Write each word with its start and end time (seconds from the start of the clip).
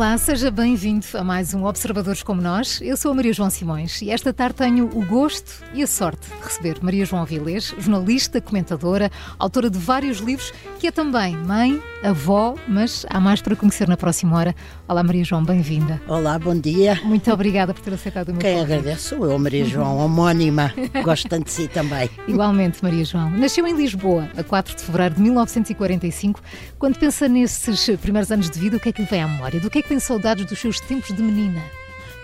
Olá, 0.00 0.16
seja 0.16 0.50
bem-vindo 0.50 1.04
a 1.12 1.22
mais 1.22 1.52
um 1.52 1.66
Observadores 1.66 2.22
como 2.22 2.40
Nós. 2.40 2.80
Eu 2.80 2.96
sou 2.96 3.10
a 3.10 3.14
Maria 3.14 3.34
João 3.34 3.50
Simões 3.50 4.00
e 4.00 4.10
esta 4.10 4.32
tarde 4.32 4.54
tenho 4.54 4.86
o 4.86 5.04
gosto 5.04 5.62
e 5.74 5.82
a 5.82 5.86
sorte 5.86 6.26
de 6.26 6.42
receber 6.42 6.78
Maria 6.80 7.04
João 7.04 7.20
Avilés, 7.20 7.74
jornalista, 7.78 8.40
comentadora, 8.40 9.10
autora 9.38 9.68
de 9.68 9.78
vários 9.78 10.16
livros, 10.20 10.54
que 10.78 10.86
é 10.86 10.90
também 10.90 11.36
mãe, 11.36 11.82
avó, 12.02 12.54
mas 12.66 13.04
há 13.10 13.20
mais 13.20 13.42
para 13.42 13.54
conhecer 13.54 13.86
na 13.88 13.96
próxima 13.98 14.38
hora. 14.38 14.54
Olá, 14.88 15.02
Maria 15.02 15.22
João, 15.22 15.44
bem-vinda. 15.44 16.00
Olá, 16.08 16.38
bom 16.38 16.58
dia. 16.58 16.98
Muito 17.04 17.30
obrigada 17.30 17.74
por 17.74 17.82
ter 17.82 17.92
aceitado 17.92 18.30
o 18.30 18.32
meu 18.32 18.40
Quem 18.40 18.54
convite. 18.54 18.72
agradece 18.72 19.02
sou 19.02 19.30
eu, 19.30 19.38
Maria 19.38 19.66
João, 19.66 19.98
homónima. 19.98 20.72
Gosto 21.04 21.28
tanto 21.28 21.44
de 21.44 21.52
si 21.52 21.68
também. 21.68 22.08
Igualmente, 22.26 22.82
Maria 22.82 23.04
João. 23.04 23.28
Nasceu 23.32 23.66
em 23.66 23.76
Lisboa, 23.76 24.30
a 24.34 24.42
4 24.42 24.76
de 24.76 24.82
fevereiro 24.82 25.16
de 25.16 25.20
1945. 25.20 26.40
Quando 26.78 26.98
pensa 26.98 27.28
nesses 27.28 27.90
primeiros 28.00 28.32
anos 28.32 28.48
de 28.48 28.58
vida, 28.58 28.78
o 28.78 28.80
que 28.80 28.88
é 28.88 28.92
que 28.92 29.02
lhe 29.02 29.08
vem 29.08 29.22
à 29.22 29.28
memória? 29.28 29.60
Do 29.60 29.68
que 29.68 29.80
é 29.80 29.82
que 29.82 29.89
tem 29.90 29.98
saudades 29.98 30.46
dos 30.46 30.56
seus 30.56 30.78
tempos 30.78 31.12
de 31.16 31.20
menina? 31.20 31.60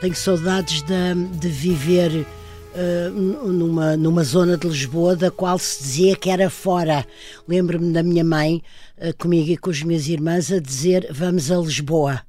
Tenho 0.00 0.14
saudades 0.14 0.82
de, 0.82 1.14
de 1.36 1.48
viver 1.48 2.24
uh, 2.76 3.10
numa, 3.10 3.96
numa 3.96 4.22
zona 4.22 4.56
de 4.56 4.68
Lisboa 4.68 5.16
da 5.16 5.32
qual 5.32 5.58
se 5.58 5.82
dizia 5.82 6.14
que 6.14 6.30
era 6.30 6.48
fora. 6.48 7.04
Lembro-me 7.48 7.92
da 7.92 8.04
minha 8.04 8.22
mãe, 8.22 8.62
uh, 8.98 9.12
comigo 9.18 9.50
e 9.50 9.56
com 9.56 9.70
as 9.70 9.82
minhas 9.82 10.06
irmãs, 10.06 10.52
a 10.52 10.60
dizer 10.60 11.08
vamos 11.10 11.50
a 11.50 11.56
Lisboa. 11.56 12.22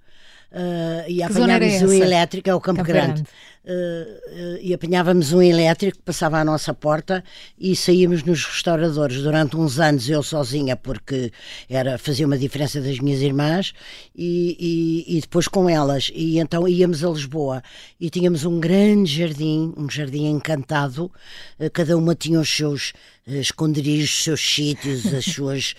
Uh, 0.52 1.06
e 1.08 1.22
apanhámos 1.22 1.84
um 1.84 1.94
elétrico, 1.94 2.50
é 2.50 2.56
o 2.56 2.60
Campo, 2.60 2.78
Campo 2.78 2.88
Grande. 2.88 3.22
Grande. 3.22 3.30
Uh, 3.68 4.58
e 4.62 4.74
apanhávamos 4.74 5.34
um 5.34 5.42
elétrico 5.42 5.98
que 5.98 6.04
passava 6.06 6.40
à 6.40 6.46
nossa 6.46 6.74
porta 6.74 7.22
e 7.60 7.76
saíamos 7.76 8.24
nos 8.24 8.46
restauradores. 8.46 9.22
Durante 9.22 9.58
uns 9.58 9.78
anos 9.78 10.10
eu 10.10 10.24
sozinha 10.24 10.78
porque 10.78 11.34
era 11.70 11.98
fazia 11.98 12.26
uma 12.26 12.38
diferença 12.38 12.80
das 12.80 12.98
minhas 13.00 13.22
irmãs 13.22 13.74
e, 14.16 15.04
e, 15.06 15.18
e, 15.18 15.20
depois 15.20 15.50
com 15.50 15.70
elas. 15.70 16.10
E 16.16 16.40
então 16.40 16.66
íamos 16.66 17.04
a 17.04 17.10
Lisboa 17.10 17.62
e 18.00 18.10
tínhamos 18.10 18.46
um 18.46 18.58
grande 18.58 19.18
jardim 19.18 19.74
um 19.76 19.90
jardim 19.90 20.28
encantado. 20.28 21.12
Uh, 21.60 21.70
cada 21.70 21.98
uma 21.98 22.16
tinha 22.16 22.40
os 22.40 22.50
seus 22.50 22.94
esconderijos, 23.28 24.12
os 24.12 24.24
seus 24.24 24.40
sítios, 24.56 25.14
as 25.14 25.26
suas, 25.36 25.76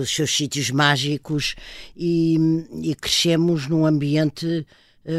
os 0.00 0.08
seus 0.10 0.34
sítios 0.34 0.70
mágicos. 0.70 1.54
E, 1.94 2.38
e 2.82 2.94
crescemos 2.94 3.68
num 3.68 3.84
ambiente 3.84 4.66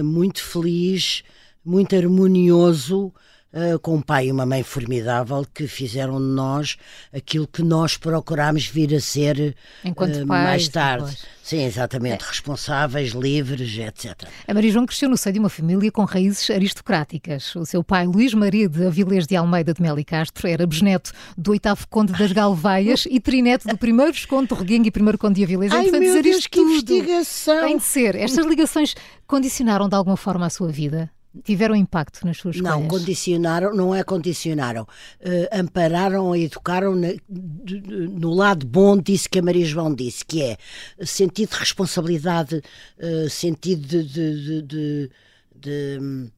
muito 0.03 0.43
feliz, 0.43 1.23
muito 1.67 1.95
harmonioso, 1.95 3.13
uh, 3.53 3.79
com 3.79 3.95
um 3.95 4.01
pai 4.01 4.27
e 4.27 4.31
uma 4.31 4.45
mãe 4.45 4.63
formidável 4.63 5.45
que 5.53 5.67
fizeram 5.67 6.17
de 6.17 6.27
nós 6.27 6.77
aquilo 7.13 7.47
que 7.47 7.63
nós 7.63 7.97
procurámos 7.97 8.67
vir 8.67 8.93
a 8.95 9.01
ser 9.01 9.55
uh, 9.85 9.95
pais, 9.95 10.25
mais 10.25 10.67
tarde. 10.67 11.05
Depois. 11.05 11.37
Sim, 11.43 11.63
exatamente, 11.63 12.25
é. 12.25 12.27
responsáveis, 12.27 13.11
livres, 13.11 13.77
etc. 13.77 14.27
A 14.45 14.53
Maria 14.53 14.69
João 14.69 14.85
cresceu 14.85 15.07
no 15.07 15.15
seio 15.15 15.31
de 15.31 15.39
uma 15.39 15.47
família 15.47 15.89
com 15.89 16.03
raízes 16.03 16.49
aristocráticas. 16.49 17.55
O 17.55 17.65
seu 17.65 17.81
pai, 17.81 18.05
Luís 18.05 18.33
Maria 18.33 18.67
de 18.67 18.85
Avilés 18.85 19.25
de 19.25 19.35
Almeida 19.35 19.73
de 19.73 19.81
Melo 19.81 19.97
e 19.97 20.03
Castro, 20.03 20.45
era 20.45 20.67
bisneto 20.67 21.13
do 21.37 21.51
oitavo 21.51 21.87
conde 21.89 22.11
das 22.11 22.33
Galveias 22.33 23.07
e 23.09 23.17
trineto 23.19 23.65
do 23.65 23.77
primeiro 23.77 24.11
visconde 24.11 24.49
de 24.49 24.55
Reguenga 24.55 24.89
e 24.89 24.91
primeiro 24.91 25.17
conde 25.17 25.35
de 25.35 25.43
Avilés. 25.45 25.71
Ai, 25.71 25.89
meu 25.89 26.01
dizer 26.01 26.23
Deus, 26.23 26.47
que 26.47 26.57
tudo. 26.57 26.91
investigação! 26.91 27.65
Tem 27.65 27.77
de 27.77 27.83
ser. 27.83 28.15
Estas 28.15 28.45
ligações 28.45 28.93
condicionaram 29.25 29.87
de 29.87 29.95
alguma 29.95 30.17
forma 30.17 30.45
a 30.45 30.49
sua 30.49 30.69
vida? 30.69 31.09
Tiveram 31.43 31.75
impacto 31.75 32.25
nas 32.25 32.37
suas 32.37 32.55
escolhas? 32.55 32.79
Não, 32.79 32.87
condicionaram, 32.87 33.75
não 33.75 33.95
é 33.95 34.03
condicionaram, 34.03 34.83
uh, 34.83 35.59
ampararam 35.59 36.35
e 36.35 36.45
educaram 36.45 36.95
na, 36.95 37.09
de, 37.29 37.79
de, 37.79 38.07
no 38.07 38.33
lado 38.33 38.65
bom 38.65 38.97
disso 38.97 39.29
que 39.29 39.39
a 39.39 39.41
Maria 39.41 39.65
João 39.65 39.93
disse, 39.93 40.25
que 40.25 40.41
é 40.41 40.57
sentido 41.05 41.51
de 41.51 41.57
responsabilidade, 41.57 42.61
uh, 42.99 43.29
sentido 43.29 43.87
de, 43.87 44.61
de, 44.61 45.11
de 45.55 46.31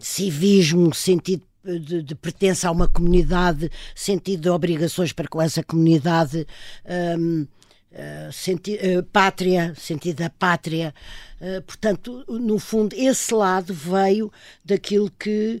civismo, 0.00 0.94
sentido 0.94 1.42
de, 1.64 2.02
de, 2.02 2.14
pertença 2.14 2.68
a 2.68 2.72
uma 2.72 2.88
comunidade, 2.88 3.70
sentido 3.94 4.42
de 4.42 4.48
obrigações 4.48 5.12
para 5.12 5.28
com 5.28 5.40
essa 5.40 5.62
comunidade. 5.62 6.46
Um, 7.18 7.46
Uh, 7.92 8.32
senti 8.32 8.76
uh, 8.76 9.02
pátria, 9.02 9.74
sentido 9.76 10.22
da 10.22 10.30
pátria. 10.30 10.94
Uh, 11.38 11.60
portanto, 11.60 12.24
no 12.26 12.58
fundo, 12.58 12.96
esse 12.96 13.34
lado 13.34 13.74
veio 13.74 14.32
daquilo 14.64 15.10
que. 15.10 15.60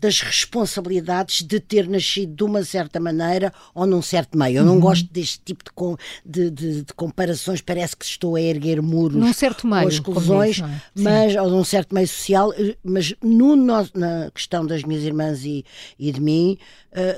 das 0.00 0.20
responsabilidades 0.20 1.42
de 1.42 1.58
ter 1.58 1.88
nascido 1.88 2.32
de 2.32 2.44
uma 2.44 2.64
certa 2.64 3.00
maneira 3.00 3.52
ou 3.74 3.84
num 3.84 4.02
certo 4.02 4.38
meio. 4.38 4.58
Eu 4.58 4.64
não 4.64 4.74
uhum. 4.74 4.80
gosto 4.80 5.12
deste 5.12 5.40
tipo 5.40 5.64
de, 6.24 6.50
de, 6.50 6.82
de, 6.82 6.94
comparações, 6.94 7.60
parece 7.60 7.96
que 7.96 8.04
estou 8.04 8.36
a 8.36 8.40
erguer 8.40 8.80
muros 8.80 9.16
num 9.16 9.32
certo 9.32 9.66
meio, 9.66 9.82
ou 9.82 9.88
exclusões, 9.88 10.60
é? 10.60 10.82
mas, 10.94 11.34
ou 11.36 11.50
num 11.50 11.64
certo 11.64 11.94
meio 11.94 12.06
social, 12.06 12.52
mas 12.82 13.12
no, 13.22 13.56
na 13.56 14.30
questão 14.32 14.64
das 14.64 14.84
minhas 14.84 15.02
irmãs 15.02 15.44
e, 15.44 15.64
e 15.96 16.10
de 16.10 16.20
mim, 16.20 16.58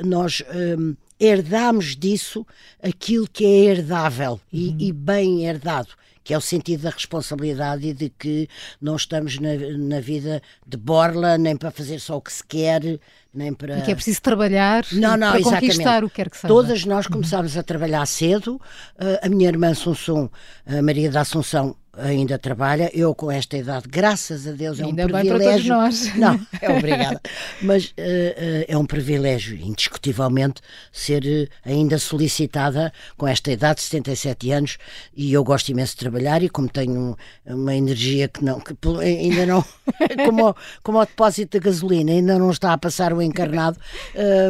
nós. 0.04 0.42
Um, 0.78 0.96
herdamos 1.20 1.94
disso 1.94 2.46
aquilo 2.82 3.28
que 3.28 3.44
é 3.44 3.64
herdável 3.66 4.32
uhum. 4.32 4.40
e, 4.52 4.88
e, 4.88 4.92
bem 4.92 5.44
herdado, 5.46 5.90
que 6.24 6.32
é 6.32 6.38
o 6.38 6.40
sentido 6.40 6.82
da 6.82 6.90
responsabilidade 6.90 7.88
e 7.88 7.92
de 7.92 8.08
que 8.08 8.48
não 8.80 8.96
estamos 8.96 9.38
na, 9.38 9.50
na 9.78 10.00
vida 10.00 10.42
de 10.66 10.76
borla, 10.76 11.36
nem 11.36 11.56
para 11.56 11.70
fazer 11.70 12.00
só 12.00 12.16
o 12.16 12.22
que 12.22 12.32
se 12.32 12.44
quer, 12.44 12.98
nem 13.32 13.52
para. 13.52 13.78
E 13.78 13.82
que 13.82 13.92
é 13.92 13.94
preciso 13.94 14.22
trabalhar 14.22 14.84
não, 14.92 15.16
não, 15.16 15.30
para 15.30 15.40
exatamente. 15.40 15.72
conquistar 15.72 16.04
o 16.04 16.08
que 16.08 16.16
quer 16.16 16.30
que 16.30 16.36
seja. 16.36 16.48
Todas 16.48 16.84
nós 16.84 17.06
começámos 17.06 17.54
uhum. 17.54 17.60
a 17.60 17.62
trabalhar 17.62 18.06
cedo. 18.06 18.54
Uh, 18.96 19.18
a 19.22 19.28
minha 19.28 19.48
irmã 19.48 19.70
Assunção, 19.70 20.30
a 20.66 20.80
Maria 20.82 21.10
da 21.10 21.20
Assunção, 21.20 21.76
ainda 21.92 22.38
trabalha. 22.38 22.90
Eu, 22.94 23.14
com 23.14 23.30
esta 23.30 23.56
idade, 23.56 23.88
graças 23.88 24.46
a 24.46 24.52
Deus, 24.52 24.78
é 24.80 24.84
ainda 24.84 25.04
um 25.04 25.08
privilégio. 25.08 25.38
Bem 25.38 25.44
para 25.44 25.52
todos 25.52 25.66
nós. 25.66 26.14
Não, 26.16 26.46
é 26.60 26.70
obrigada. 26.70 27.20
Mas 27.62 27.86
uh, 27.86 27.90
uh, 27.90 28.64
é 28.68 28.76
um 28.76 28.86
privilégio, 28.86 29.56
indiscutivelmente, 29.56 30.60
ser 30.92 31.24
uh, 31.24 31.68
ainda 31.68 31.98
solicitada 31.98 32.92
com 33.16 33.26
esta 33.26 33.50
idade, 33.50 33.80
77 33.80 34.50
anos, 34.50 34.78
e 35.14 35.32
eu 35.32 35.42
gosto 35.42 35.70
imenso 35.70 35.92
de 35.92 35.98
trabalhar. 35.98 36.42
E 36.42 36.48
como 36.48 36.68
tenho 36.68 37.16
uma 37.46 37.74
energia 37.74 38.28
que 38.28 38.44
não, 38.44 38.60
que 38.60 38.74
ainda 39.00 39.46
não, 39.46 39.64
como, 40.24 40.56
como 40.82 40.98
o 40.98 41.04
depósito 41.04 41.58
de 41.58 41.64
gasolina, 41.64 42.12
ainda 42.12 42.38
não 42.38 42.50
está 42.50 42.72
a 42.72 42.78
passar 42.78 43.12
o 43.12 43.20
encarnado. 43.20 43.78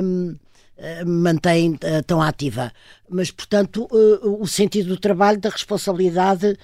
Um, 0.02 0.36
mantém 1.06 1.72
uh, 1.72 2.02
tão 2.06 2.22
ativa. 2.22 2.72
Mas, 3.08 3.30
portanto, 3.30 3.88
uh, 3.90 4.42
o 4.42 4.46
sentido 4.46 4.88
do 4.88 4.96
trabalho, 4.96 5.38
da 5.38 5.50
responsabilidade, 5.50 6.56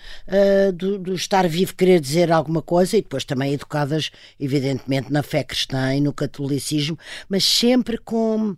do, 0.74 0.98
do, 0.98 1.14
estar 1.14 1.46
vivo, 1.48 1.74
querer 1.74 2.00
dizer 2.00 2.30
alguma 2.30 2.62
coisa, 2.62 2.96
e 2.96 3.02
depois 3.02 3.24
também 3.24 3.52
educadas, 3.52 4.10
evidentemente, 4.38 5.12
na 5.12 5.22
fé 5.22 5.42
cristã 5.42 5.94
e 5.94 6.00
no 6.00 6.12
catolicismo, 6.12 6.98
mas 7.28 7.44
sempre 7.44 7.98
com. 7.98 8.56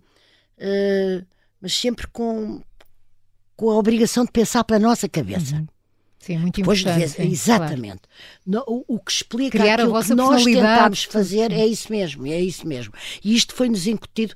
mas 1.60 1.74
sempre 1.74 2.06
com, 2.08 2.62
com 3.56 3.70
a 3.70 3.76
obrigação 3.76 4.24
de 4.24 4.32
pensar 4.32 4.64
pela 4.64 4.78
nossa 4.78 5.08
cabeça. 5.08 5.56
Uhum. 5.56 5.66
Sim, 6.18 6.38
muito 6.38 6.56
Depois 6.56 6.80
importante. 6.80 7.08
sim, 7.08 7.30
exatamente. 7.30 8.02
Claro. 8.44 8.64
O, 8.68 8.96
o, 8.96 8.98
que 8.98 9.10
explica 9.10 9.58
Criar 9.58 9.80
aquilo 9.80 9.96
a 9.96 10.04
que 10.04 10.14
nós 10.14 10.44
tentámos 10.44 11.04
fazer 11.04 11.52
é 11.52 11.66
isso 11.66 11.90
mesmo, 11.90 12.26
é 12.26 12.40
isso 12.40 12.66
mesmo. 12.66 12.92
E 13.24 13.34
isto 13.34 13.54
foi-nos 13.54 13.86
incutido 13.86 14.34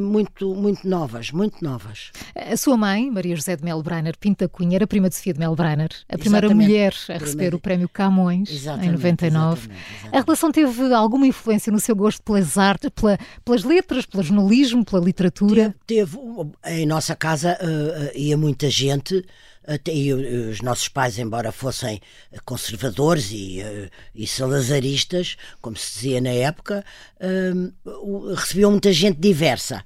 muito, 0.00 0.54
muito 0.54 0.86
novas, 0.86 1.30
muito 1.30 1.64
novas. 1.64 2.10
A 2.34 2.56
sua 2.56 2.76
mãe, 2.76 3.10
Maria 3.10 3.34
José 3.34 3.56
de 3.56 3.64
Melo 3.64 3.82
Brainer 3.82 4.16
Pinta 4.18 4.48
Cunha, 4.48 4.76
era 4.76 4.86
prima 4.86 5.08
de 5.08 5.14
Sofia 5.14 5.32
de 5.32 5.38
Melo 5.38 5.56
Brainer, 5.56 5.90
a 6.08 6.18
primeira 6.18 6.46
exatamente. 6.46 6.68
mulher 6.68 6.94
a 7.08 7.18
receber 7.18 7.54
o 7.54 7.58
prémio 7.58 7.88
Camões 7.88 8.50
exatamente, 8.50 8.88
em 8.88 8.92
99. 8.92 9.52
Exatamente, 9.52 9.82
exatamente. 9.82 10.16
A 10.16 10.20
relação 10.20 10.52
teve 10.52 10.94
alguma 10.94 11.26
influência 11.26 11.72
no 11.72 11.80
seu 11.80 11.96
gosto 11.96 12.22
pelas 12.22 12.58
artes, 12.58 12.90
pela, 12.90 13.18
pelas 13.44 13.64
letras, 13.64 14.04
pelo 14.04 14.22
jornalismo, 14.22 14.84
pela 14.84 15.02
literatura? 15.02 15.74
Teve, 15.86 16.16
teve 16.16 16.18
em 16.66 16.86
nossa 16.86 17.16
casa 17.16 17.58
uh, 17.60 18.18
ia 18.18 18.36
muita 18.36 18.68
gente 18.68 19.24
até, 19.66 19.94
e 19.94 20.12
os 20.12 20.60
nossos 20.60 20.88
pais, 20.88 21.18
embora 21.18 21.52
fossem 21.52 22.00
conservadores 22.44 23.30
e, 23.30 23.60
eh, 23.60 23.90
e 24.14 24.26
salazaristas, 24.26 25.36
como 25.60 25.76
se 25.76 25.94
dizia 25.94 26.20
na 26.20 26.30
época, 26.30 26.84
uh, 27.20 28.34
recebiam 28.34 28.70
muita 28.70 28.92
gente 28.92 29.18
diversa. 29.18 29.84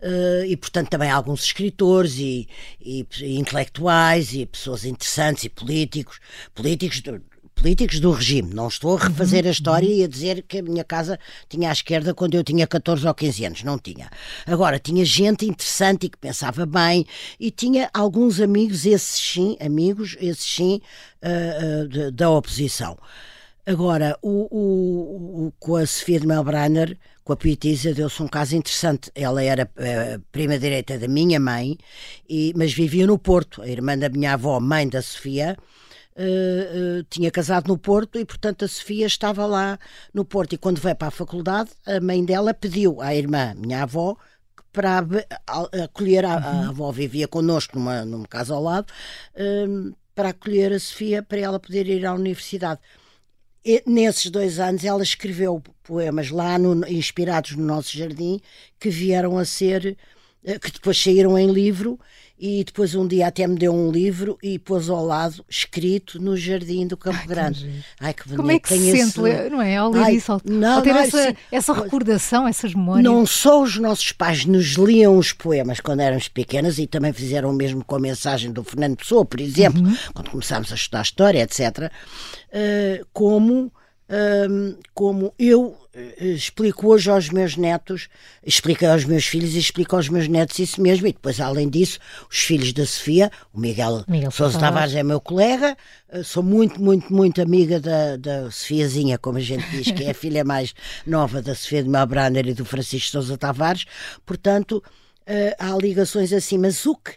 Uh, 0.00 0.44
e 0.46 0.56
portanto 0.56 0.90
também 0.90 1.10
alguns 1.10 1.42
escritores 1.42 2.18
e, 2.18 2.48
e, 2.80 3.04
intelectuais 3.36 4.32
e 4.32 4.46
pessoas 4.46 4.84
interessantes 4.84 5.42
e 5.44 5.48
políticos, 5.48 6.20
políticos 6.54 7.02
políticos 7.58 7.98
do 7.98 8.12
regime. 8.12 8.54
Não 8.54 8.68
estou 8.68 8.96
a 8.96 9.00
refazer 9.00 9.46
a 9.46 9.50
história 9.50 9.86
e 9.86 10.04
a 10.04 10.08
dizer 10.08 10.44
que 10.46 10.58
a 10.58 10.62
minha 10.62 10.84
casa 10.84 11.18
tinha 11.48 11.68
à 11.68 11.72
esquerda 11.72 12.14
quando 12.14 12.34
eu 12.34 12.44
tinha 12.44 12.66
14 12.66 13.06
ou 13.06 13.12
15 13.12 13.44
anos. 13.44 13.62
Não 13.64 13.78
tinha. 13.78 14.08
Agora, 14.46 14.78
tinha 14.78 15.04
gente 15.04 15.44
interessante 15.44 16.06
e 16.06 16.08
que 16.08 16.16
pensava 16.16 16.64
bem 16.64 17.04
e 17.38 17.50
tinha 17.50 17.90
alguns 17.92 18.40
amigos, 18.40 18.86
esses 18.86 19.20
sim, 19.20 19.56
amigos, 19.60 20.16
esses 20.20 20.44
sim, 20.44 20.80
uh, 21.22 21.84
uh, 21.84 21.88
de, 21.88 22.10
da 22.12 22.30
oposição. 22.30 22.96
Agora, 23.66 24.16
o, 24.22 24.48
o, 24.50 25.46
o, 25.46 25.52
com 25.58 25.76
a 25.76 25.84
Sofia 25.84 26.20
de 26.20 26.26
Melbrenner, 26.26 26.96
com 27.24 27.32
a 27.32 27.36
poetisa, 27.36 27.92
deu-se 27.92 28.22
um 28.22 28.28
caso 28.28 28.56
interessante. 28.56 29.10
Ela 29.14 29.42
era 29.42 29.64
uh, 29.64 30.22
prima 30.32 30.58
direita 30.58 30.96
da 30.96 31.08
minha 31.08 31.38
mãe, 31.40 31.76
e, 32.28 32.52
mas 32.56 32.72
vivia 32.72 33.06
no 33.06 33.18
Porto. 33.18 33.60
A 33.60 33.68
irmã 33.68 33.98
da 33.98 34.08
minha 34.08 34.34
avó, 34.34 34.58
mãe 34.60 34.88
da 34.88 35.02
Sofia, 35.02 35.56
uh, 36.18 37.00
uh, 37.00 37.04
tinha 37.08 37.30
casado 37.30 37.68
no 37.68 37.78
Porto 37.78 38.18
e, 38.18 38.24
portanto, 38.24 38.64
a 38.64 38.68
Sofia 38.68 39.06
estava 39.06 39.46
lá 39.46 39.78
no 40.12 40.24
Porto. 40.24 40.54
E 40.54 40.58
quando 40.58 40.80
veio 40.80 40.96
para 40.96 41.08
a 41.08 41.12
faculdade, 41.12 41.70
a 41.86 42.00
mãe 42.00 42.24
dela 42.24 42.52
pediu 42.52 43.00
à 43.00 43.14
irmã, 43.14 43.54
minha 43.56 43.82
avó, 43.82 44.16
para 44.72 45.04
acolher, 45.84 46.24
a, 46.24 46.34
a 46.34 46.52
uhum. 46.52 46.68
avó 46.68 46.92
vivia 46.92 47.28
connosco 47.28 47.78
numa, 47.78 48.04
numa 48.04 48.26
casa 48.26 48.54
ao 48.54 48.62
lado, 48.62 48.92
um, 49.36 49.92
para 50.14 50.30
acolher 50.30 50.72
a 50.72 50.80
Sofia 50.80 51.22
para 51.22 51.38
ela 51.38 51.60
poder 51.60 51.88
ir 51.88 52.04
à 52.04 52.12
universidade. 52.12 52.80
E, 53.64 53.82
nesses 53.86 54.30
dois 54.30 54.58
anos 54.58 54.84
ela 54.84 55.02
escreveu 55.02 55.62
poemas 55.82 56.30
lá 56.30 56.58
no, 56.58 56.86
inspirados 56.88 57.56
no 57.56 57.64
nosso 57.64 57.96
jardim 57.96 58.40
que 58.78 58.88
vieram 58.88 59.36
a 59.36 59.44
ser 59.44 59.96
eh, 60.44 60.58
que 60.58 60.70
depois 60.70 61.00
saíram 61.00 61.36
em 61.36 61.50
livro 61.50 61.98
e 62.38 62.62
depois 62.62 62.94
um 62.94 63.06
dia 63.06 63.26
até 63.26 63.46
me 63.46 63.56
deu 63.56 63.74
um 63.74 63.90
livro 63.90 64.38
e 64.42 64.58
pôs 64.58 64.88
ao 64.88 65.04
lado, 65.04 65.44
escrito, 65.48 66.20
no 66.20 66.36
jardim 66.36 66.86
do 66.86 66.96
Campo 66.96 67.18
Ai, 67.20 67.26
Grande. 67.26 67.64
Que 67.64 68.04
Ai, 68.04 68.14
que 68.14 68.22
bonito. 68.24 68.36
Como 68.36 68.50
é 68.52 68.58
que 68.58 68.68
Tem 68.68 68.78
se 68.78 68.88
esse... 68.90 69.12
sente, 69.12 69.50
não 69.50 69.60
é? 69.60 69.76
Ao 69.76 69.90
ler 69.90 70.02
Ai, 70.02 70.14
isso, 70.14 70.32
ao, 70.32 70.40
não, 70.44 70.76
ao 70.76 70.82
ter 70.82 70.92
não, 70.92 71.00
essa, 71.00 71.36
essa 71.50 71.72
recordação, 71.72 72.46
essas 72.46 72.74
memórias. 72.74 73.04
Não 73.04 73.26
só 73.26 73.62
os 73.62 73.76
nossos 73.78 74.12
pais 74.12 74.44
nos 74.44 74.74
liam 74.74 75.18
os 75.18 75.32
poemas 75.32 75.80
quando 75.80 76.00
éramos 76.00 76.28
pequenas 76.28 76.78
e 76.78 76.86
também 76.86 77.12
fizeram 77.12 77.50
o 77.50 77.54
mesmo 77.54 77.84
com 77.84 77.96
a 77.96 78.00
mensagem 78.00 78.52
do 78.52 78.62
Fernando 78.62 78.96
Pessoa, 78.96 79.24
por 79.24 79.40
exemplo, 79.40 79.82
uhum. 79.82 79.96
quando 80.14 80.30
começámos 80.30 80.70
a 80.70 80.74
estudar 80.74 81.02
história, 81.02 81.42
etc., 81.42 81.90
uh, 81.90 83.06
eh, 84.08 84.46
como 84.94 85.34
eu 85.38 85.76
eh, 85.92 86.28
explico 86.28 86.88
hoje 86.88 87.10
aos 87.10 87.28
meus 87.28 87.56
netos, 87.56 88.08
explico 88.44 88.86
aos 88.86 89.04
meus 89.04 89.26
filhos 89.26 89.54
e 89.54 89.58
explico 89.58 89.96
aos 89.96 90.08
meus 90.08 90.28
netos 90.28 90.58
isso 90.58 90.80
mesmo. 90.80 91.06
E 91.06 91.12
depois, 91.12 91.40
além 91.40 91.68
disso, 91.68 91.98
os 92.30 92.38
filhos 92.38 92.72
da 92.72 92.86
Sofia, 92.86 93.30
o 93.52 93.60
Miguel, 93.60 94.04
Miguel 94.08 94.30
Sousa 94.30 94.58
Tavares 94.58 94.94
é 94.94 95.02
meu 95.02 95.20
colega, 95.20 95.76
eh, 96.08 96.22
sou 96.22 96.42
muito, 96.42 96.80
muito, 96.80 97.12
muito 97.12 97.42
amiga 97.42 97.78
da, 97.78 98.16
da 98.16 98.50
Sofiazinha, 98.50 99.18
como 99.18 99.38
a 99.38 99.42
gente 99.42 99.68
diz, 99.70 99.90
que 99.90 100.04
é 100.04 100.10
a 100.10 100.14
filha 100.16 100.44
mais 100.44 100.74
nova 101.06 101.42
da 101.42 101.54
Sofia 101.54 101.82
de 101.82 101.88
Melbrander 101.88 102.48
e 102.48 102.54
do 102.54 102.64
Francisco 102.64 103.10
Sousa 103.10 103.36
Tavares. 103.36 103.84
Portanto, 104.24 104.82
eh, 105.26 105.54
há 105.58 105.76
ligações 105.76 106.32
assim, 106.32 106.56
mas 106.56 106.86
o 106.86 106.96
que 106.96 107.12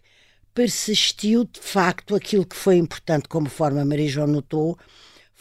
persistiu 0.53 1.45
de 1.45 1.61
facto, 1.61 2.15
aquilo 2.15 2.45
que 2.45 2.55
foi 2.55 2.75
importante, 2.75 3.29
como 3.29 3.47
forma 3.47 3.85
Maria 3.85 4.09
João 4.09 4.27
notou, 4.27 4.77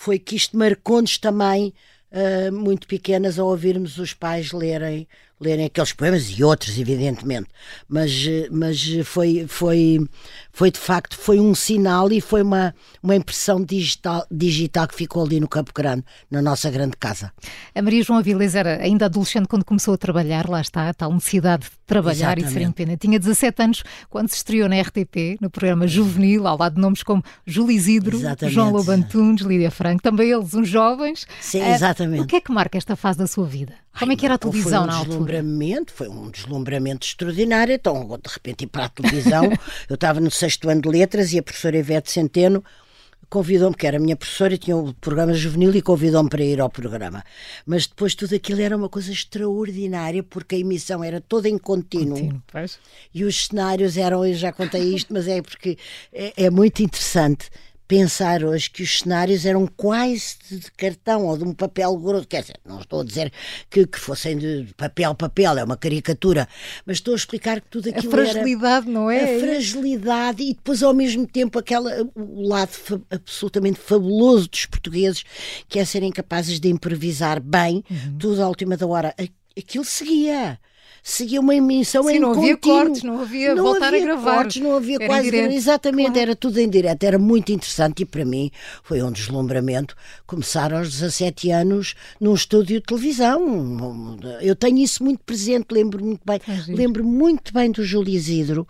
foi 0.01 0.19
que 0.19 0.35
isto 0.35 0.57
marcou-nos 0.57 1.19
também 1.19 1.75
uh, 2.11 2.51
muito 2.51 2.87
pequenas 2.87 3.39
ao 3.39 3.49
ouvirmos 3.49 3.99
os 3.99 4.15
pais 4.15 4.51
lerem 4.51 5.07
lerem 5.39 5.67
aqueles 5.67 5.93
poemas 5.93 6.27
e 6.39 6.45
outros, 6.45 6.79
evidentemente, 6.79 7.49
mas, 7.89 8.13
mas 8.51 8.79
foi, 9.07 9.47
foi, 9.49 9.99
foi 10.53 10.71
de 10.71 10.79
facto 10.79 11.17
foi 11.17 11.41
um 11.41 11.55
sinal 11.55 12.11
e 12.13 12.21
foi 12.21 12.43
uma, 12.43 12.75
uma 13.03 13.15
impressão 13.15 13.63
digital, 13.63 14.27
digital 14.31 14.87
que 14.89 14.95
ficou 14.95 15.25
ali 15.25 15.41
no 15.41 15.49
Campo 15.49 15.73
Grande, 15.75 16.05
na 16.31 16.43
nossa 16.43 16.71
grande 16.71 16.97
casa. 16.97 17.33
A 17.75 17.83
Maria 17.83 18.03
João 18.03 18.19
Avilés 18.19 18.55
era 18.55 18.83
ainda 18.83 19.07
adolescente 19.07 19.47
quando 19.47 19.65
começou 19.65 19.95
a 19.95 19.99
trabalhar, 19.99 20.49
lá 20.49 20.61
está, 20.61 20.89
a 20.89 20.95
tal 20.95 21.13
necessidade 21.13 21.65
de 21.65 21.71
trabalhar 21.87 22.39
Exatamente. 22.39 22.51
e 22.51 22.53
ser 22.53 22.63
independente. 22.63 23.01
Tinha 23.01 23.19
17 23.19 23.63
anos 23.63 23.85
quando 24.09 24.29
se 24.29 24.37
estreou 24.37 24.69
na 24.69 24.81
RTP, 24.81 25.39
no 25.41 25.51
programa 25.51 25.87
Juvenil, 25.87 26.47
ao 26.47 26.59
lado 26.59 26.75
de 26.77 26.81
nomes 26.81 27.03
como 27.03 27.23
Júlio 27.47 27.73
Isidro, 27.73 28.17
Exatamente. 28.17 28.55
João 28.55 28.71
Lobantunes, 28.71 29.43
Lídia 29.43 29.71
Franco, 29.71 30.03
também 30.03 30.31
eles, 30.31 30.55
uns 30.55 30.69
jovens. 30.69 31.27
Sim, 31.41 31.61
eh, 31.61 31.75
exatamente. 31.75 32.21
Uh, 32.21 32.25
o 32.25 32.27
que 32.27 32.37
é 32.37 32.41
que 32.41 32.53
marca 32.53 32.79
esta 32.79 32.97
fase 32.97 33.19
da 33.19 33.27
sua 33.27 33.47
vida? 33.47 33.75
Como 33.99 34.13
é 34.13 34.17
que 34.17 34.25
era 34.25 34.37
a 34.37 34.39
televisão 34.39 34.85
um 34.85 34.87
na 34.87 34.95
altura? 34.95 35.11
Deslumbramento, 35.11 35.93
foi 35.93 36.09
um 36.09 36.31
deslumbramento 36.31 37.07
extraordinário. 37.07 37.75
Então, 37.75 38.07
de 38.07 38.33
repente, 38.33 38.65
ir 38.65 38.69
para 38.69 38.85
a 38.85 38.89
televisão. 38.89 39.45
eu 39.89 39.95
estava 39.95 40.21
no 40.21 40.31
sexto 40.41 40.69
ano 40.71 40.81
de 40.81 40.89
letras 40.89 41.33
e 41.33 41.39
a 41.39 41.43
professora 41.43 41.77
Ivete 41.77 42.11
Centeno 42.11 42.65
convidou-me, 43.29 43.77
que 43.77 43.87
era 43.87 43.97
a 43.97 44.01
minha 44.01 44.17
professora, 44.17 44.59
tinha 44.59 44.77
o 44.77 44.89
um 44.89 44.93
programa 44.93 45.33
juvenil 45.33 45.73
e 45.77 45.81
convidou-me 45.81 46.29
para 46.29 46.43
ir 46.43 46.61
ao 46.61 46.69
programa. 46.69 47.23
Mas 47.65 47.87
depois 47.87 48.15
tudo 48.15 48.35
aquilo 48.35 48.61
era 48.61 48.77
uma 48.77 48.89
coisa 48.89 49.13
extraordinária, 49.13 50.23
porque 50.23 50.57
a 50.57 50.59
emissão 50.59 51.05
era 51.05 51.21
toda 51.21 51.49
em 51.49 51.57
contínuo. 51.57 52.17
contínuo 52.17 52.43
e 53.15 53.25
os 53.25 53.47
cenários 53.47 53.97
eram, 53.97 54.27
eu 54.27 54.35
já 54.35 54.53
contei 54.53 54.83
isto, 54.95 55.13
mas 55.13 55.29
é 55.29 55.41
porque 55.41 55.79
é, 56.13 56.45
é 56.45 56.51
muito 56.51 56.83
interessante 56.83 57.49
pensar 57.91 58.45
hoje 58.45 58.71
que 58.71 58.85
os 58.85 59.01
cenários 59.01 59.45
eram 59.45 59.67
quase 59.67 60.37
de 60.49 60.71
cartão 60.77 61.27
ou 61.27 61.37
de 61.37 61.43
um 61.43 61.53
papel 61.53 61.97
grosso. 61.97 62.29
Quer 62.29 62.43
dizer, 62.43 62.61
não 62.65 62.79
estou 62.79 63.01
a 63.01 63.05
dizer 63.05 63.33
que, 63.69 63.85
que 63.85 63.99
fossem 63.99 64.39
de 64.39 64.69
papel, 64.77 65.13
papel, 65.13 65.59
é 65.59 65.65
uma 65.65 65.77
caricatura, 65.77 66.49
mas 66.87 66.99
estou 66.99 67.15
a 67.15 67.17
explicar 67.17 67.61
que 67.61 67.67
tudo 67.69 67.89
aquilo 67.89 68.13
era... 68.13 68.23
A 68.23 68.27
fragilidade, 68.27 68.87
era, 68.87 68.95
não 68.95 69.11
é? 69.11 69.35
A 69.35 69.41
fragilidade 69.41 70.41
e 70.45 70.55
depois 70.55 70.85
ao 70.85 70.95
mesmo 70.95 71.27
tempo 71.27 71.59
aquela, 71.59 71.91
o 72.15 72.47
lado 72.47 72.71
fa 72.71 73.01
absolutamente 73.11 73.81
fabuloso 73.81 74.49
dos 74.49 74.67
portugueses, 74.67 75.25
que 75.69 75.81
é 75.81 75.85
serem 75.85 76.13
capazes 76.13 76.61
de 76.61 76.69
improvisar 76.69 77.41
bem, 77.41 77.83
uhum. 77.91 78.19
tudo 78.21 78.41
à 78.41 78.47
última 78.47 78.77
da 78.77 78.87
hora. 78.87 79.13
Aquilo 79.59 79.85
seguia 79.85 80.61
seguia 81.03 81.41
uma 81.41 81.55
emissão 81.55 82.05
Sim, 82.05 82.17
em 82.17 82.19
não 82.21 82.33
havia 82.33 82.57
cortes, 82.57 83.03
não 83.03 83.21
havia 83.21 83.55
não 83.55 83.65
voltar 83.65 83.89
havia 83.89 84.01
a 84.01 84.05
gravar. 84.05 84.35
Cortes, 84.37 84.63
não 84.63 84.77
havia 84.77 84.97
era 84.97 85.07
quase 85.07 85.37
Exatamente, 85.37 86.07
claro. 86.07 86.21
era 86.21 86.37
tudo 86.37 86.59
em 86.59 86.69
direto. 86.69 87.05
Era 87.05 87.19
muito 87.19 87.53
interessante 87.53 88.03
e 88.03 88.07
para 88.07 88.25
mim 88.25 88.51
foi 88.83 89.03
um 89.03 89.11
deslumbramento 89.11 89.97
começar 90.27 90.73
aos 90.73 90.91
17 90.91 91.51
anos 91.51 91.95
num 92.21 92.35
estúdio 92.35 92.81
de 92.81 92.87
televisão. 92.87 94.19
Eu 94.41 94.55
tenho 94.55 94.79
isso 94.79 95.03
muito 95.03 95.21
presente, 95.25 95.67
lembro 95.71 96.05
muito 96.05 96.23
bem. 96.25 96.41
lembro 96.69 97.05
muito 97.05 97.53
bem 97.53 97.71
do 97.71 97.85
Júlio 97.85 98.15
Isidro. 98.15 98.67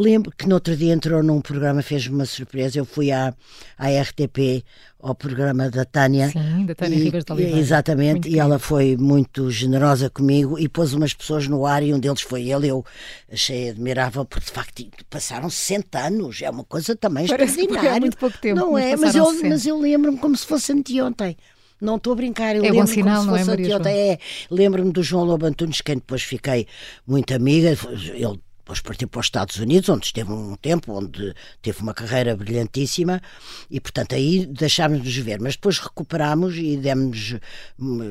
Lembro 0.00 0.32
que 0.34 0.48
no 0.48 0.54
outro 0.54 0.74
dia 0.74 0.94
entrou 0.94 1.22
num 1.22 1.42
programa, 1.42 1.82
fez-me 1.82 2.14
uma 2.14 2.24
surpresa. 2.24 2.78
Eu 2.78 2.86
fui 2.86 3.12
à, 3.12 3.34
à 3.76 3.88
RTP 4.00 4.64
ao 4.98 5.14
programa 5.14 5.68
da 5.68 5.84
Tânia. 5.84 6.30
Sim, 6.30 6.64
da 6.64 6.74
Tânia 6.74 6.98
Ribas 6.98 7.22
de 7.22 7.32
Oliveira. 7.32 7.58
Exatamente, 7.58 8.12
muito 8.12 8.28
e 8.28 8.30
bem. 8.32 8.40
ela 8.40 8.58
foi 8.58 8.96
muito 8.96 9.50
generosa 9.50 10.08
comigo 10.08 10.58
e 10.58 10.70
pôs 10.70 10.94
umas 10.94 11.12
pessoas 11.12 11.46
no 11.46 11.66
ar 11.66 11.82
e 11.82 11.92
um 11.92 11.98
deles 11.98 12.22
foi 12.22 12.48
ele. 12.48 12.68
Eu 12.68 12.82
achei 13.30 13.68
admirável 13.68 14.24
porque 14.24 14.46
de 14.46 14.52
facto 14.52 14.82
passaram 15.10 15.50
60 15.50 15.98
anos, 15.98 16.40
é 16.40 16.48
uma 16.48 16.64
coisa 16.64 16.96
também 16.96 17.26
Parece 17.26 17.60
extraordinária. 17.60 17.98
É 17.98 18.00
muito 18.00 18.16
pouco 18.16 18.38
tempo. 18.38 18.58
Não 18.58 18.78
é, 18.78 18.96
mas 18.96 19.14
eu, 19.14 19.42
mas 19.42 19.66
eu 19.66 19.78
lembro-me 19.78 20.16
como 20.16 20.34
se 20.34 20.46
fosse 20.46 20.72
anteontem. 20.72 21.36
Não 21.78 21.96
estou 21.96 22.14
a 22.14 22.16
brincar, 22.16 22.56
eu 22.56 22.62
é 22.62 22.70
lembro 22.70 22.80
bom 22.80 22.86
sinal, 22.86 23.24
como 23.24 23.38
se 23.38 23.44
fosse 23.44 23.46
não 23.46 23.54
é, 23.54 23.78
Maria 23.78 23.90
é, 23.90 24.18
Lembro-me 24.50 24.92
do 24.92 25.02
João 25.02 25.24
Lobo 25.24 25.46
Antunes, 25.46 25.80
quem 25.82 25.96
depois 25.96 26.22
fiquei 26.22 26.66
muito 27.06 27.34
amiga. 27.34 27.76
Ele 28.14 28.38
depois 28.70 28.80
partiu 28.80 29.08
para 29.08 29.20
os 29.20 29.26
Estados 29.26 29.56
Unidos, 29.56 29.88
onde 29.88 30.06
esteve 30.06 30.32
um 30.32 30.54
tempo, 30.54 30.92
onde 30.92 31.34
teve 31.60 31.80
uma 31.80 31.92
carreira 31.92 32.36
brilhantíssima, 32.36 33.20
e 33.68 33.80
portanto 33.80 34.14
aí 34.14 34.46
deixámos-nos 34.46 35.16
ver, 35.16 35.40
mas 35.40 35.54
depois 35.54 35.78
recuperámos 35.78 36.56
e 36.56 36.76
demos, 36.76 37.36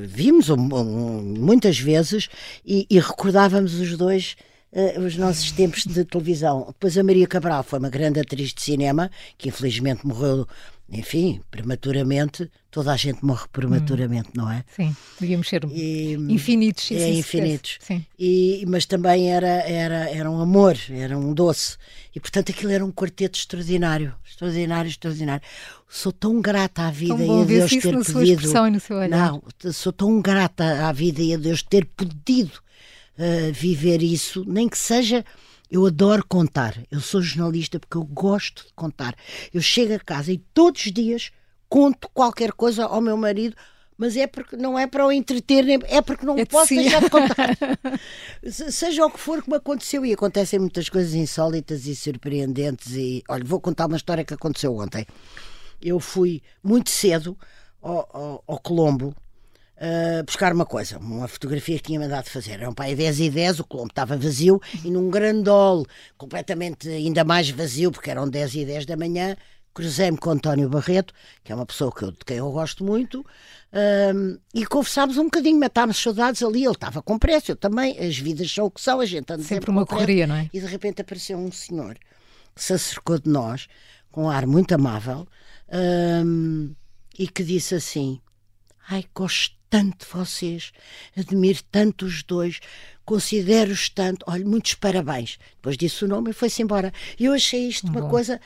vimos 0.06 0.50
muitas 0.50 1.80
vezes 1.80 2.28
e, 2.66 2.86
e 2.90 3.00
recordávamos 3.00 3.76
os 3.76 3.98
dois 3.98 4.36
Uh, 4.72 5.02
os 5.02 5.18
nossos 5.18 5.52
tempos 5.52 5.84
de 5.84 6.06
televisão. 6.06 6.68
Depois 6.68 6.96
a 6.96 7.02
Maria 7.02 7.26
Cabral 7.26 7.64
foi 7.64 7.80
uma 7.80 7.90
grande 7.90 8.20
atriz 8.20 8.54
de 8.54 8.62
cinema, 8.62 9.10
que 9.36 9.50
infelizmente 9.50 10.06
morreu 10.06 10.48
enfim, 10.92 11.42
prematuramente, 11.52 12.50
toda 12.72 12.92
a 12.92 12.98
gente 12.98 13.24
morre 13.24 13.46
prematuramente, 13.52 14.30
hum. 14.30 14.34
não 14.38 14.52
é? 14.52 14.64
Sim, 14.76 14.96
devíamos 15.20 15.48
ser 15.48 15.64
e, 15.66 16.14
infinitos. 16.30 16.92
É, 16.92 17.10
infinitos. 17.12 17.78
Sim. 17.80 18.06
E, 18.18 18.64
mas 18.68 18.86
também 18.86 19.32
era, 19.32 19.48
era, 19.48 20.10
era 20.10 20.30
um 20.30 20.42
amor, 20.42 20.78
era 20.90 21.18
um 21.18 21.34
doce. 21.34 21.78
E 22.16 22.20
portanto 22.20 22.52
aquilo 22.52 22.72
era 22.72 22.84
um 22.84 22.92
quarteto 22.92 23.38
extraordinário, 23.38 24.16
extraordinário, 24.28 24.90
extraordinário. 24.90 25.44
Sou 25.88 26.12
tão 26.12 26.42
grata 26.42 26.84
à 26.84 26.92
vida 26.92 27.24
e 27.24 27.42
a 27.42 27.44
Deus 27.44 27.72
ter 27.72 27.92
na 27.94 28.04
podido. 28.04 28.48
Sua 28.48 28.68
e 28.68 28.72
no 28.72 28.80
seu 28.80 28.98
olhar. 28.98 29.32
Não, 29.32 29.44
sou 29.72 29.94
tão 29.94 30.22
grata 30.22 30.88
à 30.88 30.92
vida 30.92 31.22
e 31.22 31.34
a 31.34 31.38
Deus 31.38 31.62
ter 31.62 31.86
podido 31.86 32.54
uh, 33.18 33.54
viver 33.54 34.02
isso, 34.02 34.44
nem 34.48 34.68
que 34.68 34.78
seja 34.78 35.24
eu 35.70 35.86
adoro 35.86 36.26
contar. 36.28 36.76
Eu 36.90 37.00
sou 37.00 37.22
jornalista 37.22 37.80
porque 37.80 37.98
eu 37.98 38.04
gosto 38.04 38.66
de 38.66 38.74
contar. 38.74 39.16
Eu 39.54 39.62
chego 39.62 39.94
a 39.94 40.00
casa 40.00 40.32
e 40.32 40.38
todos 40.38 40.86
os 40.86 40.92
dias 40.92 41.32
conto 41.68 42.10
qualquer 42.14 42.52
coisa 42.52 42.86
ao 42.86 43.00
meu 43.00 43.16
marido, 43.16 43.56
mas 43.96 44.16
é 44.16 44.26
porque 44.26 44.56
não 44.56 44.80
é 44.80 44.88
para 44.88 45.06
o 45.06 45.12
entreter, 45.12 45.66
é 45.88 46.02
porque 46.02 46.26
não 46.26 46.38
é 46.38 46.46
posso 46.46 46.74
deixar 46.74 47.02
de 47.02 47.10
contar. 47.10 47.50
Seja 48.72 49.06
o 49.06 49.12
que 49.12 49.20
for 49.20 49.44
que 49.44 49.50
me 49.50 49.58
aconteceu, 49.58 50.06
e 50.06 50.14
acontecem 50.14 50.58
muitas 50.58 50.90
coisas 50.90 51.14
insólitas 51.14 51.86
e 51.86 51.96
surpreendentes. 51.96 52.94
E 52.96 53.24
olha, 53.30 53.44
vou 53.44 53.60
contar 53.60 53.86
uma 53.86 53.98
história 53.98 54.24
que 54.24 54.34
aconteceu 54.34 54.76
ontem. 54.76 55.06
Eu 55.82 56.00
fui 56.00 56.42
muito 56.64 56.90
cedo 56.90 57.38
ao, 57.82 58.10
ao, 58.12 58.44
ao 58.48 58.60
Colombo 58.60 59.14
uh, 59.80 60.24
buscar 60.24 60.54
uma 60.54 60.66
coisa, 60.66 60.98
uma 61.00 61.28
fotografia 61.28 61.78
que 61.78 61.84
tinha 61.84 62.00
mandado 62.00 62.30
fazer. 62.30 62.54
Era 62.54 62.70
um 62.70 62.74
pai 62.74 62.96
10 62.96 63.20
e 63.22 63.30
10, 63.30 63.60
o 63.62 63.64
Colombo 63.64 63.90
estava 63.90 64.18
vazio 64.18 64.62
e 64.84 64.92
num 64.92 65.10
grandol, 65.10 65.86
completamente 66.18 66.88
ainda 66.90 67.24
mais 67.24 67.50
vazio, 67.50 67.92
porque 67.92 68.10
eram 68.10 68.30
10 68.30 68.56
e 68.56 68.66
10 68.66 68.86
da 68.86 68.98
manhã, 68.98 69.36
cruzei-me 69.74 70.18
com 70.18 70.32
António 70.32 70.70
Barreto, 70.70 71.14
que 71.44 71.52
é 71.52 71.56
uma 71.56 71.66
pessoa 71.66 71.92
que 71.92 72.04
eu, 72.04 72.12
de 72.12 72.20
quem 72.26 72.38
eu 72.38 72.52
gosto 72.52 72.84
muito, 72.84 73.26
um, 74.14 74.38
e 74.54 74.66
conversámos 74.66 75.18
um 75.18 75.26
bocadinho, 75.26 75.60
matámos 75.60 75.98
saudades 75.98 76.44
ali. 76.44 76.64
Ele 76.64 76.74
estava 76.74 77.02
com 77.02 77.18
pressa, 77.18 77.52
eu 77.52 77.56
também. 77.56 77.98
As 78.00 78.18
vidas 78.18 78.52
são 78.52 78.66
o 78.66 78.72
que 78.72 78.82
são, 78.82 79.00
a 79.00 79.06
gente 79.06 79.32
anda 79.32 79.44
sempre 79.44 79.70
uma 79.70 79.86
correria, 79.86 80.28
não 80.28 80.36
é? 80.36 80.50
E 80.54 80.60
de 80.60 80.66
repente 80.66 81.02
apareceu 81.02 81.38
um 81.38 81.52
senhor 81.52 81.98
que 82.56 82.64
se 82.64 82.74
acercou 82.74 83.20
de 83.20 83.30
nós 83.30 83.68
com 84.12 84.26
um 84.26 84.30
ar 84.30 84.46
muito 84.46 84.74
amável 84.74 85.28
hum, 86.26 86.74
e 87.18 87.28
que 87.28 87.44
disse 87.44 87.76
assim: 87.76 88.20
Ai, 88.90 89.06
gosto 89.14 89.56
tanto 89.70 90.06
de 90.06 90.12
vocês, 90.12 90.72
admiro 91.16 91.60
tanto 91.72 92.06
os 92.06 92.24
dois, 92.24 92.60
considero-os 93.06 93.88
tanto. 93.90 94.26
Olha, 94.28 94.44
muitos 94.44 94.74
parabéns. 94.74 95.38
Depois 95.56 95.78
disse 95.78 96.04
o 96.04 96.08
nome 96.08 96.32
e 96.32 96.34
foi-se 96.34 96.64
embora. 96.64 96.92
E 97.20 97.26
eu 97.26 97.34
achei 97.34 97.68
isto 97.68 97.86
Bom. 97.92 98.00
uma 98.00 98.10
coisa 98.10 98.42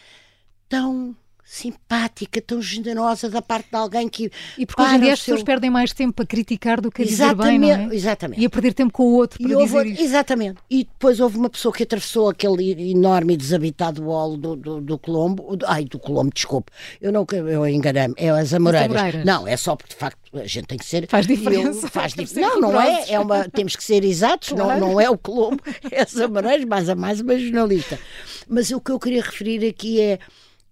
tão 0.67 1.15
simpática, 1.53 2.41
tão 2.41 2.59
generosa 2.59 3.29
da 3.29 3.41
parte 3.41 3.69
de 3.69 3.75
alguém 3.75 4.09
que. 4.09 4.31
E 4.57 4.65
porque 4.65 4.81
hoje 4.81 4.95
em 4.95 4.99
dia 5.01 5.13
as 5.13 5.19
seu... 5.19 5.35
pessoas 5.35 5.43
perdem 5.43 5.69
mais 5.69 5.93
tempo 5.93 6.23
a 6.23 6.25
criticar 6.25 6.81
do 6.81 6.91
que 6.91 7.03
a 7.03 7.05
dizer 7.05 7.35
bem, 7.35 7.59
não 7.59 7.69
é? 7.69 7.89
Exatamente. 7.91 8.41
E 8.41 8.45
a 8.45 8.49
perder 8.49 8.73
tempo 8.73 8.91
com 8.91 9.03
o 9.03 9.13
outro 9.13 9.37
para 9.37 9.53
e 9.53 9.63
dizer 9.63 9.77
houve, 9.77 9.91
isto. 9.91 10.03
Exatamente. 10.03 10.57
E 10.69 10.83
depois 10.83 11.19
houve 11.19 11.37
uma 11.37 11.49
pessoa 11.49 11.71
que 11.71 11.83
atravessou 11.83 12.29
aquele 12.29 12.91
enorme 12.91 13.35
e 13.35 13.37
desabitado 13.37 14.07
olo 14.07 14.35
do, 14.35 14.55
do, 14.55 14.81
do 14.81 14.97
Colombo. 14.97 15.57
Ai, 15.67 15.85
do 15.85 15.99
Colombo, 15.99 16.31
desculpe. 16.33 16.71
Eu 16.99 17.11
não 17.11 17.25
eu 17.31 17.67
enganei-me. 17.67 18.15
É 18.17 18.29
as 18.29 18.51
Amoreiras. 18.53 18.89
Amoreiras. 18.89 19.25
Não, 19.25 19.47
é 19.47 19.55
só 19.55 19.75
porque 19.75 19.93
de 19.93 19.99
facto 19.99 20.19
a 20.33 20.47
gente 20.47 20.65
tem 20.65 20.77
que 20.79 20.85
ser. 20.85 21.07
Faz 21.07 21.27
diferença. 21.27 21.85
Eu, 21.85 21.89
faz 21.91 22.13
dif... 22.17 22.33
Não, 22.39 22.59
não 22.59 22.81
é. 22.81 23.11
é 23.11 23.19
uma, 23.19 23.47
temos 23.47 23.75
que 23.75 23.83
ser 23.83 24.03
exatos, 24.03 24.49
claro. 24.49 24.79
não, 24.79 24.89
não 24.89 25.01
é 25.01 25.07
o 25.07 25.17
Colombo, 25.17 25.61
é 25.91 26.01
as 26.01 26.17
Amoreiras, 26.17 26.65
mas 26.65 26.89
a 26.89 26.95
mais 26.95 27.21
uma 27.21 27.37
jornalista. 27.37 27.99
Mas 28.47 28.71
o 28.71 28.81
que 28.81 28.91
eu 28.91 28.99
queria 28.99 29.21
referir 29.21 29.67
aqui 29.67 30.01
é 30.01 30.19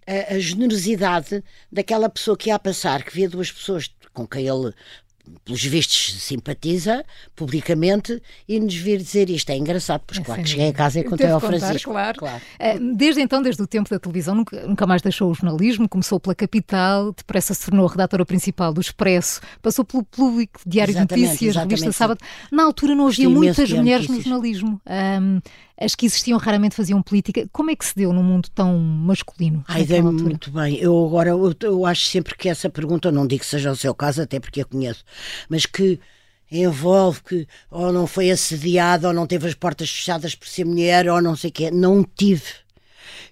a, 0.06 0.34
a 0.34 0.38
generosidade 0.38 1.42
daquela 1.70 2.08
pessoa 2.08 2.36
que 2.36 2.48
ia 2.48 2.54
a 2.54 2.58
passar, 2.58 3.02
que 3.02 3.14
vê 3.14 3.28
duas 3.28 3.50
pessoas 3.50 3.90
com 4.12 4.26
quem 4.26 4.46
ele 4.46 4.74
pelos 5.44 5.62
vistos, 5.64 6.22
simpatiza 6.22 7.04
publicamente 7.34 8.22
e 8.48 8.58
nos 8.58 8.74
vir 8.74 8.98
dizer 8.98 9.30
isto. 9.30 9.50
É 9.50 9.56
engraçado, 9.56 10.02
pois 10.06 10.18
é, 10.18 10.22
claro 10.22 10.42
que 10.42 10.48
cheguei 10.48 10.68
a 10.68 10.72
casa 10.72 11.00
e 11.00 11.04
contei 11.04 11.28
ao 11.28 11.40
contar, 11.40 11.58
Francisco. 11.58 11.90
Claro. 11.90 12.18
claro. 12.18 12.42
Eh, 12.58 12.78
desde 12.78 13.20
então, 13.20 13.42
desde 13.42 13.62
o 13.62 13.66
tempo 13.66 13.88
da 13.88 13.98
televisão, 13.98 14.34
nunca, 14.34 14.66
nunca, 14.66 14.86
mais 14.86 15.02
deixou 15.02 15.30
o 15.30 15.34
jornalismo, 15.34 15.88
começou 15.88 16.18
pela 16.18 16.34
Capital, 16.34 17.12
depressa 17.12 17.54
se 17.54 17.66
tornou 17.66 17.86
a 17.86 17.90
redatora 17.90 18.24
principal 18.24 18.72
do 18.72 18.80
Expresso, 18.80 19.40
passou 19.60 19.84
pelo 19.84 20.04
Público, 20.04 20.60
Diário 20.66 20.94
de 20.94 21.00
Notícias, 21.00 21.56
Revista 21.56 21.92
Sábado. 21.92 22.20
Na 22.50 22.64
altura 22.64 22.94
não 22.94 23.06
havia 23.06 23.28
muitas 23.28 23.70
mulheres 23.70 24.08
no 24.08 24.20
jornalismo. 24.20 24.80
Um, 24.86 25.40
as 25.84 25.94
que 25.94 26.06
existiam 26.06 26.38
raramente 26.38 26.76
faziam 26.76 27.02
política. 27.02 27.48
Como 27.52 27.70
é 27.70 27.76
que 27.76 27.84
se 27.84 27.94
deu 27.96 28.12
num 28.12 28.22
mundo 28.22 28.48
tão 28.54 28.78
masculino? 28.78 29.64
Ai, 29.66 29.84
dei 29.84 30.00
muito 30.00 30.50
bem. 30.50 30.76
Eu 30.76 31.06
agora, 31.06 31.30
eu, 31.30 31.54
eu, 31.60 31.86
acho 31.86 32.06
sempre 32.06 32.36
que 32.36 32.48
essa 32.48 32.70
pergunta, 32.70 33.10
não 33.10 33.26
digo 33.26 33.40
que 33.40 33.46
seja 33.46 33.70
o 33.70 33.76
seu 33.76 33.94
caso, 33.94 34.22
até 34.22 34.38
porque 34.38 34.60
a 34.60 34.64
conheço, 34.64 35.04
mas 35.48 35.66
que 35.66 35.98
envolve 36.50 37.22
que 37.22 37.48
ou 37.70 37.92
não 37.92 38.06
foi 38.06 38.30
assediada 38.30 39.08
ou 39.08 39.14
não 39.14 39.26
teve 39.26 39.48
as 39.48 39.54
portas 39.54 39.90
fechadas 39.90 40.34
por 40.34 40.46
ser 40.46 40.64
mulher 40.64 41.08
ou 41.08 41.20
não 41.22 41.34
sei 41.34 41.50
o 41.50 41.52
quê. 41.52 41.70
Não 41.70 42.04
tive. 42.04 42.52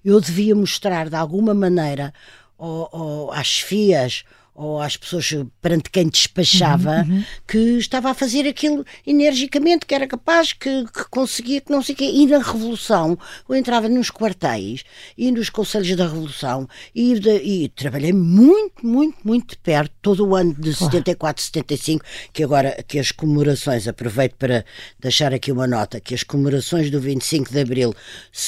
Eu 0.04 0.20
devia 0.20 0.54
mostrar 0.54 1.08
de 1.08 1.16
alguma 1.16 1.52
maneira 1.52 2.14
ou, 2.56 2.88
ou 2.92 3.32
às 3.32 3.60
fias 3.60 4.24
ou 4.60 4.78
às 4.78 4.94
pessoas 4.94 5.34
perante 5.62 5.88
quem 5.90 6.06
despachava, 6.06 7.06
uhum, 7.08 7.16
uhum. 7.16 7.24
que 7.48 7.58
estava 7.78 8.10
a 8.10 8.14
fazer 8.14 8.46
aquilo 8.46 8.84
energicamente, 9.06 9.86
que 9.86 9.94
era 9.94 10.06
capaz, 10.06 10.52
que, 10.52 10.84
que 10.84 11.08
conseguia, 11.08 11.62
que 11.62 11.72
não 11.72 11.82
sei 11.82 11.94
o 11.94 11.98
quê. 11.98 12.04
E 12.04 12.26
na 12.26 12.38
Revolução, 12.38 13.18
eu 13.48 13.56
entrava 13.56 13.88
nos 13.88 14.10
quartéis 14.10 14.84
e 15.16 15.32
nos 15.32 15.48
conselhos 15.48 15.96
da 15.96 16.06
Revolução 16.06 16.68
e, 16.94 17.18
de, 17.18 17.36
e 17.36 17.68
trabalhei 17.70 18.12
muito, 18.12 18.86
muito, 18.86 19.16
muito 19.24 19.50
de 19.52 19.56
perto, 19.56 19.94
todo 20.02 20.26
o 20.26 20.36
ano 20.36 20.54
de 20.54 20.74
74, 20.74 21.42
75, 21.42 22.04
que 22.30 22.44
agora 22.44 22.84
que 22.86 22.98
as 22.98 23.10
comemorações, 23.10 23.88
aproveito 23.88 24.34
para 24.34 24.62
deixar 24.98 25.32
aqui 25.32 25.50
uma 25.50 25.66
nota, 25.66 26.00
que 26.00 26.14
as 26.14 26.22
comemorações 26.22 26.90
do 26.90 27.00
25 27.00 27.50
de 27.50 27.60
Abril 27.60 27.94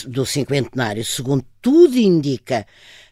do 0.09 0.27
cinquentenário, 0.27 1.03
segundo 1.07 1.43
tudo 1.63 1.97
indica, 1.97 2.67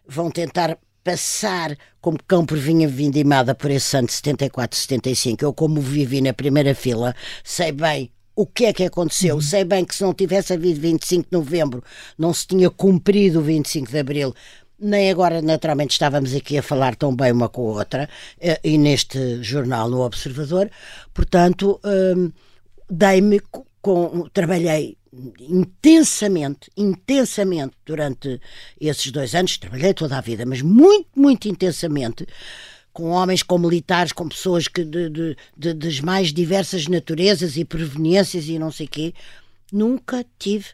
vão 0.06 0.30
tentar 0.30 0.76
passar 1.02 1.76
como 2.00 2.18
cão 2.26 2.44
por 2.44 2.58
vinha 2.58 2.88
vindimada 2.88 3.54
por 3.54 3.70
esse 3.70 3.96
ano 3.96 4.06
de 4.06 4.14
74, 4.14 4.78
75. 4.78 5.44
Eu, 5.44 5.52
como 5.52 5.80
vivi 5.80 6.20
na 6.20 6.32
primeira 6.32 6.74
fila, 6.74 7.14
sei 7.44 7.72
bem 7.72 8.10
o 8.34 8.46
que 8.46 8.66
é 8.66 8.72
que 8.72 8.84
aconteceu. 8.84 9.36
Uhum. 9.36 9.40
Sei 9.40 9.64
bem 9.64 9.84
que 9.84 9.94
se 9.94 10.02
não 10.02 10.14
tivesse 10.14 10.52
havido 10.52 10.80
25 10.80 11.28
de 11.30 11.36
novembro, 11.36 11.84
não 12.16 12.32
se 12.32 12.46
tinha 12.46 12.70
cumprido 12.70 13.40
o 13.40 13.42
25 13.42 13.90
de 13.90 13.98
abril. 13.98 14.34
Nem 14.78 15.10
agora, 15.10 15.42
naturalmente, 15.42 15.92
estávamos 15.92 16.34
aqui 16.34 16.56
a 16.56 16.62
falar 16.62 16.96
tão 16.96 17.14
bem 17.14 17.32
uma 17.32 17.50
com 17.50 17.68
a 17.68 17.78
outra, 17.78 18.08
eh, 18.40 18.58
e 18.64 18.78
neste 18.78 19.42
jornal, 19.42 19.90
no 19.90 20.00
Observador. 20.00 20.70
Portanto, 21.12 21.78
hum, 21.84 22.32
dei-me 22.88 23.42
com. 23.82 24.26
Trabalhei 24.32 24.96
intensamente, 25.40 26.70
intensamente 26.76 27.76
durante 27.84 28.40
esses 28.80 29.10
dois 29.10 29.34
anos, 29.34 29.58
trabalhei 29.58 29.92
toda 29.92 30.16
a 30.16 30.20
vida, 30.20 30.46
mas 30.46 30.62
muito, 30.62 31.08
muito 31.16 31.48
intensamente, 31.48 32.26
com 32.92 33.10
homens, 33.10 33.42
com 33.42 33.58
militares, 33.58 34.12
com 34.12 34.28
pessoas 34.28 34.68
que 34.68 34.84
de, 34.84 35.08
de, 35.10 35.36
de, 35.56 35.74
das 35.74 36.00
mais 36.00 36.32
diversas 36.32 36.86
naturezas 36.86 37.56
e 37.56 37.64
proveniências 37.64 38.48
e 38.48 38.58
não 38.58 38.70
sei 38.70 38.86
quê, 38.86 39.14
nunca 39.72 40.24
tive 40.38 40.66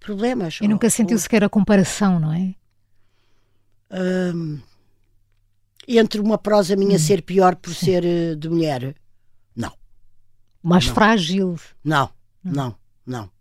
problemas. 0.00 0.58
E 0.60 0.68
nunca 0.68 0.88
sentiu 0.88 1.18
sequer 1.18 1.44
a 1.44 1.48
comparação, 1.48 2.18
não 2.18 2.32
é? 2.32 2.54
Um, 3.90 4.60
entre 5.86 6.20
uma 6.20 6.38
prosa 6.38 6.74
minha 6.74 6.96
hum. 6.96 6.98
ser 6.98 7.22
pior 7.22 7.54
por 7.56 7.74
Sim. 7.74 7.86
ser 7.86 8.04
eh, 8.04 8.34
de 8.34 8.48
mulher, 8.48 8.94
não. 9.54 9.72
Mais 10.62 10.86
não. 10.86 10.94
frágil? 10.94 11.58
Não, 11.82 12.10
não, 12.42 12.74
não. 13.06 13.33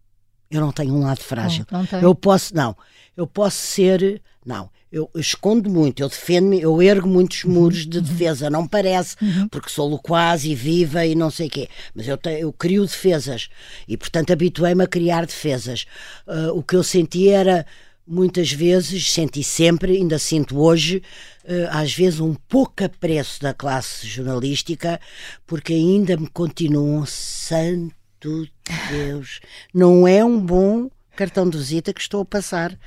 Eu 0.54 0.62
não 0.62 0.72
tenho 0.72 0.94
um 0.94 1.02
lado 1.02 1.20
frágil. 1.20 1.66
Não, 1.72 1.88
não 1.92 2.00
eu 2.00 2.14
posso, 2.14 2.56
não. 2.56 2.78
Eu 3.18 3.26
posso 3.26 3.58
ser, 3.58 4.22
não. 4.46 4.70
Eu, 4.92 5.10
eu 5.12 5.20
escondo 5.20 5.68
muito, 5.68 6.04
eu 6.04 6.08
defendo-me, 6.08 6.62
eu 6.62 6.80
ergo 6.80 7.08
muitos 7.08 7.44
uhum, 7.44 7.54
muros 7.54 7.88
de 7.88 7.98
uhum. 7.98 8.04
defesa, 8.04 8.48
não 8.52 8.68
parece, 8.68 9.16
uhum. 9.20 9.48
porque 9.48 9.72
sou 9.72 9.90
loquaz 9.90 10.46
e 10.46 10.54
viva 10.54 11.04
e 11.04 11.16
não 11.16 11.32
sei 11.32 11.48
o 11.48 11.50
quê. 11.50 11.68
Mas 11.96 12.08
eu, 12.08 12.16
te, 12.16 12.30
eu 12.30 12.54
crio 12.54 12.86
defesas 12.86 13.50
e, 13.88 13.98
portanto, 13.98 14.32
habituei-me 14.32 14.84
a 14.84 14.88
criar 14.88 15.26
defesas. 15.26 15.88
Uh, 16.28 16.56
o 16.56 16.62
que 16.62 16.76
eu 16.76 16.84
senti 16.84 17.28
era, 17.28 17.66
muitas 18.06 18.52
vezes, 18.52 19.12
senti 19.12 19.44
sempre, 19.44 19.98
ainda 19.98 20.20
sinto 20.20 20.60
hoje, 20.60 21.02
uh, 21.46 21.70
às 21.72 21.92
vezes 21.92 22.20
um 22.20 22.36
pouco 22.36 22.84
apreço 22.84 23.42
da 23.42 23.56
classe 23.56 24.06
jornalística, 24.06 25.02
porque 25.48 25.74
ainda 25.74 26.16
me 26.16 26.28
continuam 26.28 27.04
santo 28.24 28.46
de 28.46 28.90
Deus, 28.90 29.40
não 29.74 30.08
é 30.08 30.24
um 30.24 30.40
bom 30.40 30.90
cartão 31.16 31.48
de 31.48 31.58
visita 31.58 31.94
que 31.94 32.02
estou 32.02 32.22
a 32.22 32.26
passar, 32.26 32.78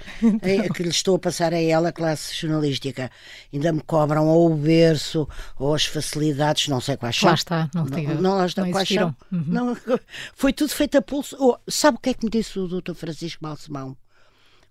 é, 0.42 0.68
que 0.68 0.82
lhe 0.82 0.88
estou 0.88 1.14
a 1.14 1.18
passar 1.18 1.54
a 1.54 1.60
ela, 1.60 1.90
a 1.90 1.92
classe 1.92 2.34
jornalística. 2.34 3.08
Ainda 3.52 3.72
me 3.72 3.80
cobram 3.80 4.26
ou 4.26 4.50
o 4.50 4.56
berço 4.56 5.28
ou 5.56 5.74
as 5.74 5.84
facilidades, 5.84 6.66
não 6.66 6.80
sei 6.80 6.96
quais 6.96 7.16
são. 7.16 7.28
Lá 7.28 7.34
está, 7.34 7.70
não, 7.72 7.84
não, 7.84 8.14
não, 8.20 8.36
lá 8.36 8.46
está, 8.46 8.64
não 8.64 8.72
quais 8.72 8.88
são. 8.88 9.14
Uhum. 9.30 9.44
Não, 9.46 9.76
foi 10.34 10.52
tudo 10.52 10.70
feito 10.70 10.98
a 10.98 11.02
pulso. 11.02 11.36
Oh, 11.38 11.56
sabe 11.68 11.98
o 11.98 12.00
que 12.00 12.10
é 12.10 12.14
que 12.14 12.24
me 12.24 12.30
disse 12.30 12.58
o 12.58 12.66
doutor 12.66 12.96
Francisco 12.96 13.42
Balsemão? 13.42 13.96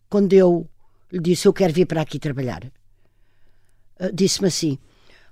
Quando 0.09 0.33
eu 0.33 0.67
lhe 1.11 1.19
disse, 1.19 1.47
eu 1.47 1.53
quero 1.53 1.71
vir 1.71 1.85
para 1.85 2.01
aqui 2.01 2.19
trabalhar. 2.19 2.63
Uh, 3.97 4.11
Disse-me 4.13 4.49
assim, 4.49 4.77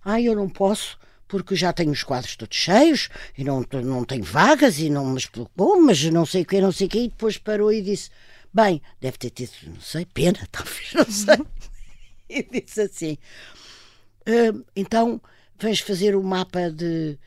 ah, 0.06 0.22
eu 0.22 0.34
não 0.34 0.48
posso 0.48 0.98
porque 1.34 1.56
já 1.56 1.74
tenho 1.74 1.90
os 1.90 2.04
quadros 2.04 2.36
todos 2.36 2.56
cheios 2.56 3.10
e 3.36 3.44
não, 3.44 3.66
não 3.84 4.06
tenho 4.06 4.24
vagas 4.24 4.78
e 4.78 4.88
não 4.88 5.04
me 5.04 5.18
explicou, 5.18 5.82
mas 5.82 6.04
não 6.04 6.28
sei 6.28 6.44
o 6.44 6.46
que, 6.46 6.62
não 6.62 6.72
sei 6.72 6.86
o 6.86 6.90
que, 6.92 7.00
e 7.00 7.08
depois 7.08 7.40
parou 7.40 7.74
e 7.74 7.82
disse: 7.82 8.12
Bem, 8.54 8.80
deve 9.02 9.18
ter 9.18 9.32
tido, 9.32 9.52
não 9.66 9.82
sei, 9.82 10.06
pena, 10.06 10.38
talvez, 10.52 10.94
não 10.94 11.06
sei. 11.06 11.44
e 12.30 12.44
disse 12.44 12.82
assim: 12.82 13.18
uh, 14.28 14.64
Então, 14.76 15.20
vens 15.58 15.80
fazer 15.80 16.16
o 16.16 16.22
mapa 16.22 16.70
de. 16.70 17.18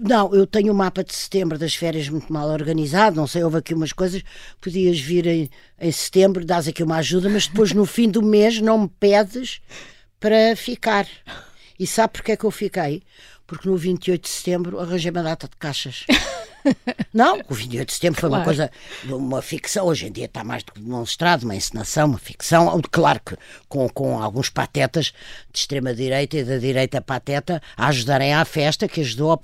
Não, 0.00 0.34
eu 0.34 0.46
tenho 0.46 0.72
o 0.72 0.76
mapa 0.76 1.04
de 1.04 1.14
setembro 1.14 1.58
das 1.58 1.74
férias 1.74 2.08
muito 2.08 2.32
mal 2.32 2.48
organizado, 2.48 3.16
não 3.16 3.26
sei, 3.26 3.44
houve 3.44 3.58
aqui 3.58 3.74
umas 3.74 3.92
coisas, 3.92 4.22
podias 4.58 4.98
vir 4.98 5.26
em, 5.26 5.50
em 5.78 5.92
setembro, 5.92 6.46
dás 6.46 6.66
aqui 6.66 6.82
uma 6.82 6.96
ajuda, 6.96 7.28
mas 7.28 7.46
depois 7.46 7.74
no 7.74 7.84
fim 7.84 8.08
do 8.08 8.22
mês 8.22 8.58
não 8.58 8.78
me 8.78 8.88
pedes 8.88 9.60
para 10.18 10.56
ficar. 10.56 11.06
E 11.80 11.86
sabe 11.86 12.12
porque 12.12 12.32
é 12.32 12.36
que 12.36 12.44
eu 12.44 12.50
fiquei? 12.50 13.02
Porque 13.50 13.68
no 13.68 13.76
28 13.76 14.22
de 14.22 14.28
setembro 14.28 14.78
arranjei 14.78 15.10
uma 15.10 15.24
data 15.24 15.48
de 15.48 15.56
caixas. 15.56 16.06
Não, 17.12 17.40
o 17.48 17.54
28 17.54 17.88
de 17.88 17.94
setembro 17.94 18.20
foi 18.20 18.28
claro. 18.28 18.42
uma 18.42 18.44
coisa, 18.44 18.70
uma 19.08 19.42
ficção. 19.42 19.86
Hoje 19.86 20.06
em 20.06 20.12
dia 20.12 20.26
está 20.26 20.44
mais 20.44 20.62
demonstrado, 20.62 21.42
uma 21.42 21.56
encenação, 21.56 22.06
uma 22.06 22.18
ficção. 22.18 22.80
Claro 22.92 23.20
que 23.26 23.36
com, 23.68 23.88
com 23.88 24.22
alguns 24.22 24.50
patetas 24.50 25.06
de 25.52 25.58
extrema-direita 25.58 26.36
e 26.36 26.44
da 26.44 26.58
direita 26.58 27.00
pateta 27.00 27.60
a 27.76 27.88
ajudarem 27.88 28.32
à 28.34 28.44
festa 28.44 28.86
que 28.86 29.00
ajudou 29.00 29.36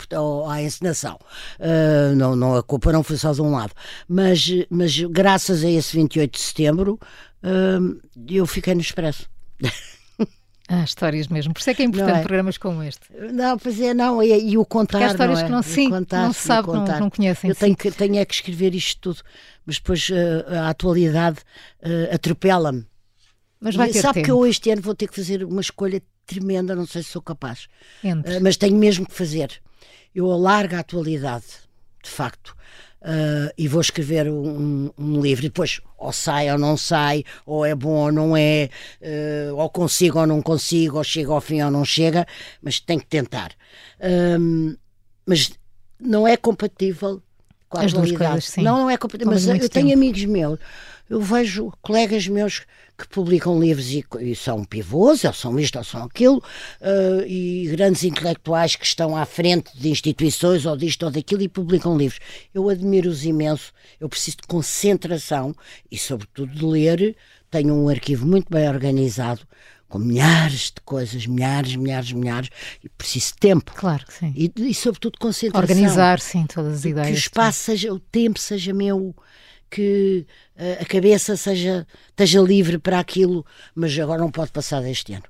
à 0.49 0.63
encenação. 0.63 1.19
Uh, 1.59 2.15
não, 2.15 2.37
não, 2.37 2.55
a 2.55 2.63
culpa 2.63 2.93
não 2.93 3.03
foi 3.03 3.17
só 3.17 3.33
de 3.33 3.43
um 3.43 3.51
lado. 3.51 3.73
Mas, 4.09 4.49
mas 4.71 4.97
graças 4.97 5.65
a 5.65 5.69
esse 5.69 5.97
28 5.97 6.33
de 6.33 6.41
setembro, 6.41 7.01
uh, 7.43 8.01
eu 8.29 8.47
fiquei 8.47 8.73
no 8.73 8.81
expresso. 8.81 9.29
Há 10.69 10.83
histórias 10.83 11.29
mesmo. 11.29 11.55
Por 11.55 11.61
isso 11.61 11.71
é 11.71 11.75
que 11.75 11.83
é 11.83 11.85
importante 11.85 12.19
é? 12.19 12.23
programas 12.23 12.59
como 12.59 12.83
este. 12.83 13.07
Não, 13.33 13.57
pois 13.57 13.81
é, 13.81 13.95
não, 13.95 14.21
e, 14.21 14.51
e 14.51 14.59
o 14.59 14.65
contar. 14.65 14.99
Porque 14.99 15.05
há 15.05 15.13
histórias 15.13 15.39
não 15.39 15.45
é? 15.45 15.47
que 15.47 15.53
não, 15.53 15.63
sim, 15.63 15.91
contar, 15.91 16.23
não 16.23 16.33
se 16.33 16.41
sabe, 16.41 16.69
não, 16.69 16.85
não 16.85 17.11
conhecem. 17.11 17.51
Eu 17.51 17.55
tenho, 17.55 17.77
que, 17.77 17.91
tenho 17.93 18.17
é 18.17 18.25
que 18.25 18.35
escrever 18.35 18.75
isto 18.75 19.01
tudo, 19.01 19.23
mas 19.65 19.77
depois 19.77 20.09
uh, 20.09 20.55
a 20.55 20.71
atualidade 20.71 21.39
uh, 21.83 22.15
atropela-me. 22.15 22.85
Mas 23.61 23.77
vai 23.77 23.91
e 23.91 23.93
ter 23.93 24.01
sabe 24.01 24.15
tempo. 24.15 24.25
que 24.25 24.31
eu 24.31 24.47
este 24.47 24.71
ano 24.71 24.83
vou 24.83 24.95
ter 24.95 25.07
que 25.07 25.15
fazer 25.15 25.45
uma 25.45 25.61
escolha 25.61 26.03
tremenda, 26.27 26.75
não 26.75 26.87
sei 26.87 27.03
se 27.05 27.11
sou 27.11 27.23
capaz. 27.23 27.69
Uh, 28.03 28.43
mas 28.43 28.57
tenho 28.57 28.77
mesmo 28.77 29.07
que 29.07 29.15
fazer. 29.15 29.63
Eu 30.13 30.31
alargo 30.33 30.75
a 30.75 30.81
atualidade, 30.81 31.45
de 32.03 32.11
facto. 32.11 32.57
Uh, 33.07 33.55
e 33.57 33.69
vou 33.69 33.81
escrever 33.81 34.29
um, 34.29 34.91
um, 34.99 35.21
livro. 35.21 35.45
E 35.45 35.49
depois, 35.49 35.81
ou 35.97 36.13
sai 36.13 36.51
ou 36.51 36.59
não 36.59 36.77
sai, 36.77 37.23
ou 37.47 37.65
é 37.65 37.73
bom 37.73 38.07
ou 38.07 38.11
não 38.11 38.37
é, 38.37 38.69
uh, 39.01 39.55
ou 39.55 39.71
consigo 39.71 40.19
ou 40.19 40.27
não 40.27 40.43
consigo, 40.43 40.99
ou 40.99 41.05
chega 41.05 41.31
ao 41.31 41.41
fim 41.41 41.63
ou 41.63 41.71
não 41.71 41.85
chega, 41.85 42.27
mas 42.61 42.81
tenho 42.81 42.99
que 42.99 43.07
tentar. 43.07 43.53
mas 45.25 45.53
não 46.01 46.27
é 46.27 46.37
compatível 46.37 47.23
com 47.69 47.79
a 47.79 47.85
As 47.85 47.93
atualidade. 47.93 48.33
Coisas. 48.33 48.57
Não, 48.57 48.79
não 48.79 48.91
é 48.91 48.97
compatível. 48.97 49.33
Mas 49.33 49.47
eu 49.47 49.69
tenho 49.69 49.95
amigos 49.95 50.25
meus 50.25 50.59
eu 51.09 51.21
vejo 51.21 51.73
colegas 51.81 52.27
meus 52.27 52.63
que 52.97 53.07
publicam 53.09 53.61
livros 53.61 53.91
e, 53.91 54.05
e 54.21 54.35
são 54.35 54.65
pivôs, 54.65 55.25
ou 55.25 55.33
são 55.33 55.59
isto 55.59 55.77
ou 55.77 55.85
são 55.85 56.05
aquilo, 56.05 56.39
uh, 56.81 57.27
e 57.27 57.69
grandes 57.69 58.05
intelectuais 58.05 58.75
que 58.75 58.87
estão 58.87 59.17
à 59.17 59.27
frente 59.27 59.77
de 59.79 59.91
instituições 59.91 60.65
ou 60.65 60.77
disto 60.77 61.05
ou 61.05 61.11
daquilo 61.11 61.43
e 61.43 61.49
publicam 61.49 61.97
livros. 61.97 62.21
Eu 62.55 62.69
admiro-os 62.69 63.25
imenso, 63.25 63.73
eu 64.01 64.09
preciso 64.09 64.39
de 64.39 64.47
concentração 64.49 65.55
e, 65.91 65.99
sobretudo, 65.99 66.55
de 66.55 66.65
ler. 66.65 67.17
Tenho 67.51 67.75
um 67.75 67.89
arquivo 67.89 68.27
muito 68.27 68.49
bem 68.51 68.69
organizado, 68.69 69.43
com 69.89 69.99
milhares 69.99 70.73
de 70.75 70.81
coisas, 70.85 71.27
milhares, 71.27 71.77
milhares, 71.77 72.13
milhares, 72.13 72.49
e 72.83 72.89
preciso 72.89 73.35
de 73.35 73.39
tempo. 73.39 73.73
Claro 73.75 74.05
que 74.07 74.15
sim. 74.15 74.33
E, 74.35 74.53
e 74.57 74.75
sobretudo, 74.75 75.19
concentração. 75.19 75.63
Organizar, 75.63 76.19
sim, 76.19 76.47
todas 76.47 76.79
as 76.79 76.85
ideias. 76.85 77.09
Que 77.09 77.15
o 77.15 77.19
espaço 77.19 77.61
seja, 77.61 77.93
o 77.93 78.01
tempo 78.01 78.39
seja 78.41 78.73
meu 78.73 79.15
que 79.71 80.27
uh, 80.57 80.83
a 80.83 80.85
cabeça 80.85 81.37
seja, 81.37 81.87
esteja 82.09 82.41
livre 82.41 82.79
para 82.79 82.99
aquilo, 82.99 83.45
mas 83.75 83.99
agora 83.99 84.21
não 84.21 84.31
pode 84.31 84.53
passar 84.53 84.81
deste 84.83 85.13
ano. 85.13 85.25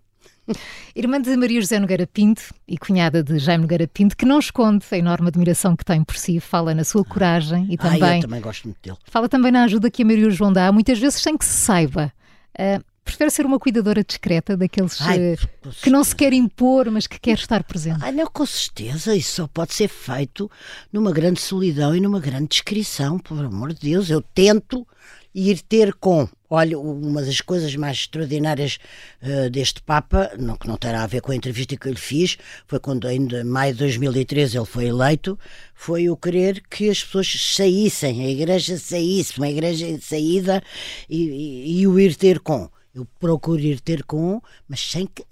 Irmã 0.94 1.20
de 1.20 1.36
Maria 1.36 1.60
José 1.60 1.78
Nogueira 1.78 2.06
Pinto 2.06 2.54
e 2.66 2.78
cunhada 2.78 3.22
de 3.22 3.38
Jaime 3.38 3.62
Nogueira 3.62 3.88
Pinto, 3.88 4.16
que 4.16 4.24
não 4.24 4.38
esconde 4.38 4.84
a 4.90 4.96
enorme 4.96 5.28
admiração 5.28 5.76
que 5.76 5.84
tem 5.84 6.02
por 6.04 6.16
si, 6.16 6.38
fala 6.40 6.74
na 6.74 6.84
sua 6.84 7.04
coragem 7.04 7.66
e 7.70 7.76
também. 7.76 8.02
Ah, 8.02 8.16
eu 8.16 8.22
também 8.22 8.40
gosto 8.40 8.64
muito 8.64 8.78
dele. 8.82 8.96
Fala 9.04 9.28
também 9.28 9.50
na 9.50 9.64
ajuda 9.64 9.90
que 9.90 10.02
a 10.02 10.06
Maria 10.06 10.30
João 10.30 10.52
dá, 10.52 10.70
muitas 10.70 10.98
vezes 10.98 11.20
sem 11.20 11.36
que 11.36 11.44
se 11.44 11.54
saiba. 11.54 12.12
Uh, 12.58 12.82
prefere 13.06 13.30
ser 13.30 13.46
uma 13.46 13.58
cuidadora 13.58 14.04
discreta, 14.04 14.56
daqueles 14.56 15.00
Ai, 15.00 15.34
uh, 15.34 15.70
que 15.80 15.88
não 15.88 16.04
se 16.04 16.14
quer 16.14 16.32
impor, 16.32 16.90
mas 16.90 17.06
que 17.06 17.18
quer 17.18 17.38
estar 17.38 17.62
presente? 17.64 18.00
Ai, 18.02 18.12
não, 18.12 18.26
com 18.26 18.44
certeza. 18.44 19.14
Isso 19.14 19.36
só 19.36 19.46
pode 19.46 19.72
ser 19.72 19.88
feito 19.88 20.50
numa 20.92 21.12
grande 21.12 21.40
solidão 21.40 21.94
e 21.94 22.00
numa 22.00 22.20
grande 22.20 22.48
descrição, 22.48 23.18
por 23.18 23.38
amor 23.38 23.72
de 23.72 23.80
Deus. 23.80 24.10
Eu 24.10 24.20
tento 24.20 24.86
ir 25.34 25.60
ter 25.60 25.92
com. 25.94 26.26
Olha, 26.48 26.78
uma 26.78 27.22
das 27.22 27.40
coisas 27.40 27.74
mais 27.76 27.98
extraordinárias 27.98 28.78
uh, 29.20 29.50
deste 29.50 29.82
Papa, 29.82 30.30
não, 30.38 30.56
que 30.56 30.66
não 30.66 30.76
terá 30.76 31.02
a 31.02 31.06
ver 31.06 31.20
com 31.20 31.32
a 31.32 31.36
entrevista 31.36 31.76
que 31.76 31.88
eu 31.88 31.92
lhe 31.92 31.98
fiz, 31.98 32.38
foi 32.66 32.78
quando 32.78 33.08
em 33.08 33.44
maio 33.44 33.72
de 33.72 33.80
2013 33.80 34.56
ele 34.56 34.64
foi 34.64 34.86
eleito, 34.86 35.38
foi 35.74 36.08
o 36.08 36.16
querer 36.16 36.62
que 36.70 36.88
as 36.88 37.02
pessoas 37.02 37.54
saíssem, 37.54 38.24
a 38.24 38.30
igreja 38.30 38.78
saísse, 38.78 39.36
uma 39.38 39.48
igreja 39.48 39.86
em 39.86 40.00
saída 40.00 40.62
e, 41.10 41.24
e, 41.24 41.80
e 41.80 41.86
o 41.86 41.98
ir 41.98 42.14
ter 42.14 42.40
com. 42.40 42.70
Eu 42.96 43.06
procuro 43.20 43.60
ir 43.60 43.78
ter 43.78 44.02
com, 44.04 44.40
mas 44.66 44.80
sem 44.80 45.06
que 45.06 45.22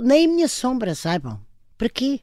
nem 0.00 0.26
a 0.26 0.28
minha 0.28 0.46
sombra 0.46 0.94
saibam. 0.94 1.40
Para 1.76 1.88
quê? 1.88 2.20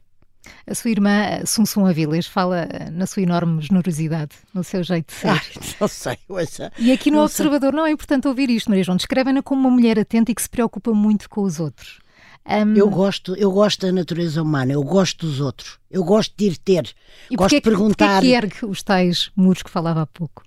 A 0.66 0.74
sua 0.74 0.90
irmã 0.90 1.44
Sunsum 1.44 1.84
Aviles 1.84 2.26
fala 2.26 2.66
na 2.90 3.04
sua 3.04 3.22
enorme 3.22 3.60
generosidade, 3.60 4.34
no 4.54 4.64
seu 4.64 4.82
jeito 4.82 5.08
de 5.08 5.12
ser. 5.12 5.28
Ai, 5.28 5.40
não 5.78 5.88
sei, 5.88 6.16
ouça. 6.26 6.72
E 6.78 6.90
aqui 6.90 7.10
no 7.10 7.22
Observador 7.22 7.72
sei. 7.72 7.76
não 7.76 7.84
é 7.84 7.90
importante 7.90 8.26
ouvir 8.26 8.48
isto, 8.48 8.70
Maria 8.70 8.82
João. 8.82 8.96
Descrevem-na 8.96 9.42
como 9.42 9.60
uma 9.60 9.70
mulher 9.70 9.98
atenta 9.98 10.32
e 10.32 10.34
que 10.34 10.40
se 10.40 10.48
preocupa 10.48 10.94
muito 10.94 11.28
com 11.28 11.42
os 11.42 11.60
outros. 11.60 11.98
Um... 12.46 12.74
Eu, 12.74 12.88
gosto, 12.88 13.34
eu 13.34 13.50
gosto 13.52 13.84
da 13.84 13.92
natureza 13.92 14.42
humana, 14.42 14.72
eu 14.72 14.82
gosto 14.82 15.26
dos 15.26 15.38
outros, 15.38 15.78
eu 15.90 16.02
gosto 16.02 16.32
de 16.34 16.46
ir 16.46 16.56
ter, 16.56 16.94
e 17.30 17.36
gosto 17.36 17.54
de 17.54 17.60
perguntar. 17.60 18.24
E 18.24 18.28
que 18.28 18.32
ergue 18.32 18.64
os 18.64 18.82
tais 18.82 19.30
muros 19.36 19.62
que 19.62 19.68
falava 19.68 20.00
há 20.00 20.06
pouco? 20.06 20.42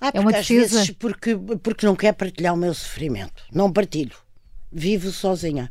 Ah, 0.00 0.10
é 0.14 0.20
uma 0.20 0.32
defesa. 0.32 0.78
Vezes 0.78 0.90
porque, 0.92 1.36
porque 1.62 1.86
não 1.86 1.94
quer 1.94 2.12
partilhar 2.12 2.54
o 2.54 2.56
meu 2.56 2.72
sofrimento. 2.72 3.42
Não 3.52 3.72
partilho. 3.72 4.16
Vivo 4.72 5.10
sozinha 5.10 5.70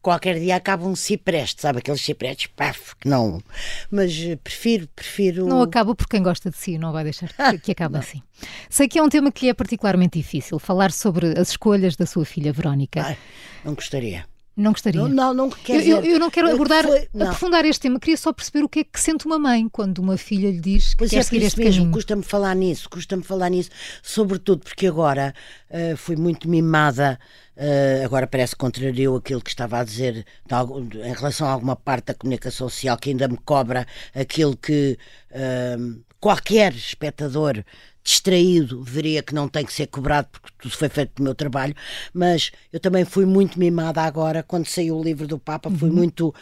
qualquer 0.00 0.38
dia 0.38 0.56
acaba 0.56 0.86
um 0.86 0.96
cipreste, 0.96 1.62
sabe? 1.62 1.78
Aqueles 1.78 2.00
ciprestes, 2.00 2.48
paf, 2.56 2.96
que 2.96 3.08
não. 3.08 3.42
Mas 3.90 4.16
eh, 4.18 4.36
prefiro, 4.36 4.88
prefiro. 4.94 5.46
Não 5.46 5.62
acaba 5.62 5.94
por 5.94 6.08
quem 6.08 6.22
gosta 6.22 6.50
de 6.50 6.56
si, 6.56 6.78
não 6.78 6.92
vai 6.92 7.04
deixar 7.04 7.28
que, 7.52 7.58
que 7.58 7.72
acabe 7.72 7.98
assim. 7.98 8.22
Sei 8.70 8.88
que 8.88 8.98
é 8.98 9.02
um 9.02 9.08
tema 9.08 9.30
que 9.30 9.44
lhe 9.44 9.50
é 9.50 9.54
particularmente 9.54 10.18
difícil, 10.18 10.58
falar 10.58 10.92
sobre 10.92 11.38
as 11.38 11.50
escolhas 11.50 11.96
da 11.96 12.06
sua 12.06 12.24
filha 12.24 12.52
Verónica. 12.52 13.02
Ai, 13.02 13.18
não 13.64 13.74
gostaria. 13.74 14.24
Não 14.58 14.72
gostaria. 14.72 15.00
Não, 15.00 15.08
não, 15.08 15.32
não 15.32 15.50
quer 15.50 15.86
eu, 15.86 16.02
eu, 16.02 16.18
não 16.18 16.28
quero 16.28 16.50
abordar, 16.50 16.82
foi, 16.82 17.08
não. 17.14 17.26
aprofundar 17.26 17.64
este 17.64 17.82
tema. 17.82 18.00
Queria 18.00 18.16
só 18.16 18.32
perceber 18.32 18.64
o 18.64 18.68
que 18.68 18.80
é 18.80 18.84
que 18.84 18.98
sente 18.98 19.24
uma 19.24 19.38
mãe 19.38 19.68
quando 19.68 20.00
uma 20.00 20.16
filha 20.16 20.50
lhe 20.50 20.58
diz 20.58 20.94
que 20.94 20.96
pois 20.96 21.10
quer 21.10 21.18
é, 21.18 21.22
seguir 21.22 21.44
este 21.44 21.60
mesmo, 21.60 21.74
caminho. 21.82 21.92
Custa-me 21.92 22.24
falar 22.24 22.56
nisso, 22.56 22.90
custa-me 22.90 23.22
falar 23.22 23.50
nisso, 23.50 23.70
sobretudo 24.02 24.64
porque 24.64 24.88
agora 24.88 25.32
uh, 25.70 25.96
fui 25.96 26.16
muito 26.16 26.48
mimada. 26.48 27.20
Uh, 27.56 28.04
agora 28.04 28.26
parece 28.26 28.56
que 28.56 28.58
contrariou 28.58 29.16
aquilo 29.16 29.40
que 29.40 29.50
estava 29.50 29.78
a 29.78 29.84
dizer 29.84 30.26
algum, 30.50 30.80
em 30.80 31.12
relação 31.12 31.46
a 31.46 31.52
alguma 31.52 31.76
parte 31.76 32.06
da 32.06 32.14
comunicação 32.14 32.68
social 32.68 32.96
que 32.96 33.10
ainda 33.10 33.28
me 33.28 33.38
cobra 33.38 33.86
aquilo 34.12 34.56
que 34.56 34.98
uh, 35.30 36.04
qualquer 36.18 36.74
espectador 36.74 37.62
distraído, 38.08 38.82
veria 38.82 39.22
que 39.22 39.34
não 39.34 39.46
tem 39.46 39.66
que 39.66 39.72
ser 39.72 39.86
cobrado 39.86 40.28
porque 40.32 40.48
tudo 40.58 40.74
foi 40.74 40.88
feito 40.88 41.16
do 41.16 41.22
meu 41.22 41.34
trabalho, 41.34 41.74
mas 42.14 42.50
eu 42.72 42.80
também 42.80 43.04
fui 43.04 43.26
muito 43.26 43.58
mimada 43.58 44.00
agora, 44.00 44.42
quando 44.42 44.66
saiu 44.66 44.96
o 44.96 45.02
livro 45.02 45.26
do 45.26 45.38
Papa, 45.38 45.70
fui 45.70 45.90
uhum. 45.90 45.94
muito 45.94 46.28
uh, 46.28 46.34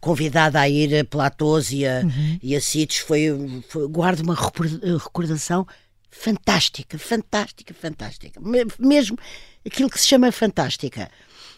convidada 0.00 0.58
a 0.58 0.68
ir 0.68 0.98
a 0.98 1.04
Platós 1.04 1.70
e 1.70 1.86
a, 1.86 2.00
uhum. 2.00 2.38
e 2.42 2.56
a 2.56 2.60
sítios, 2.60 2.98
foi, 2.98 3.30
foi, 3.68 3.86
guardo 3.86 4.20
uma 4.20 4.34
recordação 4.34 5.64
fantástica, 6.10 6.98
fantástica, 6.98 7.72
fantástica, 7.72 8.40
mesmo 8.76 9.16
aquilo 9.64 9.88
que 9.88 10.00
se 10.00 10.08
chama 10.08 10.32
fantástica. 10.32 11.08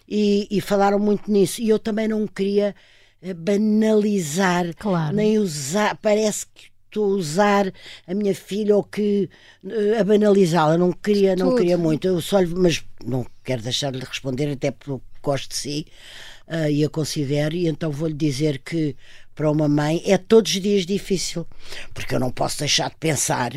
E, 0.07 0.47
e 0.51 0.61
falaram 0.61 0.99
muito 0.99 1.33
nisso, 1.33 1.63
e 1.63 1.71
eu 1.71 1.79
também 1.79 2.07
não 2.07 2.27
queria 2.27 2.77
eh, 3.23 3.33
banalizar, 3.33 4.67
claro. 4.77 5.17
nem 5.17 5.39
usar, 5.39 5.97
parece 5.97 6.45
que 6.55 6.74
estou 6.95 7.05
a 7.05 7.17
usar 7.17 7.73
a 8.07 8.15
minha 8.15 8.35
filha 8.35 8.77
ou 8.77 8.85
que 8.85 9.29
uh, 9.65 10.01
a 10.01 10.05
banalizá-la. 10.05 10.79
Não 10.79 10.93
queria, 10.93 11.35
não 11.35 11.57
queria 11.57 11.77
muito. 11.77 12.07
Eu 12.07 12.21
só 12.21 12.39
lhe, 12.39 12.55
mas 12.55 12.85
não 13.05 13.27
quero 13.43 13.63
deixar 13.63 13.91
de 13.91 13.99
lhe 13.99 14.05
responder, 14.05 14.51
até 14.51 14.71
porque 14.71 15.05
gosto 15.21 15.51
de 15.51 15.57
si 15.57 15.87
uh, 16.49 16.71
e 16.71 16.85
a 16.85 16.89
considero, 16.89 17.55
e 17.55 17.67
então 17.67 17.91
vou-lhe 17.91 18.15
dizer 18.15 18.59
que 18.59 18.97
para 19.35 19.51
uma 19.51 19.69
mãe 19.69 20.03
é 20.07 20.17
todos 20.17 20.55
os 20.55 20.61
dias 20.61 20.87
difícil, 20.87 21.47
porque 21.93 22.15
eu 22.15 22.21
não 22.21 22.31
posso 22.31 22.61
deixar 22.61 22.91
de 22.91 22.97
pensar 22.97 23.51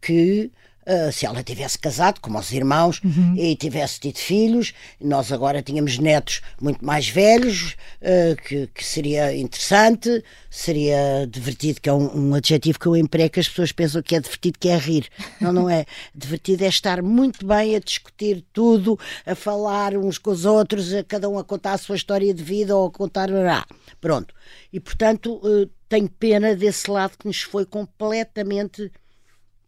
que 0.00 0.50
Uh, 0.86 1.10
se 1.10 1.24
ela 1.24 1.42
tivesse 1.42 1.78
casado, 1.78 2.20
como 2.20 2.38
os 2.38 2.52
irmãos, 2.52 3.00
uhum. 3.02 3.34
e 3.36 3.56
tivesse 3.56 4.00
tido 4.00 4.18
filhos, 4.18 4.74
nós 5.00 5.32
agora 5.32 5.62
tínhamos 5.62 5.98
netos 5.98 6.42
muito 6.60 6.84
mais 6.84 7.08
velhos, 7.08 7.74
uh, 8.02 8.36
que, 8.46 8.66
que, 8.66 8.84
seria 8.84 9.34
interessante, 9.34 10.22
seria 10.50 11.26
divertido, 11.26 11.80
que 11.80 11.88
é 11.88 11.92
um, 11.92 12.30
um, 12.30 12.34
adjetivo 12.34 12.78
que 12.78 12.86
eu 12.86 12.96
emprego, 12.96 13.30
que 13.30 13.40
as 13.40 13.48
pessoas 13.48 13.72
pensam 13.72 14.02
que 14.02 14.14
é 14.14 14.20
divertido, 14.20 14.58
que 14.58 14.68
é 14.68 14.76
rir. 14.76 15.08
Não, 15.40 15.52
não 15.52 15.70
é. 15.70 15.86
divertido 16.14 16.64
é 16.64 16.68
estar 16.68 17.02
muito 17.02 17.46
bem 17.46 17.76
a 17.76 17.80
discutir 17.80 18.44
tudo, 18.52 18.98
a 19.24 19.34
falar 19.34 19.96
uns 19.96 20.18
com 20.18 20.30
os 20.30 20.44
outros, 20.44 20.92
a 20.92 21.02
cada 21.02 21.28
um 21.28 21.38
a 21.38 21.44
contar 21.44 21.72
a 21.72 21.78
sua 21.78 21.96
história 21.96 22.32
de 22.34 22.42
vida 22.42 22.76
ou 22.76 22.88
a 22.88 22.90
contar. 22.90 23.30
Ah, 23.32 23.64
pronto. 24.00 24.34
E 24.72 24.78
portanto, 24.78 25.36
uh, 25.36 25.68
tenho 25.88 26.08
pena 26.08 26.54
desse 26.54 26.90
lado 26.90 27.16
que 27.18 27.26
nos 27.26 27.40
foi 27.40 27.64
completamente 27.64 28.90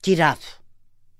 tirado. 0.03 0.66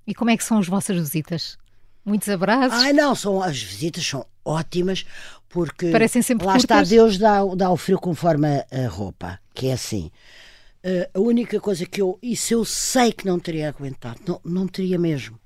E 0.07 0.15
como 0.15 0.31
é 0.31 0.37
que 0.37 0.43
são 0.43 0.57
as 0.57 0.67
vossas 0.67 0.97
visitas? 0.97 1.57
Muitos 2.05 2.29
abraços? 2.29 2.79
Ai, 2.79 2.93
não, 2.93 3.13
são, 3.13 3.43
as 3.43 3.61
visitas 3.61 4.05
são 4.07 4.25
ótimas 4.45 5.05
porque 5.49 5.91
Parecem 5.91 6.21
sempre 6.21 6.47
lá 6.47 6.53
curtas. 6.53 6.63
está, 6.63 6.95
Deus 6.95 7.17
dá, 7.17 7.43
dá 7.55 7.69
o 7.69 7.77
frio 7.77 7.99
conforme 7.99 8.47
a, 8.47 8.85
a 8.85 8.87
roupa, 8.87 9.39
que 9.53 9.67
é 9.67 9.73
assim. 9.73 10.09
Uh, 10.83 11.09
a 11.13 11.19
única 11.19 11.59
coisa 11.59 11.85
que 11.85 12.01
eu, 12.01 12.17
isso 12.21 12.53
eu 12.53 12.63
sei 12.63 13.11
que 13.11 13.25
não 13.25 13.37
teria 13.39 13.67
aguentado, 13.67 14.19
não, 14.25 14.41
não 14.45 14.67
teria 14.67 14.97
mesmo, 14.97 15.37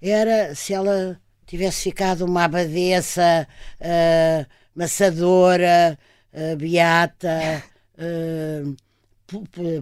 era 0.00 0.54
se 0.54 0.72
ela 0.72 1.20
tivesse 1.46 1.82
ficado 1.82 2.24
uma 2.24 2.44
abadesa, 2.44 3.46
uh, 3.80 4.46
maçadora, 4.74 5.98
uh, 6.32 6.56
beata, 6.56 7.62
uh, 7.98 8.76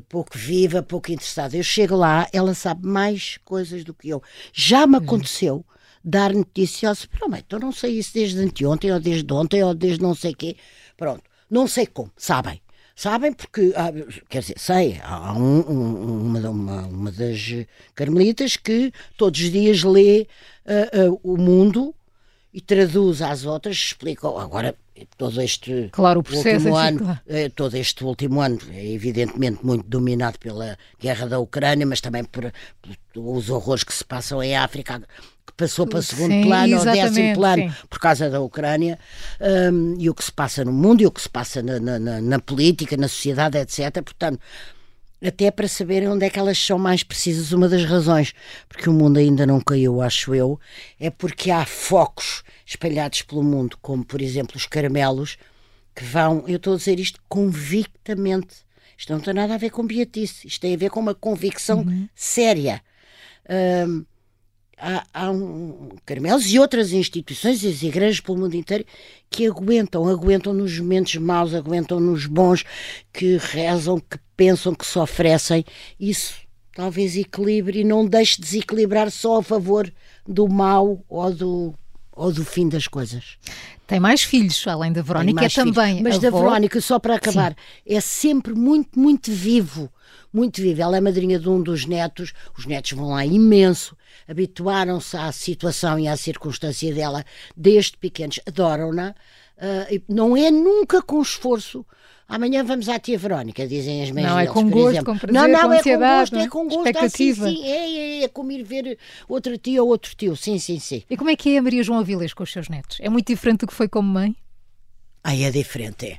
pouco 0.09 0.37
viva, 0.37 0.83
pouco 0.83 1.11
interessada. 1.11 1.57
Eu 1.57 1.62
chego 1.62 1.96
lá, 1.96 2.28
ela 2.33 2.55
sabe 2.55 2.87
mais 2.87 3.38
coisas 3.44 3.85
do 3.85 3.94
que 3.94 4.09
eu. 4.09 4.22
Já 4.52 4.87
me 4.87 4.96
uhum. 4.96 5.02
aconteceu 5.02 5.64
dar 6.05 6.33
notícias, 6.33 7.07
pronto, 7.07 7.37
então 7.37 7.59
não 7.59 7.72
sei 7.72 7.98
isso 7.98 8.12
desde 8.14 8.38
anteontem, 8.40 8.92
ou 8.92 8.98
desde 8.98 9.33
ontem, 9.33 9.62
ou 9.62 9.74
desde 9.74 10.02
não 10.02 10.14
sei 10.14 10.35
quê. 10.35 10.57
Pronto, 10.96 11.22
não 11.50 11.66
sei 11.66 11.87
como, 11.87 12.11
sabem. 12.16 12.61
Sabem 12.94 13.33
porque, 13.33 13.72
ah, 13.74 13.90
quer 14.28 14.40
dizer, 14.40 14.59
sei, 14.59 15.00
há 15.02 15.33
um, 15.33 15.61
um, 15.61 16.26
uma, 16.26 16.50
uma, 16.50 16.87
uma, 16.87 17.11
das 17.11 17.40
carmelitas 17.94 18.57
que 18.57 18.92
todos 19.16 19.40
os 19.40 19.50
dias 19.50 19.83
lê 19.83 20.26
uh, 20.66 21.11
uh, 21.11 21.20
o 21.22 21.38
mundo 21.38 21.94
e 22.52 22.60
traduz 22.60 23.22
às 23.22 23.44
outras, 23.44 23.76
explica. 23.76 24.28
Agora, 24.28 24.74
todo 25.16 25.40
este 25.40 25.88
claro, 25.90 26.20
o 26.20 26.22
processo 26.22 26.66
último 26.68 26.78
é 26.78 26.88
ano, 26.88 26.98
claro. 27.00 27.20
eh, 27.26 27.48
todo 27.48 27.74
este 27.76 28.04
último 28.04 28.40
ano 28.40 28.58
é 28.70 28.86
evidentemente 28.92 29.64
muito 29.64 29.86
dominado 29.88 30.38
pela 30.38 30.76
guerra 31.00 31.26
da 31.28 31.38
Ucrânia, 31.38 31.86
mas 31.86 32.00
também 32.00 32.24
por, 32.24 32.52
por 32.80 32.92
os 33.36 33.48
horrores 33.48 33.82
que 33.84 33.92
se 33.94 34.04
passam 34.04 34.42
em 34.42 34.54
África, 34.56 35.00
que 35.46 35.52
passou 35.56 35.86
para 35.86 36.02
segundo 36.02 36.30
Sim, 36.30 36.42
plano 36.44 36.78
ou 36.78 36.84
décimo 36.84 37.34
plano 37.34 37.62
sim. 37.70 37.74
por 37.88 37.98
causa 37.98 38.28
da 38.30 38.40
Ucrânia, 38.40 38.98
hum, 39.72 39.96
e 39.98 40.08
o 40.10 40.14
que 40.14 40.22
se 40.24 40.32
passa 40.32 40.64
no 40.64 40.72
mundo, 40.72 41.00
e 41.02 41.06
o 41.06 41.10
que 41.10 41.22
se 41.22 41.28
passa 41.28 41.62
na- 41.62 41.80
na- 41.98 42.20
na 42.20 42.38
política, 42.38 42.96
na 42.96 43.08
sociedade, 43.08 43.56
etc. 43.58 44.02
Portanto, 44.02 44.38
até 45.24 45.50
para 45.50 45.68
saberem 45.68 46.08
onde 46.08 46.24
é 46.24 46.30
que 46.30 46.38
elas 46.38 46.58
são 46.58 46.78
mais 46.78 47.02
precisas. 47.02 47.52
Uma 47.52 47.68
das 47.68 47.85
razões 47.85 48.32
porque 48.68 48.88
o 48.88 48.92
mundo 48.92 49.18
ainda 49.18 49.46
não 49.46 49.61
caiu, 49.61 50.00
acho 50.00 50.35
eu, 50.35 50.58
é 50.98 51.11
porque 51.11 51.50
há 51.50 51.64
focos 51.64 52.42
espalhados 52.66 53.22
pelo 53.22 53.42
mundo, 53.42 53.78
como 53.80 54.04
por 54.04 54.20
exemplo 54.20 54.56
os 54.56 54.66
caramelos, 54.66 55.37
que 55.94 56.04
vão, 56.04 56.44
eu 56.46 56.56
estou 56.56 56.74
a 56.74 56.76
dizer 56.76 56.98
isto 56.98 57.20
convictamente. 57.28 58.56
Isto 58.96 59.12
não 59.12 59.20
tem 59.20 59.35
nada 59.35 59.54
a 59.54 59.58
ver 59.58 59.70
com 59.70 59.87
beatice, 59.87 60.46
isto 60.46 60.61
tem 60.61 60.74
a 60.74 60.78
ver 60.78 60.90
com 60.90 61.00
uma 61.00 61.14
convicção 61.14 61.85
séria. 62.14 62.82
Hum, 63.88 64.04
há, 64.82 65.04
há 65.12 65.30
um, 65.30 65.90
caramelos 66.04 66.52
e 66.52 66.58
outras 66.58 66.92
instituições, 66.92 67.64
as 67.64 67.82
igrejas 67.82 68.20
pelo 68.20 68.38
mundo 68.38 68.54
inteiro, 68.54 68.85
que 69.30 69.46
aguentam, 69.46 70.08
aguentam 70.08 70.52
nos 70.52 70.78
momentos 70.78 71.14
maus, 71.16 71.54
aguentam 71.54 72.00
nos 72.00 72.26
bons, 72.26 72.64
que 73.12 73.38
rezam, 73.38 74.00
que 74.00 74.18
pensam, 74.42 74.74
que 74.74 74.85
se 74.85 74.98
oferecem. 74.98 75.64
Isso 76.00 76.35
talvez 76.74 77.16
equilibre 77.16 77.81
e 77.81 77.85
não 77.85 78.05
deixe 78.05 78.40
desequilibrar 78.40 79.11
só 79.11 79.38
a 79.38 79.42
favor 79.42 79.92
do 80.26 80.48
mal 80.48 81.05
ou 81.09 81.33
do, 81.33 81.74
ou 82.12 82.33
do 82.33 82.44
fim 82.44 82.68
das 82.68 82.88
coisas. 82.88 83.37
Tem 83.87 84.00
mais 84.00 84.22
filhos, 84.22 84.66
além 84.66 84.92
da 84.92 85.02
Verónica, 85.02 85.44
é 85.44 85.48
também 85.48 86.02
Mas 86.02 86.18
da. 86.18 86.31
Verónica, 86.31 86.81
só 86.81 86.98
para 86.98 87.14
acabar, 87.16 87.55
é 87.87 88.00
sempre 88.00 88.52
muito, 88.55 88.98
muito 88.98 89.31
vivo. 89.31 89.88
Muito 90.33 90.61
vivo. 90.61 90.81
Ela 90.81 90.96
é 90.96 91.00
madrinha 91.00 91.38
de 91.38 91.48
um 91.48 91.62
dos 91.62 91.85
netos, 91.85 92.33
os 92.59 92.66
netos 92.66 92.92
vão 92.92 93.11
lá 93.11 93.24
imenso, 93.24 93.96
habituaram-se 94.26 95.16
à 95.16 95.31
situação 95.31 95.98
e 95.98 96.09
à 96.09 96.16
circunstância 96.16 96.92
dela 96.92 97.24
desde 97.55 97.96
pequenos, 97.98 98.40
adoram-na. 98.46 99.14
e 99.90 100.02
não 100.09 100.37
é 100.37 100.50
nunca 100.50 101.00
com 101.02 101.20
esforço. 101.20 101.85
Amanhã 102.33 102.64
vamos 102.64 102.88
à 102.88 102.99
tia 102.99 103.18
Verónica, 103.18 103.66
dizem 103.66 104.03
as 104.03 104.11
mães 104.11 104.25
Não, 104.25 104.38
é 104.38 104.42
deles, 104.42 104.55
com 104.55 104.71
por 104.71 104.73
gosto, 104.73 105.05
com 105.05 105.18
prazer, 105.18 105.35
Não, 105.35 105.49
não, 105.49 105.68
com 105.68 105.75
é 105.75 105.83
com 105.83 105.99
gosto, 105.99 106.37
é? 106.37 106.42
é 106.42 106.49
com 106.49 106.64
gosto. 106.64 106.79
Expectativa. 106.79 107.47
Ah, 107.47 107.51
sim, 107.51 107.57
sim, 107.57 107.64
é, 107.66 108.21
é, 108.21 108.25
é 108.25 108.29
como 108.29 108.51
ir 108.53 108.62
ver 108.62 108.99
outra 109.29 109.59
tia 109.59 109.83
ou 109.83 109.90
outro 109.90 110.14
tio. 110.16 110.35
Sim, 110.35 110.59
sim, 110.59 110.79
sim. 110.79 111.03
E 111.11 111.16
como 111.16 111.29
é 111.29 111.37
que 111.37 111.55
é 111.55 111.59
a 111.59 111.62
Maria 111.62 111.83
João 111.83 111.99
Avilés 111.99 112.33
com 112.33 112.42
os 112.42 112.51
seus 112.51 112.71
netos? 112.71 112.97
É 113.03 113.11
muito 113.11 113.27
diferente 113.27 113.61
do 113.61 113.66
que 113.66 113.75
foi 113.75 113.87
como 113.87 114.09
mãe? 114.09 114.35
Aí 115.23 115.45
é 115.45 115.51
diferente, 115.51 116.07
é. 116.07 116.18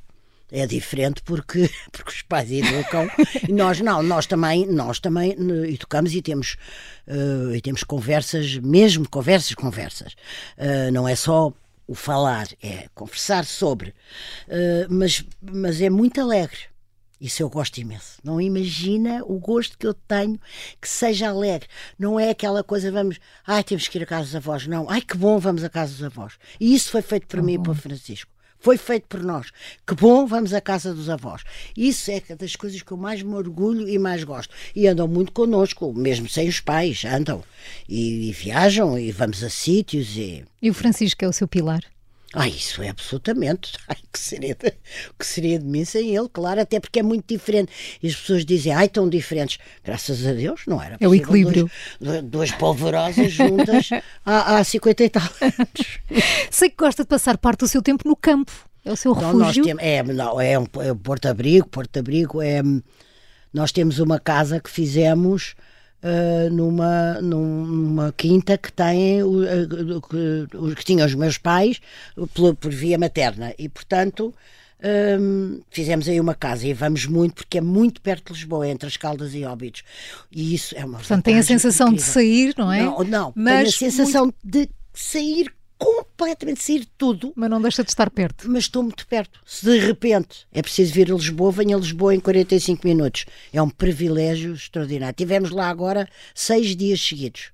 É 0.52 0.68
diferente 0.68 1.24
porque, 1.24 1.68
porque 1.92 2.12
os 2.12 2.22
pais 2.22 2.52
educam 2.52 3.10
e 3.50 3.52
nós 3.52 3.82
não, 3.82 4.04
nós 4.04 4.28
também, 4.28 4.68
nós 4.68 5.00
também 5.00 5.32
eh, 5.32 5.72
educamos 5.72 6.14
e 6.14 6.22
temos, 6.22 6.58
eh, 7.08 7.56
e 7.56 7.62
temos 7.62 7.84
conversas, 7.84 8.60
mesmo 8.60 9.10
conversas, 9.10 9.56
conversas. 9.56 10.14
Eh, 10.58 10.92
não 10.92 11.08
é 11.08 11.16
só 11.16 11.52
o 11.88 11.96
falar, 11.96 12.48
é 12.62 12.88
conversar 12.94 13.46
sobre. 13.46 13.94
Eh, 14.48 14.88
mas, 14.90 15.24
mas 15.42 15.82
é 15.82 15.90
muito 15.90 16.20
alegre. 16.22 16.74
Isso 17.20 17.42
eu 17.42 17.50
gosto 17.50 17.78
imenso. 17.78 18.18
Não 18.22 18.42
imagina 18.42 19.22
o 19.24 19.40
gosto 19.40 19.78
que 19.78 19.88
eu 19.88 19.94
tenho 19.94 20.38
que 20.82 20.90
seja 20.90 21.30
alegre. 21.30 21.70
Não 21.98 22.20
é 22.20 22.30
aquela 22.30 22.64
coisa, 22.64 22.92
vamos, 22.92 23.18
ai, 23.48 23.64
temos 23.64 23.88
que 23.88 23.98
ir 23.98 24.04
à 24.04 24.06
casa 24.06 24.26
dos 24.26 24.36
avós. 24.36 24.68
Não, 24.68 24.90
ai, 24.90 25.02
que 25.02 25.16
bom, 25.16 25.40
vamos 25.40 25.64
à 25.64 25.70
casa 25.70 25.94
dos 25.94 26.04
avós. 26.04 26.34
E 26.60 26.76
isso 26.76 26.92
foi 26.92 27.02
feito 27.02 27.28
por 27.28 27.42
mim 27.42 27.54
e 27.54 27.60
para 27.60 27.72
o 27.72 27.76
Francisco. 27.76 28.33
Foi 28.64 28.78
feito 28.78 29.08
por 29.10 29.22
nós. 29.22 29.52
Que 29.86 29.94
bom, 29.94 30.26
vamos 30.26 30.54
à 30.54 30.62
casa 30.62 30.94
dos 30.94 31.10
avós. 31.10 31.44
Isso 31.76 32.10
é 32.10 32.22
das 32.34 32.56
coisas 32.56 32.82
que 32.82 32.94
eu 32.94 32.96
mais 32.96 33.22
me 33.22 33.34
orgulho 33.36 33.90
e 33.90 34.00
mais 34.00 34.24
gosto. 34.24 34.56
E 34.74 34.88
andam 34.88 35.06
muito 35.06 35.34
connosco, 35.34 35.94
mesmo 35.94 36.30
sem 36.30 36.48
os 36.48 36.62
pais, 36.62 37.04
andam. 37.04 37.44
E, 37.90 38.30
e 38.30 38.32
viajam 38.32 38.98
e 38.98 39.12
vamos 39.12 39.44
a 39.44 39.50
sítios 39.50 40.16
e. 40.16 40.46
E 40.62 40.70
o 40.70 40.74
Francisco 40.74 41.26
é 41.26 41.28
o 41.28 41.34
seu 41.34 41.46
pilar? 41.46 41.93
Ah, 42.34 42.48
isso 42.48 42.82
é 42.82 42.90
absolutamente. 42.90 43.74
Ai, 43.88 43.96
que 44.12 44.18
seria, 44.20 44.56
de, 44.56 44.68
o 44.70 45.14
que 45.20 45.26
seria 45.26 45.60
de 45.60 45.66
mim 45.66 45.86
sem 45.86 46.16
ele, 46.16 46.28
claro, 46.28 46.60
até 46.62 46.80
porque 46.80 47.00
é 47.00 47.04
muito 47.04 47.26
diferente. 47.28 47.72
E 48.02 48.08
as 48.08 48.16
pessoas 48.16 48.44
dizem, 48.46 48.74
ai, 48.74 48.90
tão 48.90 49.08
diferentes. 49.08 49.60
Graças 49.84 50.26
a 50.26 50.34
Deus, 50.34 50.62
não 50.68 50.82
era 50.82 50.98
É 51.00 51.08
o 51.08 51.14
equilíbrio. 51.14 51.70
Duas, 52.02 52.22
du- 52.24 52.30
duas 52.30 52.52
polvorosas 52.52 53.32
juntas 53.32 53.90
há, 54.26 54.58
há 54.58 54.64
50 54.64 55.04
e 55.04 55.10
tal 55.10 55.22
anos. 55.42 56.00
Sei 56.50 56.70
que 56.70 56.76
gosta 56.78 57.04
de 57.04 57.08
passar 57.08 57.38
parte 57.38 57.60
do 57.60 57.68
seu 57.68 57.82
tempo 57.82 58.08
no 58.08 58.16
campo. 58.16 58.52
É 58.84 58.92
o 58.92 58.96
seu 58.96 59.12
Então, 59.14 59.32
nós 59.34 59.56
refúgio. 59.56 59.64
temos, 59.64 59.84
é, 59.84 60.04
não, 60.04 60.42
é 60.42 60.60
um, 60.60 60.66
é 60.82 60.92
um 60.92 60.98
porto-abrigo, 60.98 61.68
porto-abrigo 61.70 62.42
é. 62.42 62.62
Nós 63.54 63.72
temos 63.72 64.00
uma 64.00 64.20
casa 64.20 64.60
que 64.60 64.70
fizemos 64.70 65.54
ah, 66.04 66.50
numa, 66.52 67.22
num- 67.22 67.66
numa 67.66 68.14
quinta 68.14 68.58
que 68.58 68.72
tem 68.72 69.24
o, 69.24 69.42
ah, 69.44 70.02
que, 70.10 70.76
que 70.76 70.86
tinha 70.86 71.06
os 71.06 71.16
meus 71.16 71.38
pais 71.38 71.80
por, 72.34 72.56
por 72.56 72.72
via 72.72 72.98
materna 72.98 73.54
e 73.58 73.70
portanto 73.70 74.34
hum, 75.20 75.62
fizemos 75.72 76.08
aí 76.08 76.20
uma 76.20 76.36
casa 76.36 76.68
e 76.68 76.74
vamos 76.74 77.06
muito 77.06 77.36
porque 77.36 77.58
é 77.58 77.62
muito 77.62 78.02
perto 78.02 78.34
de 78.34 78.40
Lisboa, 78.40 78.68
entre 78.68 78.88
as 78.88 78.98
Caldas 78.98 79.34
e 79.34 79.44
Óbidos 79.46 79.84
e 80.32 80.54
isso 80.54 80.76
é 80.78 80.84
uma 80.86 80.98
Portanto, 81.00 81.24
tem 81.24 81.38
a 81.40 81.44
sensação 81.44 81.88
de 81.88 81.94
incrível. 81.94 82.14
sair, 82.14 82.54
não 82.58 82.72
é? 82.72 82.84
Não, 82.84 83.04
não, 83.04 83.32
Mas 83.36 83.46
tenho 83.48 83.70
a 83.70 83.72
sensação 83.72 84.34
de 84.44 84.70
sair 84.94 85.54
completamente, 85.78 86.64
sair 86.64 86.80
de 86.82 86.90
tudo 86.98 87.34
Mas 87.36 87.50
não 87.50 87.62
deixa 87.62 87.84
de 87.84 87.90
estar 87.90 88.10
perto. 88.10 88.50
mas 88.50 88.64
estou 88.66 88.84
muito 88.84 89.06
perto. 89.08 89.40
Se 89.46 89.66
de 89.66 89.80
repente 89.80 90.46
é 90.52 90.62
preciso 90.62 90.94
vir 90.94 91.12
a 91.12 91.16
Lisboa, 91.16 91.52
venha 91.52 91.76
a 91.76 91.80
Lisboa 91.80 92.16
em 92.16 92.20
45 92.20 92.88
minutos. 92.88 93.26
É 93.52 93.62
um 93.62 93.70
privilégio 93.70 94.54
extraordinário. 94.54 95.16
Tivemos 95.16 95.50
lá 95.52 95.68
agora 95.70 96.08
seis 96.34 96.76
dias 96.76 97.02
seguidos. 97.02 97.52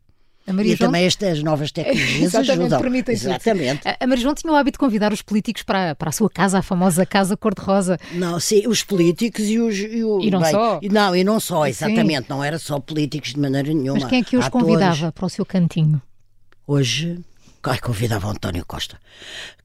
A 0.47 0.53
Maria 0.53 0.73
e 0.73 0.75
João... 0.75 0.87
também 0.87 1.05
estas 1.05 1.43
novas 1.43 1.71
tecnologias 1.71 2.33
ajudam. 2.35 2.81
permitem. 2.81 3.13
Exatamente. 3.13 3.81
A 3.99 4.07
Maria 4.07 4.23
João 4.23 4.33
tinha 4.33 4.51
o 4.51 4.55
hábito 4.55 4.77
de 4.77 4.79
convidar 4.79 5.13
os 5.13 5.21
políticos 5.21 5.61
para, 5.61 5.93
para 5.93 6.09
a 6.09 6.11
sua 6.11 6.27
casa, 6.29 6.57
a 6.57 6.61
famosa 6.63 7.05
Casa 7.05 7.37
Cor-de-Rosa. 7.37 7.99
Não, 8.13 8.39
sim, 8.39 8.67
os 8.67 8.81
políticos 8.83 9.45
e 9.45 9.59
os. 9.59 9.77
E, 9.77 10.03
o- 10.03 10.19
E 10.21 10.31
não 10.31 10.41
bem, 10.41 10.49
só. 10.51 10.79
Não, 10.91 11.15
e 11.15 11.23
não 11.23 11.39
só, 11.39 11.65
Sim. 11.65 11.69
exatamente. 11.69 12.27
Não 12.29 12.43
era 12.43 12.57
só 12.57 12.79
políticos 12.79 13.33
de 13.33 13.39
maneira 13.39 13.71
nenhuma. 13.71 13.99
Mas 13.99 14.09
quem 14.09 14.21
é 14.21 14.23
que 14.23 14.37
os 14.37 14.45
Atores. 14.45 14.65
convidava 14.65 15.11
para 15.11 15.25
o 15.25 15.29
seu 15.29 15.45
cantinho? 15.45 16.01
Hoje, 16.65 17.19
ai, 17.63 17.79
convidava 17.79 18.27
o 18.27 18.31
António 18.31 18.65
Costa, 18.65 18.99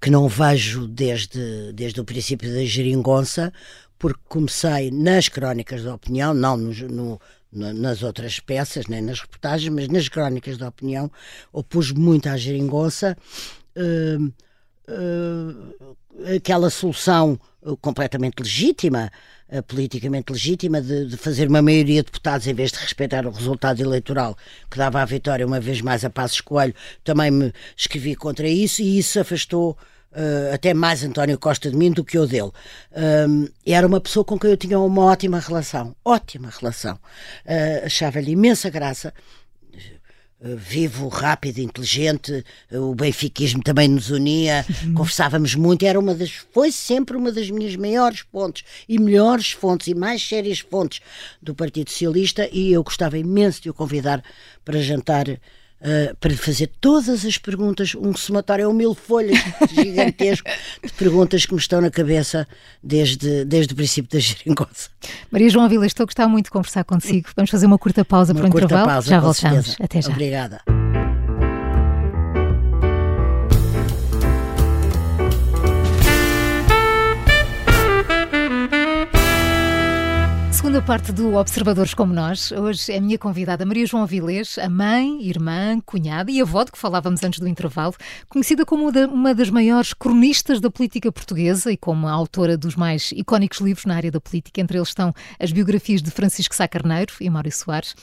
que 0.01 0.11
não 0.11 0.29
vejo 0.29 0.87
desde, 0.87 1.73
desde 1.73 2.01
o 2.01 2.05
princípio 2.05 2.53
da 2.53 2.65
geringonça, 2.65 3.53
porque 3.99 4.21
comecei 4.29 4.91
nas 4.91 5.29
crónicas 5.29 5.83
da 5.85 5.95
opinião, 5.95 6.35
não 6.35 6.57
no- 6.57 7.21
na- 7.53 7.73
nas 7.73 8.03
outras 8.03 8.41
peças, 8.41 8.87
nem 8.89 9.01
nas 9.01 9.21
reportagens, 9.21 9.73
mas 9.73 9.89
nas 9.89 10.09
crónicas 10.09 10.59
da 10.59 10.69
opinião, 10.69 11.11
opus 11.53 11.93
muito 11.93 12.29
à 12.29 12.37
geringonça. 12.37 13.17
eh, 13.77 14.19
aquela 16.37 16.70
solução 16.70 17.38
eh, 17.64 17.75
completamente 17.81 18.40
legítima, 18.40 19.11
eh, 19.49 19.62
politicamente 19.62 20.33
legítima, 20.33 20.81
de, 20.81 21.07
de 21.07 21.16
fazer 21.16 21.49
uma 21.49 21.62
maioria 21.62 22.03
de 22.03 22.07
deputados 22.07 22.47
em 22.47 22.55
vez 22.55 22.70
de 22.70 22.79
respeitar 22.79 23.27
o 23.27 23.31
resultado 23.31 23.81
eleitoral 23.81 24.37
que 24.70 24.79
dava 24.79 25.01
a 25.01 25.05
vitória 25.05 25.47
uma 25.47 25.61
vez 25.61 25.81
mais 25.81 26.05
a 26.05 26.11
Passos 26.11 26.40
Coelho, 26.40 26.75
também 27.03 27.31
me 27.31 27.53
escrevi 27.77 28.14
contra 28.14 28.49
isso 28.49 28.83
e 28.83 28.99
isso 28.99 29.18
afastou 29.18 29.77
eh, 30.12 30.53
até 30.55 30.73
mais 30.73 31.03
António 31.03 31.38
Costa 31.38 31.70
de 31.70 31.77
mim 31.77 31.90
do 31.90 32.05
que 32.05 32.16
eu 32.16 32.27
dele. 32.27 32.53
Era 33.66 33.87
uma 33.87 34.01
pessoa 34.01 34.25
com 34.25 34.38
quem 34.38 34.51
eu 34.51 34.57
tinha 34.57 34.79
uma 34.79 35.05
ótima 35.05 35.40
relação, 35.40 35.94
ótima 36.05 36.51
relação. 36.51 36.99
Eh, 37.44 37.83
Achava-lhe 37.87 38.33
imensa 38.33 38.70
graça. 38.70 39.12
Uh, 40.45 40.57
vivo, 40.59 41.09
rápido, 41.09 41.59
inteligente, 41.59 42.45
uh, 42.71 42.91
o 42.91 42.95
benfiquismo 42.95 43.63
também 43.63 43.89
nos 43.89 44.11
unia, 44.11 44.63
conversávamos 44.95 45.55
muito, 45.55 45.87
era 45.87 45.99
uma 45.99 46.15
das, 46.15 46.33
foi 46.53 46.71
sempre 46.71 47.17
uma 47.17 47.33
das 47.33 47.49
minhas 47.49 47.75
maiores 47.77 48.27
fontes 48.31 48.63
e 48.87 48.99
melhores 48.99 49.53
fontes 49.53 49.87
e 49.87 49.95
mais 49.95 50.23
sérias 50.23 50.59
fontes 50.59 51.01
do 51.41 51.55
Partido 51.55 51.89
Socialista 51.89 52.47
e 52.53 52.75
eu 52.75 52.85
gostava 52.85 53.17
imenso 53.17 53.63
de 53.63 53.71
o 53.71 53.75
convidar 53.75 54.23
para 54.63 54.83
jantar, 54.83 55.25
uh, 55.81 56.17
para 56.17 56.31
lhe 56.31 56.37
fazer 56.37 56.71
todas 56.81 57.25
as 57.25 57.39
perguntas, 57.39 57.95
um 57.95 58.15
somatório, 58.17 58.69
um 58.69 58.73
mil 58.73 58.95
folhas 58.95 59.39
gigantesco 59.73 60.49
de 60.85 60.93
perguntas 60.93 61.47
que 61.47 61.53
me 61.55 61.61
estão 61.61 61.81
na 61.81 61.91
cabeça 61.91 62.47
desde, 62.83 63.45
desde 63.45 63.73
o 63.73 63.77
princípio 63.77 64.11
da 64.11 64.19
geringonça. 64.19 64.91
Maria 65.31 65.49
João 65.51 65.69
Vila, 65.69 65.87
estou 65.87 66.05
a 66.05 66.07
gostar 66.07 66.29
muito 66.29 66.47
de 66.47 66.51
conversar 66.51 66.85
consigo. 66.85 67.29
Vamos 67.37 67.51
fazer 67.51 67.67
uma 67.67 67.79
curta 67.79 68.05
pausa 68.05 68.33
Uma 68.33 68.41
para 68.41 68.49
o 68.49 68.53
curta 68.53 68.67
intervalo. 68.67 68.89
pausa, 68.89 69.09
já 69.09 69.21
voltamos. 69.21 69.67
certeza. 69.67 69.77
Até 69.85 70.03
já. 70.03 70.11
Obrigada. 70.11 70.84
Segunda 80.64 80.81
parte 80.81 81.12
do 81.12 81.35
Observadores 81.35 81.92
como 81.92 82.14
Nós. 82.14 82.50
Hoje 82.50 82.90
é 82.90 82.96
a 82.96 83.00
minha 83.00 83.18
convidada 83.18 83.66
Maria 83.66 83.85
João 83.85 84.07
Vilês, 84.07 84.57
a 84.57 84.66
mãe, 84.66 85.22
irmã, 85.22 85.79
cunhada 85.85 86.31
e 86.31 86.40
avó 86.40 86.64
de 86.64 86.72
que 86.72 86.79
falávamos 86.79 87.22
antes 87.22 87.38
do 87.38 87.46
intervalo, 87.46 87.92
conhecida 88.31 88.64
como 88.64 88.90
uma 89.12 89.35
das 89.35 89.50
maiores 89.50 89.92
cronistas 89.92 90.62
da 90.62 90.70
política 90.70 91.12
portuguesa 91.12 91.70
e 91.70 91.77
como 91.77 92.09
autora 92.09 92.57
dos 92.57 92.77
mais 92.77 93.12
icónicos 93.12 93.61
livros 93.61 93.85
na 93.85 93.94
área 93.94 94.11
da 94.11 94.18
política. 94.18 94.59
Entre 94.59 94.79
eles 94.79 94.88
estão 94.88 95.12
as 95.38 95.53
biografias 95.53 96.00
de 96.00 96.11
Francisco 96.11 96.55
Sá 96.55 96.66
Carneiro 96.66 97.12
e 97.20 97.29
Mário 97.29 97.53
Soares. 97.53 97.94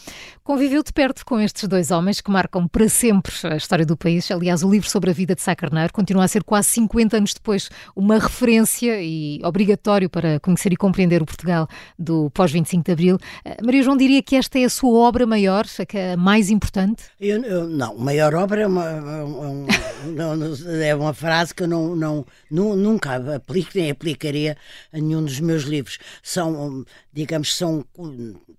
Conviveu 0.44 0.84
de 0.84 0.94
perto 0.94 1.26
com 1.26 1.40
estes 1.40 1.68
dois 1.68 1.90
homens 1.90 2.22
que 2.22 2.30
marcam 2.30 2.68
para 2.68 2.88
sempre 2.88 3.34
a 3.44 3.56
história 3.56 3.88
do 3.88 3.98
país. 3.98 4.30
Aliás, 4.30 4.62
o 4.62 4.70
livro 4.70 4.88
sobre 4.88 5.10
a 5.10 5.14
vida 5.14 5.34
de 5.34 5.42
Sá 5.42 5.56
Carneiro 5.56 5.92
continua 5.92 6.26
a 6.26 6.28
ser 6.28 6.44
quase 6.44 6.70
50 6.70 7.18
anos 7.18 7.34
depois 7.34 7.72
uma 7.96 8.20
referência 8.20 9.02
e 9.02 9.42
obrigatório 9.44 10.08
para 10.08 10.40
conhecer 10.40 10.72
e 10.72 10.78
compreender 10.78 11.24
o 11.24 11.26
Portugal 11.26 11.68
do 11.98 12.30
pós-25 12.52 12.84
de 12.84 12.92
Abril. 12.92 13.18
Eh, 13.46 13.58
Maria 13.64 13.84
João 13.84 13.98
diria 13.98 14.22
que 14.22 14.36
esta 14.36 14.60
é 14.60 14.66
a 14.66 14.70
sua 14.70 15.00
obra 15.00 15.26
maior, 15.26 15.66
a 15.66 16.18
mais 16.18 16.50
importante? 16.50 17.04
Eu, 17.20 17.44
eu, 17.44 17.68
não, 17.68 17.98
maior 17.98 18.34
obra 18.36 18.62
é 18.62 18.68
uma, 18.68 18.86
é 20.84 20.96
uma 20.96 21.14
frase 21.14 21.54
que 21.56 21.64
eu 21.64 21.68
não, 21.68 21.96
não, 21.96 22.26
nunca 22.50 23.16
aplico 23.36 23.72
nem 23.76 23.92
aplicaria 23.92 24.58
a 24.92 24.98
nenhum 24.98 25.24
dos 25.24 25.40
meus 25.40 25.64
livros. 25.64 25.98
São, 26.22 26.86
digamos, 27.14 27.56
são 27.56 27.86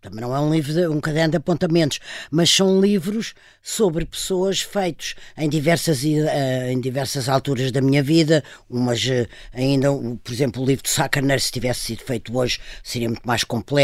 também 0.03 0.21
não 0.21 0.35
é 0.35 0.41
um 0.41 0.53
livro, 0.53 0.93
um 0.93 1.01
caderno 1.01 1.31
de 1.31 1.37
apontamentos, 1.37 2.01
mas 2.29 2.51
são 2.51 2.81
livros 2.81 3.35
sobre 3.63 4.05
pessoas 4.05 4.61
feitos 4.61 5.15
em 5.39 5.49
diversas, 5.49 6.05
eh, 6.05 6.73
em 6.73 6.81
diversas 6.81 7.29
alturas 7.29 7.71
da 7.71 7.81
minha 7.81 8.03
vida, 8.03 8.43
umas 8.69 9.07
eh, 9.07 9.29
ainda, 9.53 9.89
por 10.23 10.33
exemplo, 10.33 10.61
o 10.61 10.67
livro 10.67 10.83
de 10.83 10.91
Sacaner, 10.91 11.41
se 11.41 11.53
tivesse 11.53 11.81
sido 11.81 12.03
feito 12.03 12.37
hoje, 12.37 12.59
seria 12.83 13.09
muito 13.09 13.23
mais 13.25 13.45
completo, 13.45 13.82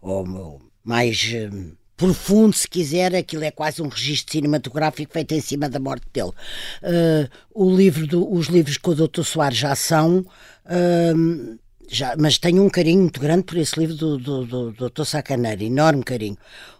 ou 0.00 0.60
mais 0.84 1.32
eh, 1.34 1.50
profundo, 1.96 2.54
se 2.54 2.68
quiser, 2.68 3.14
aquilo 3.14 3.42
é 3.44 3.50
quase 3.50 3.80
um 3.80 3.88
registro 3.88 4.32
cinematográfico 4.32 5.12
feito 5.12 5.32
em 5.32 5.40
cima 5.40 5.68
da 5.68 5.80
morte 5.80 6.06
dele. 6.12 6.32
Uh, 6.82 7.28
o 7.54 7.74
livro 7.74 8.06
do, 8.06 8.32
os 8.32 8.46
livros 8.46 8.76
que 8.76 8.90
o 8.90 8.94
Dr. 8.94 9.22
Soares 9.22 9.58
já 9.58 9.74
são. 9.74 10.18
Uh, 10.66 11.58
já, 11.88 12.14
mas 12.18 12.36
tenho 12.36 12.64
um 12.64 12.68
carinho 12.68 13.02
muito 13.02 13.20
grande 13.20 13.44
por 13.44 13.56
esse 13.56 13.78
livro 13.78 13.94
do, 13.94 14.18
do, 14.18 14.44
do, 14.44 14.72
do 14.72 14.90
Dr. 14.90 15.04
Sacaneiro, 15.04 15.62
enorme 15.62 16.02
carinho. 16.02 16.36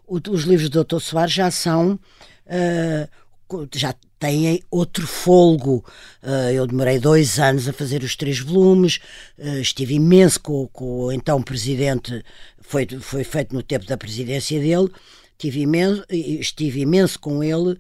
O, 0.07 0.17
os 0.31 0.43
livros 0.43 0.69
do 0.69 0.85
Dr. 0.85 1.01
Soares 1.01 1.33
já 1.33 1.51
são. 1.51 1.99
Uh, 2.47 3.69
já 3.75 3.95
têm 4.19 4.63
outro 4.71 5.07
folgo. 5.07 5.85
Uh, 6.23 6.51
eu 6.53 6.67
demorei 6.67 6.99
dois 6.99 7.39
anos 7.39 7.69
a 7.69 7.73
fazer 7.73 8.03
os 8.03 8.17
três 8.17 8.39
volumes, 8.39 9.01
uh, 9.39 9.59
estive 9.59 9.95
imenso 9.95 10.41
com, 10.41 10.67
com 10.69 11.05
o 11.05 11.13
então 11.13 11.43
presidente, 11.43 12.25
foi, 12.61 12.87
foi 13.01 13.25
feito 13.25 13.55
no 13.55 13.63
tempo 13.63 13.87
da 13.87 13.97
presidência 13.97 14.59
dele, 14.59 14.91
estive 15.33 15.61
imenso, 15.61 16.05
estive 16.11 16.81
imenso 16.81 17.19
com 17.19 17.43
ele. 17.43 17.79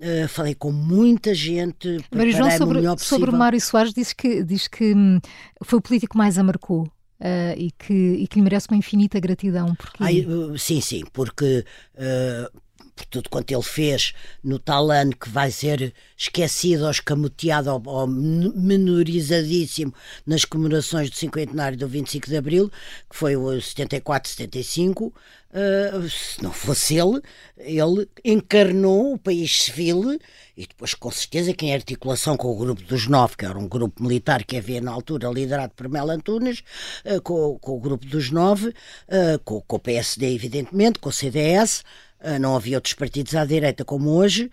Uh, 0.00 0.28
falei 0.28 0.54
com 0.54 0.70
muita 0.70 1.34
gente. 1.34 1.98
Maria 2.14 2.32
João, 2.32 2.50
sobre, 2.52 2.78
o 2.78 2.98
sobre 2.98 3.32
Mário 3.32 3.60
Soares, 3.60 3.92
diz 3.92 4.12
que, 4.12 4.44
diz 4.44 4.68
que 4.68 4.94
hum, 4.94 5.18
foi 5.64 5.80
o 5.80 5.82
político 5.82 6.16
mais 6.16 6.38
a 6.38 6.44
marcou. 6.44 6.88
Uh, 7.20 7.50
e, 7.56 7.72
que, 7.72 7.92
e 7.92 8.28
que 8.28 8.36
lhe 8.36 8.42
merece 8.42 8.68
uma 8.70 8.76
infinita 8.76 9.18
gratidão. 9.18 9.74
Porque... 9.74 10.04
Ai, 10.04 10.24
sim, 10.56 10.80
sim, 10.80 11.02
porque 11.12 11.64
uh, 11.96 12.60
por 12.98 13.06
tudo 13.06 13.30
quanto 13.30 13.52
ele 13.52 13.62
fez 13.62 14.12
no 14.42 14.58
tal 14.58 14.90
ano 14.90 15.14
que 15.14 15.28
vai 15.28 15.50
ser 15.50 15.94
esquecido 16.16 16.84
ou 16.84 16.90
escamoteado 16.90 17.70
ou, 17.70 17.82
ou 17.86 18.06
menorizadíssimo 18.06 19.94
nas 20.26 20.44
comemorações 20.44 21.08
do 21.08 21.16
cinquentenário 21.16 21.78
do 21.78 21.86
25 21.86 22.26
de 22.26 22.36
Abril, 22.36 22.70
que 23.08 23.16
foi 23.16 23.36
o 23.36 23.60
74, 23.60 24.30
75. 24.30 25.14
Uh, 25.50 26.06
se 26.10 26.42
não 26.42 26.52
fosse 26.52 26.98
ele, 26.98 27.22
ele 27.56 28.06
encarnou 28.22 29.14
o 29.14 29.18
país 29.18 29.64
civil 29.64 30.18
e 30.54 30.66
depois, 30.66 30.92
com 30.92 31.10
certeza, 31.10 31.54
que 31.54 31.64
em 31.64 31.72
articulação 31.72 32.36
com 32.36 32.48
o 32.48 32.56
Grupo 32.56 32.82
dos 32.82 33.06
Nove, 33.06 33.36
que 33.36 33.46
era 33.46 33.58
um 33.58 33.66
grupo 33.66 34.02
militar 34.02 34.44
que 34.44 34.58
havia 34.58 34.80
na 34.80 34.90
altura 34.92 35.30
liderado 35.30 35.72
por 35.74 35.88
Mel 35.88 36.10
Antunes, 36.10 36.62
uh, 37.04 37.20
com, 37.22 37.58
com, 37.58 37.76
o 37.76 37.80
Grupo 37.80 38.04
dos 38.04 38.30
Nove, 38.30 38.68
uh, 38.68 39.38
com, 39.42 39.62
com 39.62 39.76
o 39.76 39.80
PSD, 39.80 40.34
evidentemente, 40.34 40.98
com 40.98 41.08
o 41.08 41.12
CDS, 41.12 41.82
ah, 42.20 42.38
não 42.38 42.56
havia 42.56 42.76
outros 42.76 42.94
partidos 42.94 43.36
à 43.36 43.44
direita 43.44 43.84
como 43.84 44.10
hoje, 44.10 44.50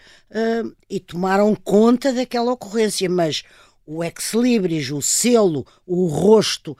e 0.88 1.00
tomaram 1.00 1.56
conta 1.56 2.14
daquela 2.14 2.52
ocorrência, 2.52 3.10
mas 3.10 3.44
o 3.86 4.04
ex-libris, 4.04 4.92
o 4.92 5.02
selo, 5.02 5.66
o 5.86 6.08
rosto 6.08 6.78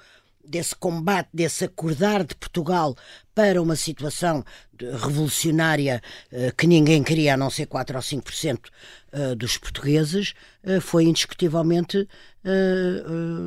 desse 0.48 0.76
combate, 0.76 1.30
desse 1.34 1.66
acordar 1.66 2.24
de 2.24 2.36
Portugal 2.36 2.96
para 3.34 3.62
uma 3.62 3.76
situação 3.76 4.44
revolucionária 4.80 6.02
uh, 6.32 6.56
que 6.56 6.68
ninguém 6.68 7.04
queria, 7.04 7.34
a 7.34 7.38
não 7.38 7.50
ser 7.50 7.66
4 7.66 7.96
ou 7.96 8.02
5% 8.02 8.60
uh, 8.60 9.36
dos 9.36 9.58
portugueses, 9.58 10.34
uh, 10.64 10.82
foi 10.82 11.06
indiscutivelmente 11.06 12.08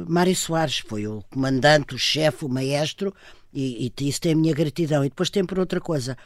Mário 0.08 0.34
Soares, 0.34 0.78
foi 0.78 1.06
o 1.06 1.22
comandante, 1.30 1.94
o 1.94 1.98
chefe, 1.98 2.44
o 2.44 2.48
maestro, 2.48 3.14
e, 3.54 3.92
e 3.96 4.08
isso 4.08 4.20
tem 4.20 4.32
a 4.32 4.36
minha 4.36 4.52
gratidão. 4.52 5.04
E 5.04 5.08
depois 5.08 5.30
tem 5.30 5.44
por 5.46 5.56
outra 5.56 5.80
coisa, 5.80 6.16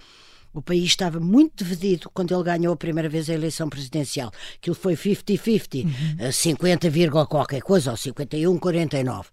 o 0.55 0.63
país 0.63 0.85
estava 0.85 1.21
muito 1.21 1.63
dividido 1.63 2.11
quando 2.15 2.35
ele 2.35 2.43
ganhou 2.43 2.73
a 2.75 2.77
primeira 2.77 3.09
vez 3.09 3.29
a 3.29 3.35
eleição 3.35 3.69
presidencial. 3.69 4.31
Aquilo 4.57 4.75
foi 4.75 4.95
50-50, 4.95 5.85
uhum. 5.85 6.33
50, 6.33 7.27
qualquer 7.27 7.61
coisa, 7.61 7.91
ou 7.91 7.97
51, 7.97 8.59
49. 8.59 9.29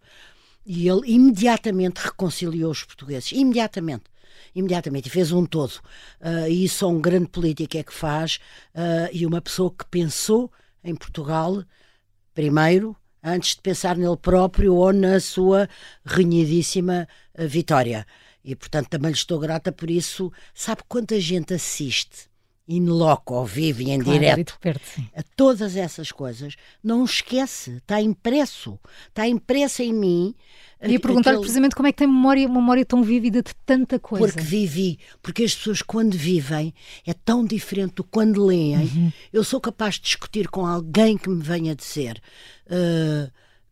E 0.71 0.87
ele 0.87 1.01
imediatamente 1.05 1.97
reconciliou 1.97 2.69
os 2.69 2.83
portugueses. 2.83 3.31
Imediatamente 3.31 4.03
imediatamente 4.53 5.07
e 5.07 5.09
fez 5.09 5.31
um 5.31 5.45
todo. 5.45 5.73
Uh, 6.21 6.47
e 6.47 6.65
isso 6.65 6.87
um 6.87 7.01
grande 7.01 7.27
político 7.27 7.75
é 7.75 7.83
que 7.83 7.93
faz 7.93 8.39
uh, 8.75 9.09
e 9.11 9.25
uma 9.25 9.41
pessoa 9.41 9.71
que 9.71 9.85
pensou 9.85 10.51
em 10.83 10.95
Portugal 10.95 11.63
primeiro, 12.33 12.95
antes 13.23 13.55
de 13.55 13.61
pensar 13.61 13.97
nele 13.97 14.15
próprio 14.15 14.75
ou 14.75 14.93
na 14.93 15.19
sua 15.19 15.67
renhidíssima 16.05 17.07
uh, 17.37 17.47
vitória. 17.47 18.05
E, 18.43 18.55
portanto, 18.55 18.89
também 18.89 19.09
lhe 19.09 19.17
estou 19.17 19.39
grata 19.39 19.71
por 19.71 19.89
isso. 19.89 20.31
Sabe 20.53 20.83
quanta 20.87 21.19
gente 21.19 21.53
assiste 21.53 22.28
in 22.69 22.85
loco, 22.85 23.33
ao 23.33 23.45
vivo 23.45 23.81
e 23.81 23.89
em 23.89 23.99
claro, 23.99 24.19
direto, 24.19 24.57
perto, 24.61 25.01
a 25.15 25.23
todas 25.35 25.75
essas 25.75 26.11
coisas, 26.11 26.55
não 26.83 27.03
esquece, 27.03 27.77
está 27.77 27.99
impresso, 27.99 28.79
está 29.07 29.27
impressa 29.27 29.83
em 29.83 29.91
mim. 29.91 30.35
E 30.81 30.95
a 30.95 30.99
perguntar 30.99 31.31
aquele... 31.31 31.41
precisamente 31.41 31.75
como 31.75 31.87
é 31.87 31.91
que 31.91 31.97
tem 31.97 32.07
memória, 32.07 32.47
memória 32.47 32.85
tão 32.85 33.03
vívida 33.03 33.41
de 33.41 33.53
tanta 33.65 33.99
coisa. 33.99 34.27
Porque 34.27 34.41
vivi, 34.41 34.99
porque 35.21 35.43
as 35.43 35.55
pessoas 35.55 35.81
quando 35.81 36.15
vivem 36.15 36.73
é 37.05 37.13
tão 37.13 37.43
diferente 37.43 37.95
do 37.95 38.03
quando 38.03 38.45
leem. 38.45 38.77
Uhum. 38.77 39.11
Eu 39.33 39.43
sou 39.43 39.59
capaz 39.59 39.95
de 39.95 40.01
discutir 40.01 40.47
com 40.47 40.65
alguém 40.65 41.17
que 41.17 41.27
me 41.27 41.41
venha 41.41 41.75
dizer. 41.75 42.21
Uh, 42.67 43.29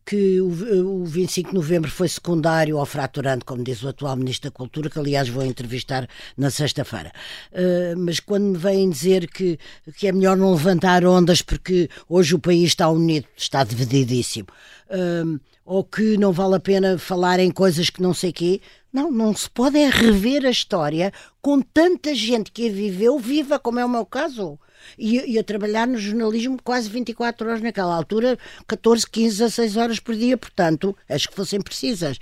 que 0.07 0.39
o, 0.39 1.01
o 1.01 1.05
25 1.05 1.49
de 1.49 1.55
novembro 1.55 1.91
foi 1.91 2.07
secundário 2.07 2.77
ou 2.77 2.85
fraturante, 2.85 3.43
como 3.43 3.61
diz 3.61 3.83
o 3.83 3.89
atual 3.89 4.15
Ministro 4.15 4.49
da 4.49 4.55
Cultura, 4.55 4.89
que 4.89 4.97
aliás 4.97 5.27
vou 5.27 5.43
entrevistar 5.43 6.07
na 6.37 6.49
sexta-feira. 6.49 7.11
Uh, 7.51 7.99
mas 7.99 8.21
quando 8.21 8.45
me 8.45 8.57
vêm 8.57 8.89
dizer 8.89 9.27
que, 9.27 9.59
que 9.97 10.07
é 10.07 10.13
melhor 10.13 10.37
não 10.37 10.53
levantar 10.53 11.03
ondas 11.03 11.41
porque 11.41 11.89
hoje 12.07 12.35
o 12.35 12.39
país 12.39 12.69
está 12.69 12.89
unido, 12.89 13.27
está 13.35 13.65
divididíssimo, 13.65 14.47
uh, 14.89 15.37
ou 15.65 15.83
que 15.83 16.17
não 16.17 16.31
vale 16.31 16.55
a 16.55 16.59
pena 16.61 16.97
falar 16.97 17.41
em 17.41 17.51
coisas 17.51 17.89
que 17.89 18.01
não 18.01 18.13
sei 18.13 18.31
quê, 18.31 18.61
não, 18.93 19.11
não 19.11 19.35
se 19.35 19.49
pode 19.49 19.77
é 19.77 19.89
rever 19.89 20.45
a 20.45 20.49
história 20.49 21.11
com 21.41 21.61
tanta 21.61 22.15
gente 22.15 22.49
que 22.49 22.69
a 22.69 22.71
viveu, 22.71 23.19
viva, 23.19 23.59
como 23.59 23.77
é 23.77 23.83
o 23.83 23.89
meu 23.89 24.05
caso 24.05 24.57
e, 24.97 25.33
e 25.33 25.39
a 25.39 25.43
trabalhar 25.43 25.87
no 25.87 25.97
jornalismo 25.97 26.57
quase 26.63 26.89
24 26.89 27.47
horas 27.47 27.61
naquela 27.61 27.95
altura, 27.95 28.37
14, 28.67 29.09
15, 29.09 29.37
16 29.37 29.77
horas 29.77 29.99
por 29.99 30.15
dia, 30.15 30.37
portanto, 30.37 30.95
as 31.09 31.25
que 31.25 31.33
fossem 31.33 31.61
precisas. 31.61 32.19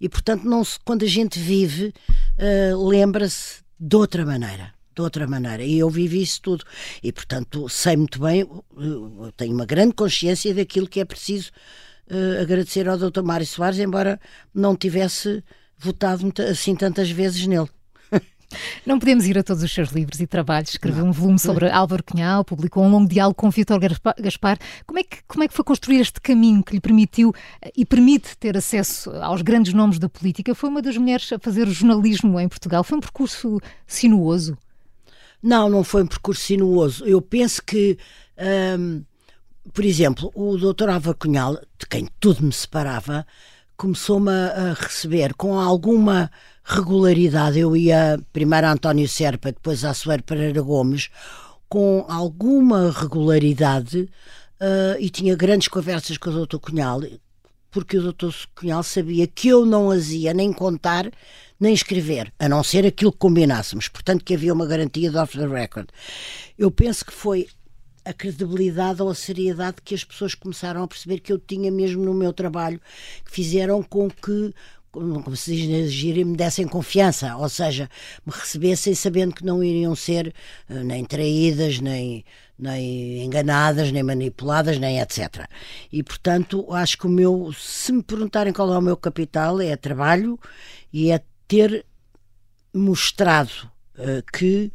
E, 0.00 0.08
portanto, 0.08 0.44
não 0.44 0.64
se, 0.64 0.78
quando 0.84 1.04
a 1.04 1.08
gente 1.08 1.38
vive, 1.38 1.92
uh, 2.38 2.88
lembra-se 2.88 3.62
de 3.78 3.96
outra 3.96 4.24
maneira 4.24 4.74
de 4.94 5.02
outra 5.02 5.26
maneira. 5.26 5.62
E 5.62 5.78
eu 5.78 5.90
vivi 5.90 6.22
isso 6.22 6.40
tudo. 6.40 6.64
E, 7.02 7.12
portanto, 7.12 7.68
sei 7.68 7.96
muito 7.96 8.20
bem, 8.20 8.42
eh, 8.42 9.32
tenho 9.36 9.52
uma 9.52 9.66
grande 9.66 9.92
consciência 9.92 10.54
daquilo 10.54 10.86
que 10.86 11.00
é 11.00 11.04
preciso 11.04 11.50
uh, 12.10 12.42
agradecer 12.42 12.88
ao 12.88 12.96
Dr. 12.96 13.22
Mário 13.22 13.46
Soares, 13.46 13.78
embora 13.78 14.20
não 14.54 14.76
tivesse 14.76 15.42
votado 15.76 16.32
assim 16.48 16.74
tantas 16.76 17.10
vezes 17.10 17.46
nele. 17.46 17.68
Não 18.84 18.98
podemos 18.98 19.26
ir 19.26 19.38
a 19.38 19.42
todos 19.42 19.62
os 19.62 19.72
seus 19.72 19.90
livros 19.90 20.20
e 20.20 20.26
trabalhos. 20.26 20.70
Escreveu 20.70 21.04
um 21.04 21.12
volume 21.12 21.38
sobre 21.38 21.70
Álvaro 21.70 22.02
Cunhal, 22.02 22.44
publicou 22.44 22.84
um 22.84 22.90
longo 22.90 23.08
diálogo 23.08 23.34
com 23.34 23.50
Vítor 23.50 23.78
Gaspar. 24.18 24.58
Como 24.86 24.98
é, 24.98 25.02
que, 25.02 25.18
como 25.26 25.44
é 25.44 25.48
que 25.48 25.54
foi 25.54 25.64
construir 25.64 26.00
este 26.00 26.20
caminho 26.20 26.62
que 26.62 26.74
lhe 26.74 26.80
permitiu 26.80 27.32
eh, 27.62 27.72
e 27.76 27.84
permite 27.84 28.36
ter 28.36 28.56
acesso 28.56 29.10
aos 29.16 29.42
grandes 29.42 29.72
nomes 29.72 29.98
da 29.98 30.08
política? 30.08 30.54
Foi 30.54 30.68
uma 30.68 30.82
das 30.82 30.96
mulheres 30.96 31.32
a 31.32 31.38
fazer 31.38 31.66
jornalismo 31.68 32.38
em 32.40 32.48
Portugal. 32.48 32.84
Foi 32.84 32.98
um 32.98 33.00
percurso 33.00 33.60
sinuoso? 33.86 34.56
Não, 35.42 35.68
não 35.68 35.84
foi 35.84 36.02
um 36.02 36.06
percurso 36.06 36.40
sinuoso. 36.40 37.04
Eu 37.04 37.20
penso 37.20 37.62
que, 37.62 37.98
hum, 38.78 39.02
por 39.72 39.84
exemplo, 39.84 40.32
o 40.34 40.56
doutor 40.56 40.88
Álvaro 40.88 41.18
Cunhal, 41.18 41.54
de 41.78 41.86
quem 41.86 42.08
tudo 42.18 42.42
me 42.42 42.52
separava, 42.52 43.26
começou-me 43.76 44.30
a 44.30 44.72
receber 44.72 45.34
com 45.34 45.58
alguma 45.58 46.30
regularidade. 46.64 47.58
Eu 47.58 47.76
ia 47.76 48.18
primeiro 48.32 48.66
a 48.66 48.72
António 48.72 49.08
Serpa, 49.08 49.52
depois 49.52 49.84
a 49.84 49.92
Soeiro 49.92 50.22
Pereira 50.22 50.62
Gomes, 50.62 51.10
com 51.68 52.04
alguma 52.08 52.90
regularidade 52.90 54.08
uh, 54.60 54.98
e 54.98 55.10
tinha 55.10 55.36
grandes 55.36 55.68
conversas 55.68 56.16
com 56.16 56.30
o 56.30 56.46
Dr. 56.46 56.58
Cunhal, 56.58 57.02
porque 57.70 57.98
o 57.98 58.12
Dr. 58.12 58.32
Cunhal 58.54 58.82
sabia 58.82 59.26
que 59.26 59.48
eu 59.48 59.66
não 59.66 59.90
as 59.90 60.10
ia 60.10 60.32
nem 60.32 60.52
contar 60.52 61.10
nem 61.58 61.72
escrever, 61.72 62.32
a 62.38 62.48
não 62.48 62.62
ser 62.62 62.84
aquilo 62.84 63.12
que 63.12 63.18
combinássemos. 63.18 63.88
Portanto, 63.88 64.24
que 64.24 64.34
havia 64.34 64.52
uma 64.52 64.66
garantia 64.66 65.10
de 65.10 65.16
off 65.16 65.38
the 65.38 65.46
record. 65.46 65.88
Eu 66.58 66.70
penso 66.70 67.04
que 67.04 67.12
foi 67.12 67.48
a 68.04 68.12
credibilidade 68.12 69.00
ou 69.00 69.08
a 69.08 69.14
seriedade 69.14 69.78
que 69.82 69.94
as 69.94 70.04
pessoas 70.04 70.34
começaram 70.34 70.82
a 70.82 70.88
perceber 70.88 71.20
que 71.20 71.32
eu 71.32 71.38
tinha 71.38 71.70
mesmo 71.70 72.04
no 72.04 72.12
meu 72.12 72.32
trabalho, 72.32 72.80
que 73.24 73.30
fizeram 73.30 73.82
com 73.82 74.10
que 74.10 74.52
como 74.94 75.36
se 75.36 75.54
diz, 75.54 75.86
agir 75.86 76.24
me 76.24 76.36
dessem 76.36 76.66
confiança, 76.66 77.36
ou 77.36 77.48
seja, 77.48 77.90
me 78.24 78.32
recebessem 78.32 78.94
sabendo 78.94 79.34
que 79.34 79.44
não 79.44 79.62
iriam 79.62 79.94
ser 79.96 80.32
uh, 80.70 80.84
nem 80.84 81.04
traídas, 81.04 81.80
nem, 81.80 82.24
nem 82.58 83.24
enganadas, 83.24 83.90
nem 83.90 84.02
manipuladas, 84.02 84.78
nem 84.78 85.00
etc. 85.00 85.48
E 85.92 86.02
portanto, 86.02 86.72
acho 86.72 86.96
que 86.96 87.06
o 87.06 87.10
meu, 87.10 87.52
se 87.52 87.92
me 87.92 88.02
perguntarem 88.02 88.52
qual 88.52 88.72
é 88.72 88.78
o 88.78 88.82
meu 88.82 88.96
capital, 88.96 89.60
é 89.60 89.76
trabalho 89.76 90.38
e 90.92 91.10
é 91.10 91.20
ter 91.48 91.84
mostrado 92.72 93.50
uh, 93.98 94.22
que 94.32 94.72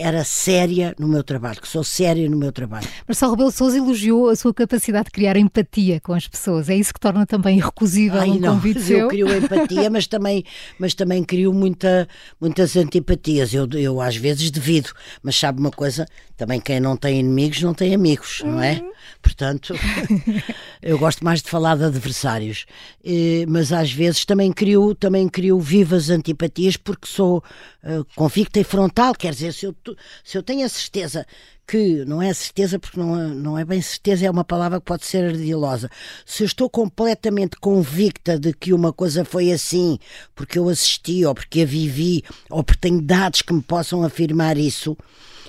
era 0.00 0.24
séria 0.24 0.94
no 0.98 1.08
meu 1.08 1.22
trabalho, 1.22 1.60
que 1.60 1.68
sou 1.68 1.84
séria 1.84 2.28
no 2.28 2.36
meu 2.36 2.52
trabalho. 2.52 2.88
Marcelo 3.06 3.32
Rebelo 3.32 3.50
Sousa 3.50 3.78
elogiou 3.78 4.28
a 4.28 4.36
sua 4.36 4.52
capacidade 4.54 5.06
de 5.06 5.10
criar 5.10 5.36
empatia 5.36 6.00
com 6.00 6.12
as 6.12 6.26
pessoas. 6.26 6.68
É 6.68 6.74
isso 6.74 6.92
que 6.92 7.00
torna 7.00 7.26
também 7.26 7.58
irrecusível 7.58 8.20
Ai, 8.20 8.30
um 8.30 8.38
não, 8.38 8.54
convite 8.54 8.80
seu? 8.82 8.98
Eu 8.98 9.08
crio 9.08 9.36
empatia, 9.36 9.88
mas 9.90 10.06
também, 10.06 10.44
mas 10.78 10.94
também 10.94 11.22
crio 11.22 11.52
muita, 11.52 12.08
muitas 12.40 12.76
antipatias. 12.76 13.52
Eu, 13.52 13.68
eu 13.74 14.00
às 14.00 14.16
vezes 14.16 14.50
devido, 14.50 14.90
mas 15.22 15.36
sabe 15.36 15.60
uma 15.60 15.70
coisa? 15.70 16.06
Também 16.36 16.60
quem 16.60 16.80
não 16.80 16.96
tem 16.96 17.18
inimigos 17.18 17.62
não 17.62 17.74
tem 17.74 17.94
amigos, 17.94 18.42
não 18.44 18.62
é? 18.62 18.74
Uhum. 18.74 18.92
Portanto, 19.20 19.74
eu 20.80 20.98
gosto 20.98 21.24
mais 21.24 21.42
de 21.42 21.50
falar 21.50 21.76
de 21.76 21.84
adversários, 21.84 22.66
mas 23.48 23.72
às 23.72 23.92
vezes 23.92 24.24
também 24.24 24.52
crio, 24.52 24.94
também 24.94 25.28
crio 25.28 25.58
vivas 25.58 26.10
antipatias 26.10 26.76
porque 26.76 27.06
sou 27.06 27.42
uh, 27.84 28.04
convicta 28.14 28.60
e 28.60 28.64
frontal, 28.64 29.14
quer 29.14 29.32
dizer, 29.32 29.52
se 29.52 29.66
eu, 29.66 29.74
se 30.24 30.36
eu 30.36 30.42
tenho 30.42 30.64
a 30.64 30.68
certeza 30.68 31.26
que 31.66 32.02
não 32.06 32.22
é 32.22 32.32
certeza, 32.32 32.78
porque 32.78 32.98
não 32.98 33.20
é, 33.20 33.26
não 33.26 33.58
é 33.58 33.64
bem 33.64 33.82
certeza, 33.82 34.24
é 34.24 34.30
uma 34.30 34.42
palavra 34.42 34.80
que 34.80 34.86
pode 34.86 35.04
ser 35.04 35.24
ardilosa. 35.26 35.90
Se 36.24 36.42
eu 36.42 36.46
estou 36.46 36.70
completamente 36.70 37.56
convicta 37.58 38.38
de 38.38 38.54
que 38.54 38.72
uma 38.72 38.90
coisa 38.90 39.22
foi 39.22 39.52
assim, 39.52 39.98
porque 40.34 40.58
eu 40.58 40.68
assisti, 40.70 41.26
ou 41.26 41.34
porque 41.34 41.62
a 41.62 41.66
vivi, 41.66 42.24
ou 42.48 42.64
porque 42.64 42.80
tenho 42.80 43.02
dados 43.02 43.42
que 43.42 43.52
me 43.52 43.62
possam 43.62 44.02
afirmar 44.02 44.56
isso, 44.56 44.96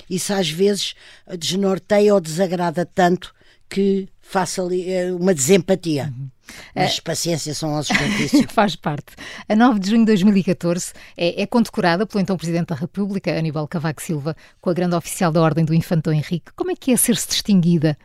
isso 0.10 0.34
às 0.34 0.50
vezes 0.50 0.94
desnorteia 1.38 2.14
ou 2.14 2.20
desagrada 2.20 2.86
tanto 2.86 3.34
que 3.70 4.10
faça 4.22 4.62
ali 4.62 4.92
eh, 4.92 5.12
uma 5.12 5.34
desempatia. 5.34 6.14
Uhum. 6.16 6.30
Mas 6.76 6.98
uh, 6.98 7.04
paciência 7.04 7.54
são 7.54 7.74
ossos 7.76 7.96
Faz 8.50 8.76
parte. 8.76 9.14
A 9.48 9.56
9 9.56 9.80
de 9.80 9.90
junho 9.90 10.02
de 10.02 10.08
2014 10.08 10.94
é, 11.16 11.42
é, 11.42 11.46
condecorada 11.46 12.06
pelo 12.06 12.22
então 12.22 12.36
Presidente 12.38 12.68
da 12.68 12.76
República, 12.76 13.38
Aníbal 13.38 13.68
Cavaco 13.68 14.02
Silva, 14.02 14.36
com 14.60 14.70
a 14.70 14.74
grande 14.74 14.96
oficial 14.96 15.32
da 15.32 15.42
Ordem 15.42 15.64
do 15.64 15.74
Infantão 15.74 16.12
Henrique. 16.12 16.52
Como 16.56 16.72
é 16.72 16.76
que 16.76 16.92
é 16.92 16.98
ser-se 16.98 17.28
distinguida 17.28 17.98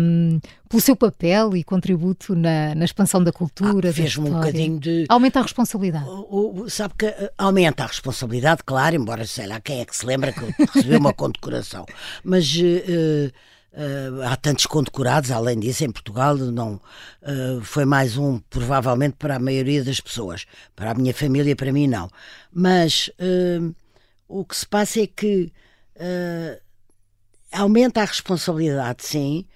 um, 0.00 0.40
pelo 0.68 0.80
seu 0.80 0.96
papel 0.96 1.56
e 1.56 1.64
contributo 1.64 2.34
na, 2.34 2.74
na 2.74 2.84
expansão 2.84 3.22
da 3.22 3.32
cultura? 3.32 3.90
Ah, 3.90 3.92
Fez-me 3.92 4.30
um 4.30 4.32
bocadinho 4.34 4.78
de. 4.78 5.04
Aumenta 5.08 5.40
a 5.40 5.42
responsabilidade. 5.42 6.08
O, 6.08 6.62
o, 6.62 6.70
sabe 6.70 6.94
que 6.98 7.06
uh, 7.06 7.30
aumenta 7.36 7.84
a 7.84 7.86
responsabilidade, 7.86 8.62
claro, 8.64 8.96
embora 8.96 9.26
sei 9.26 9.46
lá 9.46 9.60
quem 9.60 9.80
é 9.80 9.84
que 9.84 9.94
se 9.94 10.06
lembra 10.06 10.32
que 10.32 10.40
recebeu 10.72 10.98
uma 10.98 11.12
condecoração. 11.14 11.84
Mas. 12.24 12.54
Uh, 12.56 13.32
Uh, 13.76 14.22
há 14.22 14.34
tantos 14.36 14.64
condecorados, 14.64 15.30
além 15.30 15.60
disso, 15.60 15.84
em 15.84 15.90
Portugal 15.90 16.34
não 16.34 16.80
uh, 17.20 17.60
foi 17.60 17.84
mais 17.84 18.16
um, 18.16 18.38
provavelmente, 18.48 19.16
para 19.18 19.36
a 19.36 19.38
maioria 19.38 19.84
das 19.84 20.00
pessoas. 20.00 20.46
Para 20.74 20.92
a 20.92 20.94
minha 20.94 21.12
família, 21.12 21.54
para 21.54 21.70
mim, 21.70 21.86
não. 21.86 22.08
Mas 22.50 23.10
uh, 23.20 23.74
o 24.26 24.46
que 24.46 24.56
se 24.56 24.66
passa 24.66 25.02
é 25.02 25.06
que 25.06 25.52
aumenta 27.52 28.00
a 28.00 28.04
responsabilidade, 28.04 29.02
sim, 29.04 29.46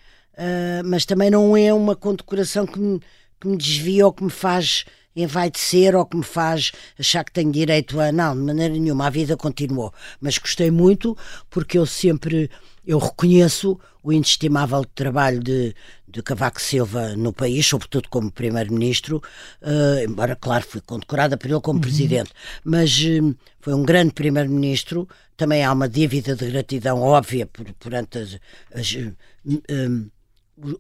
mas 0.87 1.05
também 1.05 1.31
não 1.31 1.55
é 1.55 1.73
uma 1.75 1.95
condecoração 1.95 2.67
que 2.67 2.79
me, 2.79 2.99
que 3.39 3.47
me 3.47 3.59
desvia 3.59 4.07
ou 4.07 4.13
que 4.13 4.25
me 4.25 4.31
faz 4.31 4.87
envaidecer 5.15 5.95
ou 5.95 6.07
que 6.07 6.17
me 6.17 6.23
faz 6.23 6.73
achar 6.99 7.25
que 7.25 7.33
tenho 7.33 7.53
direito 7.53 8.01
a. 8.01 8.11
Não, 8.11 8.35
de 8.35 8.43
maneira 8.43 8.73
nenhuma, 8.73 9.07
a 9.07 9.11
vida 9.11 9.37
continuou. 9.37 9.93
Mas 10.19 10.39
gostei 10.39 10.71
muito 10.71 11.17
porque 11.51 11.77
eu 11.77 11.85
sempre 11.85 12.51
eu 12.87 12.99
reconheço 12.99 13.79
o 14.03 14.13
inestimável 14.13 14.85
trabalho 14.95 15.41
de, 15.41 15.75
de 16.09 16.23
Cavaco 16.23 16.61
Silva 16.61 17.15
no 17.17 17.33
país, 17.33 17.67
sobretudo 17.67 18.09
como 18.09 18.31
Primeiro-Ministro, 18.31 19.23
uh, 19.63 20.05
embora, 20.05 20.35
claro, 20.35 20.65
fui 20.65 20.81
condecorada 20.81 21.37
por 21.37 21.51
ele 21.51 21.61
como 21.61 21.77
uhum. 21.79 21.83
Presidente, 21.83 22.31
mas 22.65 22.99
uh, 22.99 23.37
foi 23.61 23.75
um 23.75 23.83
grande 23.83 24.13
Primeiro-Ministro. 24.13 25.09
Também 25.37 25.65
há 25.65 25.73
uma 25.73 25.89
dívida 25.89 26.35
de 26.35 26.51
gratidão 26.51 27.01
óbvia 27.01 27.47
por, 27.47 27.67
perante 27.75 28.19
as, 28.19 28.39
as, 28.75 28.93
uh, 28.93 30.11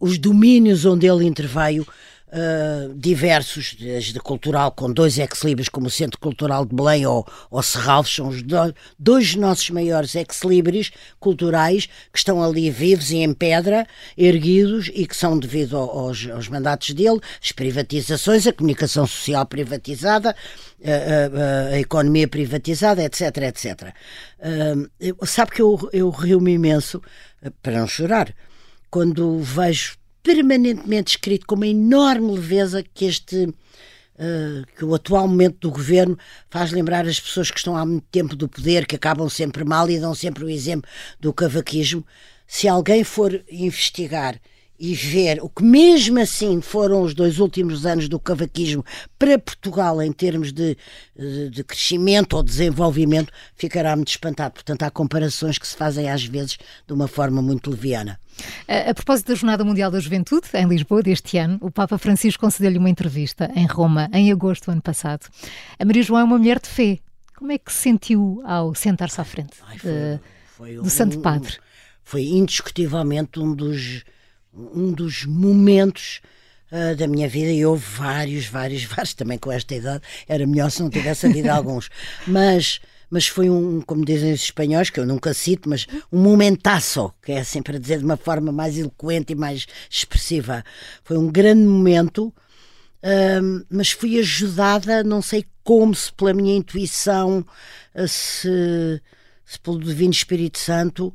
os 0.00 0.18
domínios 0.18 0.84
onde 0.84 1.06
ele 1.06 1.26
interveio 1.26 1.86
uh, 2.30 2.94
diversos, 2.94 3.74
desde 3.74 4.18
cultural, 4.20 4.70
com 4.72 4.92
dois 4.92 5.18
ex-libris, 5.18 5.68
como 5.68 5.86
o 5.86 5.90
Centro 5.90 6.18
Cultural 6.18 6.64
de 6.64 6.74
Belém 6.74 7.06
ou, 7.06 7.26
ou 7.50 7.62
Serralves, 7.62 8.14
são 8.14 8.28
os 8.28 8.42
do, 8.42 8.74
dois 8.98 9.34
nossos 9.34 9.70
maiores 9.70 10.14
ex-libris 10.14 10.90
culturais 11.18 11.86
que 12.12 12.18
estão 12.18 12.42
ali 12.42 12.70
vivos 12.70 13.10
e 13.10 13.18
em 13.18 13.32
pedra, 13.32 13.86
erguidos 14.16 14.90
e 14.94 15.06
que 15.06 15.16
são 15.16 15.38
devido 15.38 15.76
aos, 15.76 16.28
aos 16.28 16.48
mandatos 16.48 16.90
dele, 16.90 17.20
as 17.42 17.52
privatizações, 17.52 18.46
a 18.46 18.52
comunicação 18.52 19.06
social 19.06 19.44
privatizada, 19.46 20.34
a, 20.84 21.70
a, 21.70 21.74
a, 21.74 21.80
economia 21.80 22.28
privatizada, 22.28 23.02
etc, 23.04 23.36
etc. 23.38 23.94
Uh, 24.38 25.26
sabe 25.26 25.52
que 25.52 25.62
eu, 25.62 25.88
eu 25.92 26.10
rio-me 26.10 26.52
imenso, 26.52 27.02
para 27.62 27.78
não 27.78 27.86
chorar, 27.86 28.34
quando 28.90 29.38
vejo 29.38 29.99
permanentemente 30.22 31.12
escrito 31.12 31.46
com 31.46 31.54
uma 31.54 31.66
enorme 31.66 32.32
leveza 32.32 32.84
que 32.94 33.04
este 33.06 33.46
uh, 33.46 34.66
que 34.76 34.84
o 34.84 34.94
atual 34.94 35.26
momento 35.26 35.58
do 35.60 35.70
governo 35.70 36.18
faz 36.48 36.72
lembrar 36.72 37.06
as 37.06 37.18
pessoas 37.18 37.50
que 37.50 37.58
estão 37.58 37.76
há 37.76 37.84
muito 37.84 38.06
tempo 38.10 38.36
do 38.36 38.48
poder, 38.48 38.86
que 38.86 38.96
acabam 38.96 39.28
sempre 39.28 39.64
mal 39.64 39.88
e 39.90 39.98
dão 39.98 40.14
sempre 40.14 40.44
o 40.44 40.50
exemplo 40.50 40.88
do 41.18 41.32
cavaquismo. 41.32 42.04
Se 42.46 42.68
alguém 42.68 43.04
for 43.04 43.44
investigar 43.50 44.40
e 44.80 44.94
ver 44.94 45.38
o 45.42 45.48
que 45.50 45.62
mesmo 45.62 46.18
assim 46.18 46.62
foram 46.62 47.02
os 47.02 47.12
dois 47.12 47.38
últimos 47.38 47.84
anos 47.84 48.08
do 48.08 48.18
cavaquismo 48.18 48.82
para 49.18 49.38
Portugal 49.38 50.00
em 50.00 50.10
termos 50.10 50.54
de, 50.54 50.74
de, 51.14 51.50
de, 51.50 51.62
crescimento 51.62 52.34
ou 52.34 52.42
desenvolvimento, 52.42 53.30
ficará 53.54 53.94
muito 53.94 54.08
espantado. 54.08 54.54
Portanto, 54.54 54.82
há 54.82 54.90
comparações 54.90 55.58
que 55.58 55.68
se 55.68 55.76
fazem 55.76 56.10
às 56.10 56.24
vezes 56.24 56.56
de 56.86 56.94
uma 56.94 57.06
forma 57.06 57.42
muito 57.42 57.68
leviana. 57.68 58.18
A, 58.66 58.90
a 58.90 58.94
propósito 58.94 59.28
da 59.28 59.34
Jornada 59.34 59.62
Mundial 59.62 59.90
da 59.90 60.00
Juventude, 60.00 60.48
em 60.54 60.66
Lisboa, 60.66 61.02
deste 61.02 61.36
ano, 61.36 61.58
o 61.60 61.70
Papa 61.70 61.98
Francisco 61.98 62.40
concedeu-lhe 62.40 62.78
uma 62.78 62.88
entrevista 62.88 63.50
em 63.54 63.66
Roma, 63.66 64.08
em 64.14 64.32
agosto 64.32 64.64
do 64.64 64.72
ano 64.72 64.82
passado. 64.82 65.28
A 65.78 65.84
Maria 65.84 66.02
João 66.02 66.20
é 66.20 66.24
uma 66.24 66.38
mulher 66.38 66.58
de 66.58 66.68
fé. 66.68 66.98
Como 67.36 67.52
é 67.52 67.58
que 67.58 67.70
se 67.70 67.80
sentiu 67.80 68.40
ao 68.46 68.74
sentar-se 68.74 69.20
à 69.20 69.24
frente 69.24 69.58
Ai, 69.66 69.78
foi, 69.78 69.90
de, 69.90 70.20
foi 70.46 70.74
do 70.76 70.82
um, 70.82 70.88
Santo 70.88 71.20
Padre? 71.20 71.58
Foi 72.02 72.22
indiscutivelmente 72.22 73.38
um 73.38 73.54
dos 73.54 74.04
um 74.54 74.92
dos 74.92 75.24
momentos 75.24 76.20
uh, 76.70 76.96
da 76.96 77.06
minha 77.06 77.28
vida 77.28 77.50
e 77.50 77.64
houve 77.64 77.84
vários, 77.96 78.46
vários, 78.46 78.84
vários 78.86 79.14
também 79.14 79.38
com 79.38 79.50
esta 79.50 79.74
idade. 79.74 80.02
Era 80.28 80.46
melhor 80.46 80.70
se 80.70 80.82
não 80.82 80.90
tivesse 80.90 81.26
havido 81.26 81.50
alguns. 81.50 81.88
Mas, 82.26 82.80
mas 83.08 83.26
foi 83.26 83.48
um, 83.48 83.80
como 83.80 84.04
dizem 84.04 84.32
os 84.32 84.42
espanhóis, 84.42 84.90
que 84.90 85.00
eu 85.00 85.06
nunca 85.06 85.32
cito, 85.34 85.68
mas 85.68 85.86
um 86.12 86.20
momentaço, 86.20 87.12
que 87.22 87.32
é 87.32 87.44
sempre 87.44 87.76
a 87.76 87.78
dizer 87.78 87.98
de 87.98 88.04
uma 88.04 88.16
forma 88.16 88.52
mais 88.52 88.76
eloquente 88.76 89.32
e 89.32 89.36
mais 89.36 89.66
expressiva. 89.88 90.64
Foi 91.04 91.16
um 91.16 91.30
grande 91.30 91.62
momento, 91.62 92.26
uh, 92.28 93.66
mas 93.70 93.90
fui 93.90 94.18
ajudada, 94.18 95.02
não 95.04 95.22
sei 95.22 95.44
como, 95.62 95.94
se 95.94 96.12
pela 96.12 96.34
minha 96.34 96.56
intuição, 96.56 97.46
se, 98.08 99.00
se 99.44 99.60
pelo 99.60 99.78
Divino 99.78 100.10
Espírito 100.10 100.58
Santo, 100.58 101.14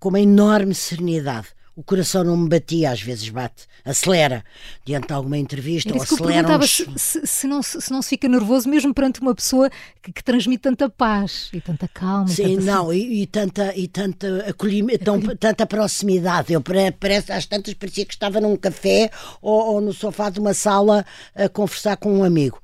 com 0.00 0.08
uma 0.08 0.20
enorme 0.20 0.74
serenidade 0.74 1.48
o 1.76 1.82
coração 1.82 2.22
não 2.22 2.36
me 2.36 2.48
batia, 2.48 2.90
às 2.90 3.00
vezes 3.02 3.28
bate, 3.28 3.64
acelera 3.84 4.44
diante 4.84 5.08
de 5.08 5.12
alguma 5.12 5.36
entrevista 5.36 5.92
ou 5.92 6.00
acelera. 6.00 6.56
uns... 6.56 6.84
se, 6.96 7.26
se, 7.26 7.46
não, 7.46 7.62
se 7.62 7.90
não 7.90 8.00
se 8.00 8.10
fica 8.10 8.28
nervoso 8.28 8.68
mesmo 8.68 8.94
perante 8.94 9.20
uma 9.20 9.34
pessoa 9.34 9.68
que, 10.00 10.12
que 10.12 10.22
transmite 10.22 10.62
tanta 10.62 10.88
paz 10.88 11.50
e 11.52 11.60
tanta 11.60 11.88
calma. 11.88 12.28
Sim, 12.28 12.56
tanta 12.56 12.62
não, 12.62 12.92
e, 12.92 13.22
e, 13.22 13.26
tanta, 13.26 13.76
e 13.76 13.88
tanta 13.88 14.44
acolhimento, 14.48 15.04
tão, 15.04 15.20
tanta 15.20 15.66
proximidade. 15.66 16.52
Eu 16.52 16.62
parece, 16.62 17.32
às 17.32 17.46
tantas 17.46 17.74
parecia 17.74 18.06
que 18.06 18.14
estava 18.14 18.40
num 18.40 18.56
café 18.56 19.10
ou, 19.42 19.74
ou 19.74 19.80
no 19.80 19.92
sofá 19.92 20.30
de 20.30 20.38
uma 20.38 20.54
sala 20.54 21.04
a 21.34 21.48
conversar 21.48 21.96
com 21.96 22.12
um 22.18 22.24
amigo. 22.24 22.62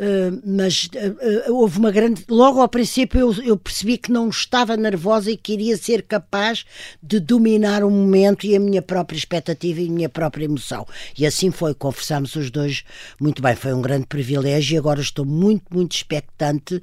Uh, 0.00 0.40
mas 0.46 0.86
uh, 0.86 1.52
houve 1.52 1.78
uma 1.78 1.90
grande. 1.90 2.24
Logo 2.26 2.58
ao 2.58 2.68
princípio 2.70 3.20
eu, 3.20 3.34
eu, 3.42 3.56
percebi 3.58 3.98
que 3.98 4.10
não 4.10 4.30
estava 4.30 4.74
nervosa 4.74 5.30
e 5.30 5.36
queria 5.36 5.76
ser 5.76 6.00
capaz 6.00 6.64
de 7.02 7.20
dominar 7.20 7.84
o 7.84 7.90
momento 7.90 8.46
e 8.46 8.56
a 8.56 8.60
minha 8.60 8.80
própria 8.80 9.18
expectativa 9.18 9.78
e 9.78 9.88
a 9.88 9.92
minha 9.92 10.08
própria 10.08 10.46
emoção. 10.46 10.86
E 11.18 11.26
assim 11.26 11.50
foi, 11.50 11.74
conversámos 11.74 12.34
os 12.34 12.50
dois 12.50 12.82
muito 13.20 13.42
bem. 13.42 13.54
Foi 13.54 13.74
um 13.74 13.82
grande 13.82 14.06
privilégio 14.06 14.74
e 14.74 14.78
agora 14.78 15.02
estou 15.02 15.26
muito, 15.26 15.64
muito 15.70 15.94
expectante 15.94 16.82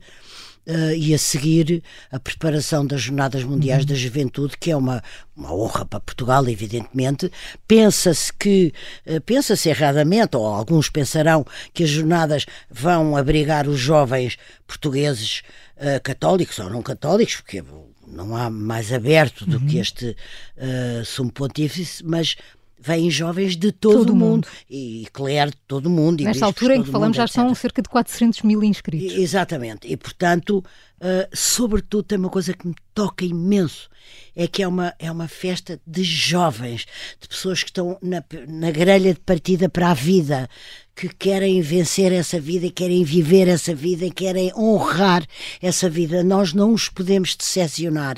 uh, 0.67 0.93
e 0.95 1.13
a 1.13 1.17
seguir 1.17 1.81
a 2.11 2.19
preparação 2.19 2.85
das 2.85 3.01
Jornadas 3.01 3.43
Mundiais 3.43 3.81
uhum. 3.81 3.87
da 3.87 3.95
Juventude, 3.95 4.57
que 4.59 4.71
é 4.71 4.75
uma, 4.75 5.03
uma 5.35 5.53
honra 5.53 5.85
para 5.85 5.99
Portugal, 5.99 6.47
evidentemente. 6.47 7.31
Pensa-se 7.67 8.31
que, 8.33 8.73
uh, 9.05 9.21
pensa-se 9.21 9.69
erradamente, 9.69 10.35
ou 10.35 10.45
alguns 10.45 10.89
pensarão 10.89 11.45
que 11.73 11.83
as 11.83 11.89
jornadas 11.89 12.45
vão 12.69 13.15
abrigar 13.15 13.67
os 13.67 13.79
jovens 13.79 14.37
portugueses 14.67 15.41
uh, 15.77 16.01
católicos 16.03 16.59
ou 16.59 16.69
não 16.69 16.81
católicos, 16.81 17.37
porque 17.37 17.63
não 18.07 18.35
há 18.35 18.49
mais 18.49 18.91
aberto 18.93 19.45
do 19.45 19.57
uhum. 19.57 19.65
que 19.65 19.77
este 19.77 20.15
uh, 20.57 21.05
sumo 21.05 21.31
pontífice, 21.31 22.03
mas 22.05 22.35
vêm 22.79 23.09
jovens 23.09 23.55
de 23.55 23.71
todo, 23.71 23.99
todo 23.99 24.09
o 24.11 24.15
mundo. 24.15 24.47
mundo. 24.47 24.47
E 24.69 25.07
Claire 25.11 25.51
de 25.51 25.57
todo 25.67 25.87
o 25.87 25.89
mundo. 25.89 26.23
Nesta 26.23 26.45
altura 26.45 26.75
em 26.75 26.83
que 26.83 26.89
falamos 26.89 27.17
mundo, 27.17 27.17
já 27.17 27.23
etc. 27.25 27.35
são 27.35 27.55
cerca 27.55 27.81
de 27.81 27.89
400 27.89 28.41
mil 28.43 28.63
inscritos. 28.63 29.13
E, 29.13 29.21
exatamente. 29.21 29.87
E, 29.87 29.97
portanto, 29.97 30.59
uh, 30.59 31.27
sobretudo 31.33 32.03
tem 32.03 32.17
uma 32.17 32.29
coisa 32.29 32.53
que 32.53 32.67
me 32.67 32.75
toca 32.93 33.25
imenso, 33.25 33.89
é 34.35 34.47
que 34.47 34.61
é 34.61 34.67
uma, 34.67 34.93
é 34.99 35.11
uma 35.11 35.27
festa 35.27 35.79
de 35.85 36.03
jovens, 36.03 36.85
de 37.19 37.27
pessoas 37.27 37.63
que 37.63 37.69
estão 37.69 37.97
na, 38.01 38.23
na 38.47 38.71
grelha 38.71 39.13
de 39.13 39.19
partida 39.19 39.67
para 39.67 39.91
a 39.91 39.93
vida, 39.93 40.47
que 40.95 41.09
querem 41.09 41.61
vencer 41.61 42.11
essa 42.11 42.39
vida, 42.39 42.69
querem 42.71 43.03
viver 43.03 43.47
essa 43.47 43.73
vida, 43.73 44.09
querem 44.09 44.51
honrar 44.55 45.25
essa 45.61 45.89
vida. 45.89 46.23
Nós 46.23 46.53
não 46.53 46.73
os 46.73 46.89
podemos 46.89 47.35
decepcionar. 47.35 48.17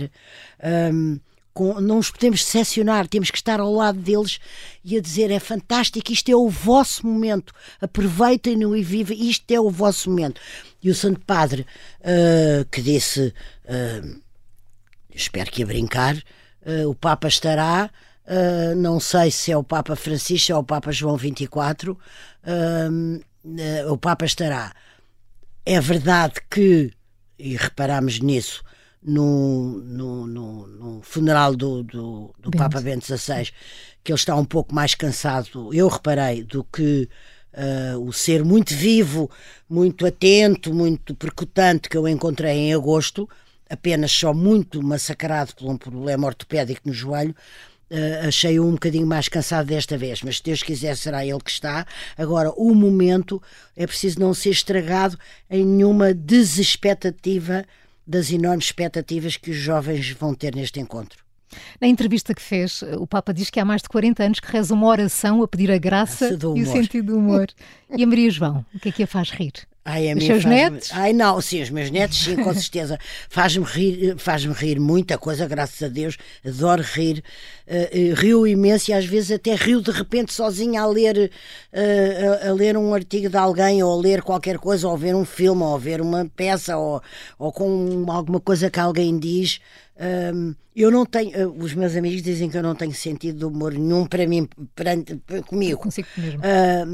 Um, 0.64 1.20
com, 1.60 1.82
não 1.82 1.98
os 1.98 2.10
podemos 2.10 2.40
decepcionar, 2.40 3.06
temos 3.06 3.30
que 3.30 3.38
estar 3.38 3.60
ao 3.60 3.74
lado 3.74 4.00
deles 4.00 4.40
e 4.82 4.98
a 4.98 5.02
dizer 5.02 5.30
é 5.30 5.40
fantástico, 5.40 6.10
isto 6.10 6.32
é 6.32 6.36
o 6.36 6.48
vosso 6.48 7.06
momento, 7.06 7.54
aproveitem-no 7.82 8.78
e 8.78 8.82
vivem, 8.82 9.30
isto 9.30 9.52
é 9.52 9.60
o 9.60 9.70
vosso 9.70 10.10
momento. 10.10 10.40
E 10.82 10.90
o 10.90 10.96
Santo 10.96 11.20
Padre, 11.20 11.66
uh, 12.00 12.64
que 12.72 12.82
disse, 12.82 13.34
uh, 13.66 14.22
espero 15.14 15.52
que 15.52 15.62
a 15.62 15.66
brincar, 15.66 16.16
uh, 16.16 16.88
o 16.88 16.96
Papa 16.96 17.28
estará, 17.28 17.90
não 18.78 19.00
sei 19.00 19.32
se 19.32 19.52
é 19.52 19.58
o 19.58 19.64
Papa 19.64 19.96
Francisco, 19.96 20.46
se 20.46 20.52
é 20.52 20.56
o 20.56 20.64
Papa 20.64 20.92
João 20.92 21.18
24, 21.18 21.98
o 23.90 23.98
Papa 23.98 24.24
estará. 24.24 24.72
É 25.66 25.82
verdade 25.82 26.36
que, 26.48 26.94
e 27.40 27.58
reparamos 27.58 28.20
nisso, 28.20 28.64
no, 29.02 29.80
no, 29.82 30.28
no, 30.28 30.68
no 30.68 31.02
funeral 31.02 31.56
do, 31.56 31.84
do, 31.84 32.36
do 32.40 32.52
Papa 32.52 32.82
Bento 32.82 33.06
XVI, 33.06 33.50
que 34.04 34.12
ele 34.12 34.20
está 34.20 34.36
um 34.36 34.46
pouco 34.46 34.74
mais 34.74 34.94
cansado, 34.94 35.74
eu 35.74 35.88
reparei, 35.88 36.44
do 36.44 36.64
que 36.64 37.10
uh, 37.54 38.00
o 38.00 38.12
ser 38.12 38.44
muito 38.44 38.74
vivo, 38.74 39.30
muito 39.70 40.06
atento, 40.06 40.74
muito 40.74 41.16
percutante 41.16 41.90
que 41.90 41.98
eu 41.98 42.08
encontrei 42.08 42.52
em 42.52 42.74
agosto, 42.74 43.28
apenas 43.70 44.12
só 44.12 44.34
muito 44.34 44.82
massacrado 44.84 45.56
por 45.56 45.70
um 45.70 45.78
problema 45.78 46.28
ortopédico 46.28 46.88
no 46.88 46.94
joelho, 46.94 47.36
Uh, 47.92 48.28
achei-o 48.28 48.64
um 48.64 48.74
bocadinho 48.74 49.08
mais 49.08 49.28
cansado 49.28 49.66
desta 49.66 49.98
vez, 49.98 50.22
mas 50.22 50.38
se 50.38 50.44
Deus 50.44 50.62
quiser 50.62 50.96
será 50.96 51.26
ele 51.26 51.40
que 51.40 51.50
está. 51.50 51.88
Agora, 52.16 52.52
o 52.52 52.76
momento 52.76 53.42
é 53.76 53.88
preciso 53.88 54.20
não 54.20 54.32
ser 54.32 54.52
estragado 54.52 55.18
em 55.50 55.66
nenhuma 55.66 56.14
desexpectativa 56.14 57.66
das 58.10 58.32
enormes 58.32 58.66
expectativas 58.66 59.38
que 59.38 59.52
os 59.52 59.56
jovens 59.56 60.10
vão 60.10 60.34
ter 60.34 60.56
neste 60.56 60.80
encontro. 60.80 61.24
Na 61.80 61.88
entrevista 61.88 62.34
que 62.34 62.42
fez, 62.42 62.82
o 62.98 63.06
Papa 63.06 63.32
diz 63.32 63.52
que 63.52 63.60
há 63.60 63.66
mais 63.66 63.84
de 63.84 63.90
40 63.90 64.24
anos 64.24 64.40
que 64.40 64.52
reza 64.52 64.74
uma 64.74 64.88
oração 64.88 65.44
a 65.44 65.48
pedir 65.48 65.70
a 65.72 65.78
graça 65.78 66.30
e 66.56 66.62
o 66.64 66.66
sentido 66.66 67.14
do 67.14 67.18
humor. 67.20 67.48
e 67.96 68.04
a 68.04 68.08
Maria 68.08 68.30
João, 68.32 68.66
o 68.74 68.80
que 68.80 68.90
é 68.90 68.92
que 68.92 69.04
a 69.04 69.08
faz 69.08 69.30
rir? 69.30 69.54
Ai, 69.86 70.12
a 70.12 70.16
os 70.16 70.24
seus 70.24 70.46
netos? 70.46 70.90
Ai, 70.94 71.14
não, 71.14 71.40
sim, 71.42 71.62
os 71.62 71.70
meus 71.70 71.90
netos, 71.90 72.24
sim, 72.24 72.36
com 72.36 72.54
certeza. 72.54 73.00
Faz-me 73.30 73.66
rir, 73.66 74.16
faz-me 74.18 74.54
rir 74.54 74.80
muita 74.80 75.18
coisa, 75.18 75.48
graças 75.48 75.82
a 75.82 75.88
Deus. 75.88 76.18
Adoro 76.46 76.84
rir. 76.84 77.24
Uh, 77.66 78.12
uh, 78.12 78.16
rio 78.16 78.48
imenso 78.48 78.92
e 78.92 78.94
às 78.94 79.06
vezes 79.06 79.32
até 79.32 79.56
rio 79.56 79.82
de 79.82 79.92
repente 79.92 80.34
sozinha 80.34 80.82
a 80.82 80.88
ler, 80.88 81.32
uh, 81.72 82.46
a, 82.46 82.50
a, 82.50 82.54
ler 82.54 82.76
um 82.76 82.94
artigo 82.94 83.30
de 83.30 83.38
alguém 83.38 83.82
ou 83.82 83.98
a 83.98 84.02
ler 84.02 84.22
qualquer 84.22 84.58
coisa, 84.58 84.88
ou 84.88 84.94
a 84.94 84.98
ver 84.98 85.16
um 85.16 85.26
filme, 85.26 85.64
ou 85.64 85.76
a 85.76 85.78
ver 85.78 86.02
uma 86.02 86.26
peça, 86.36 86.78
ou, 86.78 87.02
ou 87.38 87.52
com 87.52 88.06
alguma 88.10 88.40
coisa 88.40 88.70
que 88.70 88.80
alguém 88.80 89.18
diz. 89.18 89.60
Um, 90.34 90.56
eu 90.76 90.90
não 90.90 91.06
tenho, 91.06 91.54
os 91.58 91.74
meus 91.74 91.96
amigos 91.96 92.22
dizem 92.22 92.50
que 92.50 92.58
eu 92.58 92.64
não 92.64 92.74
tenho 92.74 92.94
sentido 92.94 93.40
de 93.40 93.46
humor 93.46 93.74
nenhum 93.74 94.06
para 94.06 94.26
mim, 94.26 94.48
perante, 94.74 95.20
comigo. 95.46 95.82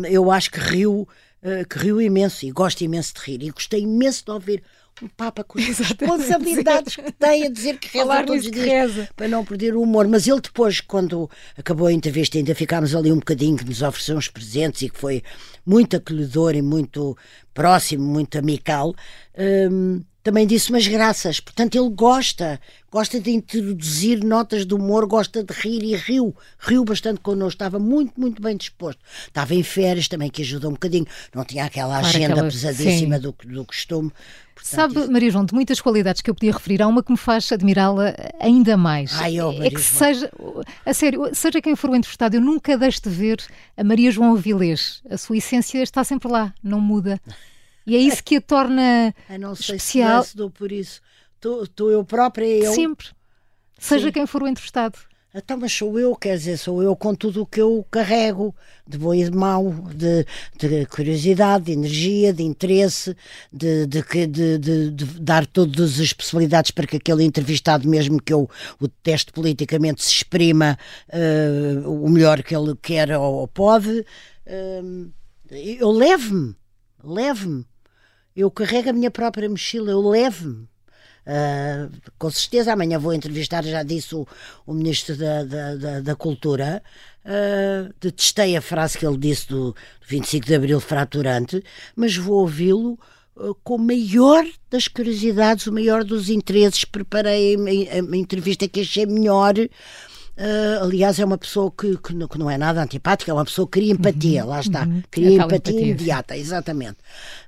Eu 0.09 0.31
acho 0.31 0.49
que 0.49 0.59
rio 0.59 1.07
eh, 1.47 1.63
que 1.63 1.77
riu 1.77 2.01
imenso 2.01 2.43
e 2.43 2.49
gosta 2.49 2.83
imenso 2.83 3.13
de 3.13 3.21
rir. 3.21 3.43
E 3.43 3.51
gostei 3.51 3.81
imenso 3.81 4.25
de 4.25 4.31
ouvir 4.31 4.63
um 4.99 5.07
Papa 5.07 5.43
com 5.43 5.59
as 5.61 5.77
responsabilidades 5.77 6.95
que 6.95 7.11
tem 7.11 7.45
a 7.45 7.49
dizer 7.51 7.77
que 7.77 7.87
reza 7.87 7.99
Falar 7.99 8.25
todos 8.25 8.45
os 8.45 8.51
dias 8.51 8.65
reza. 8.65 9.09
para 9.15 9.27
não 9.27 9.45
perder 9.45 9.75
o 9.75 9.81
humor. 9.83 10.07
Mas 10.07 10.27
ele 10.27 10.41
depois, 10.41 10.81
quando 10.81 11.29
acabou 11.55 11.85
a 11.85 11.93
entrevista, 11.93 12.39
ainda 12.39 12.55
ficámos 12.55 12.95
ali 12.95 13.11
um 13.11 13.19
bocadinho 13.19 13.57
que 13.57 13.65
nos 13.65 13.83
ofereceu 13.83 14.17
uns 14.17 14.27
presentes 14.27 14.81
e 14.81 14.89
que 14.89 14.97
foi 14.97 15.21
muito 15.63 15.95
acolhedor 15.95 16.55
e 16.55 16.63
muito 16.63 17.15
próximo, 17.53 18.03
muito 18.03 18.39
amical. 18.39 18.95
Hum, 19.37 20.01
também 20.26 20.47
disse 20.47 20.71
umas 20.71 20.88
graças. 20.88 21.39
Portanto, 21.39 21.76
ele 21.76 21.89
gosta, 21.91 22.59
gosta 22.91 23.19
de 23.19 23.30
introduzir 23.30 24.23
notas 24.23 24.65
de 24.65 24.73
humor, 24.73 25.05
gosta 25.05 25.43
de 25.43 25.53
rir 25.53 25.84
e 25.84 25.95
riu. 25.95 26.36
Riu 26.57 26.84
bastante 26.84 27.19
connosco, 27.19 27.53
estava 27.53 27.78
muito, 27.78 28.19
muito 28.19 28.41
bem 28.41 28.57
disposto. 28.57 28.99
Estava 29.28 29.53
em 29.53 29.61
férias 29.61 30.07
também, 30.07 30.32
que 30.32 30.41
ajudou 30.41 30.71
um 30.71 30.73
bocadinho. 30.73 31.05
Não 31.32 31.45
tinha 31.45 31.65
aquela 31.65 31.99
agenda 31.99 32.34
aquela... 32.34 32.49
pesadíssima 32.49 33.19
do, 33.19 33.36
do 33.45 33.65
costume. 33.65 34.11
Portanto, 34.55 34.76
Sabe, 34.76 34.99
isso... 34.99 35.11
Maria 35.11 35.30
João, 35.30 35.45
de 35.45 35.53
muitas 35.53 35.80
qualidades 35.80 36.23
que 36.23 36.30
eu 36.32 36.34
podia 36.34 36.53
referir, 36.53 36.82
há 36.82 36.88
uma 36.88 37.03
que 37.03 37.11
me 37.11 37.17
faz 37.19 37.51
admirá-la 37.51 38.15
ainda 38.39 38.76
mais. 38.76 39.13
Ai, 39.13 39.39
oh, 39.39 39.51
é 39.61 39.69
que 39.69 39.80
seja, 39.80 40.32
a 40.84 40.91
sério, 40.91 41.30
seja 41.36 41.61
quem 41.61 41.76
for 41.76 41.91
o 41.91 41.95
entrevistado, 41.95 42.36
eu 42.36 42.41
nunca 42.41 42.76
deixo 42.76 43.03
de 43.03 43.09
ver 43.09 43.45
a 43.78 43.84
Maria 43.84 44.09
João 44.09 44.34
Avilés. 44.34 45.03
A 45.07 45.17
sua 45.17 45.38
essência 45.38 45.84
está 45.84 46.03
sempre 46.03 46.32
lá, 46.32 46.51
não 46.63 46.82
muda. 46.82 47.21
E 47.86 47.95
é 47.95 47.99
isso 47.99 48.23
que 48.23 48.38
a 48.38 48.41
torna 48.41 49.13
eu 49.29 49.39
não 49.39 49.55
sei 49.55 49.75
especial. 49.75 50.23
Se 50.23 50.36
dou 50.36 50.49
por 50.49 50.71
isso. 50.71 51.01
Tu, 51.39 51.91
eu 51.91 52.03
própria. 52.03 52.45
Eu... 52.45 52.73
Sempre. 52.73 53.07
Seja 53.77 54.07
Sim. 54.07 54.11
quem 54.11 54.25
for 54.25 54.41
o 54.41 54.47
entrevistado. 54.47 54.97
Então, 55.38 55.57
mas 55.57 55.73
sou 55.73 55.99
eu, 55.99 56.15
quer 56.15 56.38
dizer, 56.38 56.55
sou 56.55 56.81
eu 56.81 56.95
com 56.95 57.13
tudo 57.13 57.41
o 57.41 57.45
que 57.45 57.61
eu 57.61 57.86
carrego, 57.91 58.55
de 58.88 58.97
bom 58.97 59.13
e 59.13 59.21
de 59.25 59.36
mau, 59.36 59.69
de, 59.93 60.25
de 60.57 60.86
curiosidade, 60.86 61.65
de 61.65 61.73
energia, 61.73 62.31
de 62.31 62.41
interesse, 62.41 63.13
de, 63.51 63.86
de, 63.86 64.01
de, 64.57 65.05
dar 65.19 65.45
todas 65.45 65.99
as 65.99 66.13
possibilidades 66.13 66.71
para 66.71 66.88
que 66.88 66.95
aquele 66.95 67.25
entrevistado, 67.25 67.86
mesmo 67.86 68.21
que 68.21 68.31
eu 68.31 68.49
o 68.79 68.88
teste 68.88 69.33
politicamente, 69.33 70.01
se 70.01 70.13
exprima 70.13 70.79
uh, 71.09 72.05
o 72.05 72.09
melhor 72.09 72.41
que 72.41 72.55
ele 72.55 72.73
quer 72.81 73.17
ou 73.17 73.45
pode. 73.45 74.05
Uh, 74.47 75.11
eu 75.51 75.91
levo-me, 75.91 76.55
levo-me 77.03 77.65
eu 78.36 78.51
carrego 78.51 78.89
a 78.89 78.93
minha 78.93 79.11
própria 79.11 79.49
mochila, 79.49 79.91
eu 79.91 80.01
levo-me. 80.07 80.67
Uh, 81.25 81.89
com 82.19 82.29
certeza 82.29 82.71
amanhã 82.73 82.99
vou 82.99 83.11
entrevistar, 83.11 83.63
já 83.63 83.81
disse 83.81 84.13
o, 84.13 84.27
o 84.63 84.73
Ministro 84.73 85.17
da, 85.17 85.43
da, 85.43 85.75
da, 85.75 85.99
da 86.01 86.15
Cultura. 86.15 86.83
Uh, 87.25 87.91
detestei 87.99 88.55
a 88.55 88.61
frase 88.61 88.97
que 88.97 89.05
ele 89.05 89.17
disse 89.17 89.47
do, 89.47 89.71
do 89.71 89.75
25 90.07 90.45
de 90.45 90.53
Abril 90.53 90.79
fraturante, 90.79 91.63
mas 91.95 92.15
vou 92.15 92.41
ouvi-lo 92.41 92.99
uh, 93.36 93.55
com 93.63 93.75
o 93.75 93.79
maior 93.79 94.45
das 94.69 94.88
curiosidades, 94.88 95.65
o 95.65 95.73
maior 95.73 96.03
dos 96.03 96.29
interesses. 96.29 96.86
Preparei 96.86 97.55
a, 97.55 97.59
a, 97.59 98.13
a 98.13 98.17
entrevista 98.17 98.67
que 98.67 98.81
achei 98.81 99.07
melhor 99.07 99.55
Uh, 100.38 100.83
aliás, 100.83 101.17
é 101.17 101.23
uma 101.23 101.38
pessoa 101.38 101.71
que, 101.71 101.97
que, 101.97 102.13
não, 102.13 102.27
que, 102.27 102.38
não, 102.38 102.49
é 102.49 102.57
nada 102.57 102.83
antipática, 102.83 103.31
é 103.31 103.33
uma 103.33 103.45
pessoa 103.45 103.65
que 103.65 103.79
cria 103.79 103.93
empatia, 103.93 104.43
uhum, 104.43 104.49
lá 104.49 104.59
está, 104.59 104.83
uhum, 104.83 105.01
cria 105.09 105.29
empatia, 105.31 105.55
empatia, 105.55 105.81
imediata, 105.81 106.38
exatamente. 106.38 106.97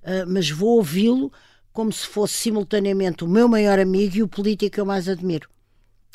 Uh, 0.04 0.26
mas 0.28 0.50
vou 0.50 0.78
ouvi-lo 0.78 1.32
como 1.74 1.92
se 1.92 2.08
fosse 2.08 2.36
simultaneamente 2.36 3.24
o 3.24 3.28
meu 3.28 3.48
maior 3.48 3.78
amigo 3.78 4.18
e 4.18 4.24
o 4.24 4.28
político 4.28 4.76
que 4.76 4.80
eu 4.80 4.86
mais 4.86 5.10
admiro. 5.10 5.50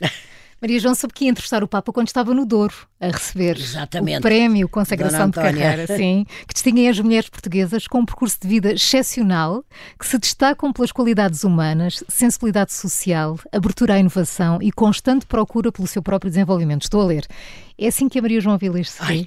Maria 0.62 0.78
João 0.78 0.94
soube 0.94 1.12
que 1.12 1.24
ia 1.24 1.30
entrevistar 1.32 1.64
o 1.64 1.66
Papa 1.66 1.92
quando 1.92 2.06
estava 2.06 2.32
no 2.32 2.46
Douro, 2.46 2.86
a 3.00 3.08
receber 3.08 3.58
Exatamente. 3.58 4.18
o 4.18 4.22
prémio 4.22 4.68
Consagração 4.68 5.28
de 5.28 5.34
Carreira, 5.34 5.88
sim, 5.96 6.24
que 6.46 6.54
distinguem 6.54 6.88
as 6.88 7.00
mulheres 7.00 7.28
portuguesas 7.28 7.88
com 7.88 7.98
um 7.98 8.06
percurso 8.06 8.36
de 8.40 8.46
vida 8.46 8.72
excepcional, 8.72 9.64
que 9.98 10.06
se 10.06 10.16
destacam 10.16 10.72
pelas 10.72 10.92
qualidades 10.92 11.42
humanas, 11.42 12.04
sensibilidade 12.08 12.72
social, 12.72 13.40
abertura 13.50 13.94
à 13.94 13.98
inovação 13.98 14.60
e 14.62 14.70
constante 14.70 15.26
procura 15.26 15.72
pelo 15.72 15.88
seu 15.88 16.00
próprio 16.00 16.30
desenvolvimento. 16.30 16.82
Estou 16.82 17.00
a 17.00 17.06
ler. 17.06 17.26
É 17.76 17.88
assim 17.88 18.08
que 18.08 18.20
a 18.20 18.22
Maria 18.22 18.40
João 18.40 18.56
Vilas 18.56 18.88
se 18.90 19.04
vê. 19.04 19.26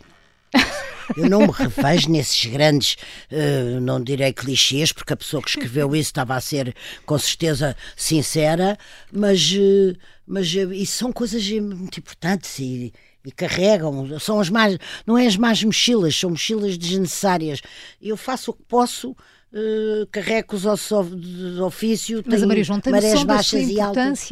eu 1.18 1.30
não 1.30 1.42
me 1.42 1.52
revejo 1.52 2.10
nesses 2.10 2.46
grandes, 2.46 2.96
uh, 3.30 3.82
não 3.82 4.02
direi 4.02 4.32
clichês, 4.32 4.94
porque 4.94 5.12
a 5.12 5.18
pessoa 5.18 5.44
que 5.44 5.50
escreveu 5.50 5.94
isso 5.94 6.12
estava 6.12 6.34
a 6.34 6.40
ser 6.40 6.74
com 7.06 7.20
certeza 7.20 7.76
sincera, 7.96 8.78
mas, 9.12 9.52
uh, 9.52 9.98
mas 10.26 10.48
isso 10.48 10.98
são 10.98 11.12
coisas 11.12 11.48
muito 11.52 12.00
importantes 12.00 12.60
e, 12.60 12.94
e 13.24 13.32
carregam, 13.32 14.20
são 14.20 14.40
as 14.40 14.50
mais, 14.50 14.78
não 15.06 15.18
é 15.18 15.28
as 15.28 15.38
mais 15.38 15.64
mochilas, 15.64 16.16
são 16.16 16.32
mochilas 16.32 16.78
desnecessárias. 16.78 17.62
Eu 18.02 18.18
faço 18.18 18.52
o 18.52 18.54
que 18.54 18.64
posso, 18.64 19.12
uh, 19.12 20.08
carrego 20.12 20.56
os 20.56 20.66
ossos 20.66 21.10
de 21.16 21.62
ofício, 21.62 22.24
mas 22.26 22.42
a 22.42 22.48
Maria 22.48 22.64
João 22.64 22.80
tem 22.80 22.92
marés 22.92 23.24
baixas 23.24 23.68
e 23.68 23.80
altas. 23.80 24.30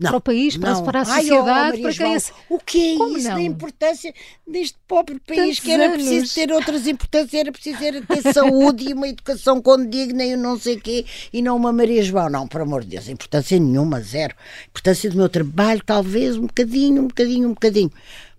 Não, 0.00 0.10
para 0.12 0.16
o 0.16 0.20
país, 0.22 0.56
para, 0.56 0.80
para 0.82 1.00
a 1.02 1.04
sociedade, 1.04 1.76
Ai, 1.76 1.78
oh, 1.78 1.82
para 1.82 1.92
quem 1.92 2.14
é... 2.14 2.18
O 2.48 2.58
que 2.58 2.94
é 2.94 2.96
Como 2.96 3.18
isso 3.18 3.28
não? 3.28 3.34
da 3.34 3.42
importância 3.42 4.14
deste 4.46 4.78
pobre 4.88 5.20
país 5.20 5.38
Tantos 5.38 5.60
que 5.60 5.70
era 5.70 5.84
anos. 5.84 5.96
preciso 5.96 6.34
ter 6.34 6.52
outras 6.52 6.86
importâncias, 6.86 7.34
era 7.34 7.52
preciso 7.52 7.78
ter 7.78 8.32
saúde 8.32 8.88
e 8.88 8.94
uma 8.94 9.08
educação 9.08 9.60
condigna 9.60 10.24
e 10.24 10.34
não 10.36 10.58
sei 10.58 10.76
o 10.76 10.80
quê, 10.80 11.04
e 11.30 11.42
não 11.42 11.54
uma 11.54 11.70
Maria 11.70 12.02
João. 12.02 12.30
Não, 12.30 12.48
por 12.48 12.62
amor 12.62 12.82
de 12.82 12.88
Deus, 12.88 13.08
importância 13.08 13.58
nenhuma, 13.60 14.00
zero. 14.00 14.34
Importância 14.70 15.10
do 15.10 15.18
meu 15.18 15.28
trabalho, 15.28 15.82
talvez, 15.84 16.36
um 16.36 16.46
bocadinho, 16.46 17.02
um 17.02 17.06
bocadinho, 17.06 17.48
um 17.48 17.52
bocadinho. 17.54 17.92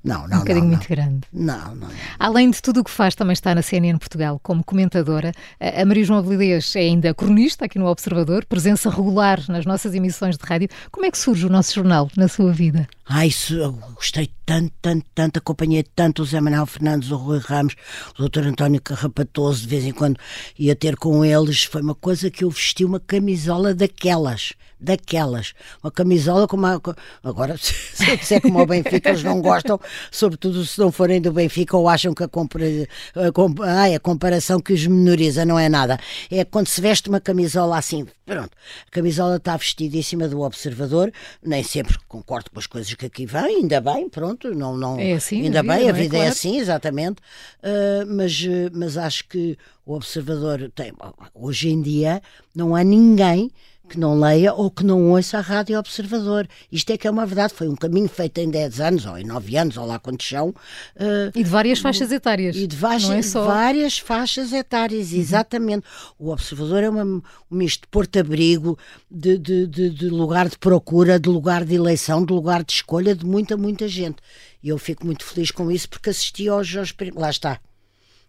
Não, 0.04 0.28
não, 0.28 0.38
um 0.38 0.40
bocadinho 0.40 0.66
muito 0.66 0.90
grande. 0.90 1.22
Não, 1.32 1.76
não, 1.76 1.88
não. 1.88 1.90
Além 2.18 2.50
de 2.50 2.62
tudo 2.62 2.80
o 2.80 2.84
que 2.84 2.90
faz, 2.90 3.14
também 3.14 3.34
está 3.34 3.54
na 3.54 3.62
CNN 3.62 3.98
Portugal 4.00 4.40
como 4.42 4.64
comentadora. 4.64 5.32
A 5.60 5.86
Maria 5.86 6.04
João 6.04 6.20
Avilés 6.20 6.76
é 6.76 6.80
ainda 6.80 7.14
cronista 7.14 7.66
aqui 7.66 7.78
no 7.78 7.86
Observador, 7.86 8.46
presença 8.46 8.90
regular 8.90 9.40
nas 9.48 9.66
nossas 9.66 9.94
emissões 9.94 10.38
de 10.38 10.46
rádio. 10.46 10.70
Como 10.92 11.06
é 11.06 11.12
que 11.12 11.18
surge 11.18 11.46
o 11.46 11.50
nosso 11.50 11.74
jornal 11.76 12.10
na 12.18 12.28
sua 12.28 12.52
vida? 12.52 12.88
Ah, 13.06 13.26
isso 13.26 13.54
eu 13.56 13.74
gostei 13.94 14.32
tanto, 14.52 14.74
tanto, 14.82 15.06
tanto, 15.16 15.38
acompanhei 15.38 15.82
tanto 15.82 16.24
o 16.24 16.26
Zé 16.26 16.42
Manuel 16.42 16.66
Fernandes, 16.66 17.10
o 17.10 17.16
Rui 17.16 17.40
Ramos, 17.40 17.74
o 18.20 18.28
Dr. 18.28 18.48
António 18.48 18.82
Carrapatoso, 18.82 19.62
de 19.62 19.68
vez 19.68 19.86
em 19.86 19.94
quando 19.94 20.20
ia 20.60 20.76
ter 20.76 20.98
com 20.98 21.24
eles. 21.24 21.64
Foi 21.64 21.82
uma 21.82 21.96
coisa 21.96 22.30
que 22.30 22.44
eu 22.44 22.50
vesti 22.50 22.84
uma 22.84 23.00
camisola 23.00 23.74
daquelas 23.74 24.52
daquelas. 24.82 25.54
Uma 25.84 25.92
camisola 25.92 26.48
com 26.48 26.58
uma. 26.58 26.82
Agora, 27.24 27.56
se 27.56 28.10
eu 28.10 28.18
disser 28.18 28.42
como 28.42 28.60
o 28.60 28.66
Benfica, 28.66 29.10
eles 29.10 29.24
não 29.24 29.40
gostam, 29.40 29.80
sobretudo 30.10 30.66
se 30.66 30.80
não 30.80 30.92
forem 30.92 31.22
do 31.22 31.32
Benfica 31.32 31.78
ou 31.78 31.88
acham 31.88 32.14
que 32.14 32.24
a, 32.24 32.28
a, 32.28 33.96
a 33.96 34.00
comparação 34.00 34.60
que 34.60 34.74
os 34.74 34.86
menoriza 34.88 35.46
não 35.46 35.58
é 35.58 35.70
nada. 35.70 36.00
É 36.32 36.44
quando 36.44 36.68
se 36.68 36.82
veste 36.82 37.10
uma 37.10 37.22
camisola 37.22 37.78
assim, 37.78 38.08
pronto, 38.32 38.52
a 38.88 38.92
camisola 38.92 39.36
está 39.36 39.58
vestidíssima 39.58 40.26
do 40.26 40.40
observador, 40.40 41.12
nem 41.44 41.62
sempre 41.64 41.98
concordo 42.08 42.50
com 42.50 42.60
as 42.60 42.66
coisas 42.66 42.94
que 42.94 43.06
aqui 43.06 43.26
vêm, 43.26 43.58
ainda 43.58 43.82
bem, 43.82 44.08
pronto, 44.08 44.54
não, 44.56 44.78
não, 44.78 44.98
é 44.98 45.14
assim, 45.14 45.42
ainda 45.44 45.62
vida, 45.62 45.74
bem, 45.74 45.86
a 45.86 45.90
é 45.90 45.94
vida 45.94 46.16
é, 46.16 46.20
claro. 46.20 46.24
é 46.24 46.28
assim, 46.28 46.58
exatamente, 46.58 47.20
uh, 47.62 48.06
mas, 48.08 48.42
mas 48.72 48.96
acho 48.96 49.28
que 49.28 49.58
o 49.86 49.94
observador 49.94 50.72
tem, 50.74 50.94
hoje 51.34 51.70
em 51.70 51.82
dia 51.82 52.22
não 52.56 52.74
há 52.74 52.86
ninguém 52.86 53.52
que 53.92 54.00
não 54.00 54.18
leia 54.18 54.54
ou 54.54 54.72
que 54.72 54.86
não 54.86 55.12
ouça 55.12 55.38
a 55.38 55.42
Rádio 55.42 55.78
Observador. 55.78 56.48
Isto 56.72 56.94
é 56.94 56.98
que 56.98 57.06
é 57.06 57.12
uma 57.12 57.26
verdade. 57.26 57.54
Foi 57.54 57.68
um 57.68 57.76
caminho 57.76 58.08
feito 58.08 58.38
em 58.38 58.50
10 58.50 58.80
anos, 58.80 59.06
ou 59.06 59.18
em 59.18 59.26
9 59.26 59.58
anos, 59.58 59.76
ou 59.76 59.86
lá 59.86 60.00
quantos 60.00 60.28
são. 60.28 60.50
Uh, 60.50 61.30
e 61.36 61.44
de 61.44 61.50
várias 61.50 61.80
faixas 61.80 62.10
etárias. 62.10 62.56
E 62.56 62.66
de 62.66 62.76
várias, 62.76 63.10
é 63.10 63.22
só... 63.22 63.46
várias 63.46 64.00
faixas 64.00 64.54
etárias, 64.54 65.12
uhum. 65.12 65.20
exatamente. 65.20 65.86
O 66.18 66.30
Observador 66.32 66.84
é 66.84 66.90
uma, 66.90 67.04
um 67.04 67.22
misto 67.50 67.82
de 67.82 67.88
porto-abrigo, 67.90 68.78
de, 69.10 69.38
de, 69.38 69.68
de, 69.68 69.90
de 69.90 70.10
lugar 70.10 70.48
de 70.48 70.58
procura, 70.58 71.20
de 71.20 71.28
lugar 71.28 71.66
de 71.66 71.76
eleição, 71.76 72.24
de 72.24 72.32
lugar 72.32 72.64
de 72.64 72.72
escolha 72.72 73.14
de 73.14 73.26
muita, 73.26 73.58
muita 73.58 73.90
gente. 73.90 74.18
E 74.64 74.70
eu 74.70 74.78
fico 74.78 75.06
muito 75.06 75.26
feliz 75.26 75.52
com 75.52 75.70
isso 75.70 75.90
porque 75.90 76.10
assisti 76.10 76.48
aos, 76.48 76.74
aos 76.78 76.96
lá 77.14 77.30
está 77.30 77.60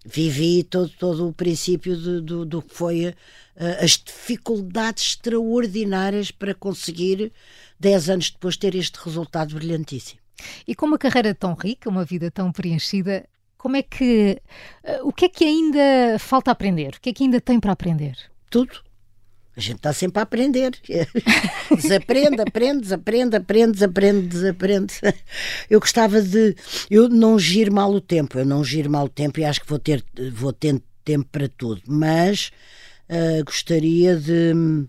vivi 0.05 0.63
todo, 0.63 0.89
todo 0.91 1.29
o 1.29 1.33
princípio 1.33 1.97
do, 1.97 2.45
do 2.45 2.63
que 2.63 2.75
foi 2.75 3.07
uh, 3.07 3.15
as 3.81 3.93
dificuldades 3.93 5.05
extraordinárias 5.07 6.31
para 6.31 6.55
conseguir, 6.55 7.33
dez 7.79 8.09
anos 8.09 8.31
depois, 8.31 8.57
ter 8.57 8.75
este 8.75 8.99
resultado 9.03 9.55
brilhantíssimo. 9.55 10.21
E 10.67 10.75
com 10.75 10.87
uma 10.87 10.99
carreira 10.99 11.35
tão 11.35 11.55
rica, 11.55 11.89
uma 11.89 12.05
vida 12.05 12.31
tão 12.31 12.51
preenchida, 12.51 13.29
como 13.57 13.77
é 13.77 13.83
que. 13.83 14.41
Uh, 14.83 15.09
o 15.09 15.13
que 15.13 15.27
é 15.27 15.29
que 15.29 15.45
ainda 15.45 16.19
falta 16.19 16.51
aprender? 16.51 16.95
O 16.97 17.01
que 17.01 17.11
é 17.11 17.13
que 17.13 17.23
ainda 17.23 17.41
tem 17.41 17.61
para 17.61 17.73
aprender? 17.73 18.17
Tudo. 18.51 18.83
A 19.55 19.61
gente 19.61 19.77
está 19.77 19.93
sempre 19.93 20.19
a 20.19 20.23
aprender. 20.23 20.73
Desaprende, 21.77 22.41
aprende, 22.41 22.81
desaprende, 22.81 23.37
aprende, 23.37 23.73
desaprende, 23.73 24.27
desaprende. 24.27 24.95
Eu 25.69 25.79
gostava 25.79 26.23
de. 26.23 26.57
Eu 26.91 27.09
não 27.09 27.39
giro 27.39 27.73
mal 27.73 27.93
o 27.93 28.01
tempo, 28.01 28.39
eu 28.39 28.47
não 28.47 28.65
giro 28.65 28.91
mal 28.91 29.05
o 29.05 29.11
tempo 29.11 29.41
e 29.41 29.45
acho 29.45 29.61
que 29.61 29.69
vou 29.69 29.79
ter, 29.79 30.03
vou 30.33 30.53
ter 30.53 30.81
tempo 31.05 31.29
para 31.31 31.49
tudo, 31.49 31.83
mas 31.87 32.51
uh, 33.11 33.45
gostaria 33.45 34.17
de, 34.17 34.53
de, 34.55 34.89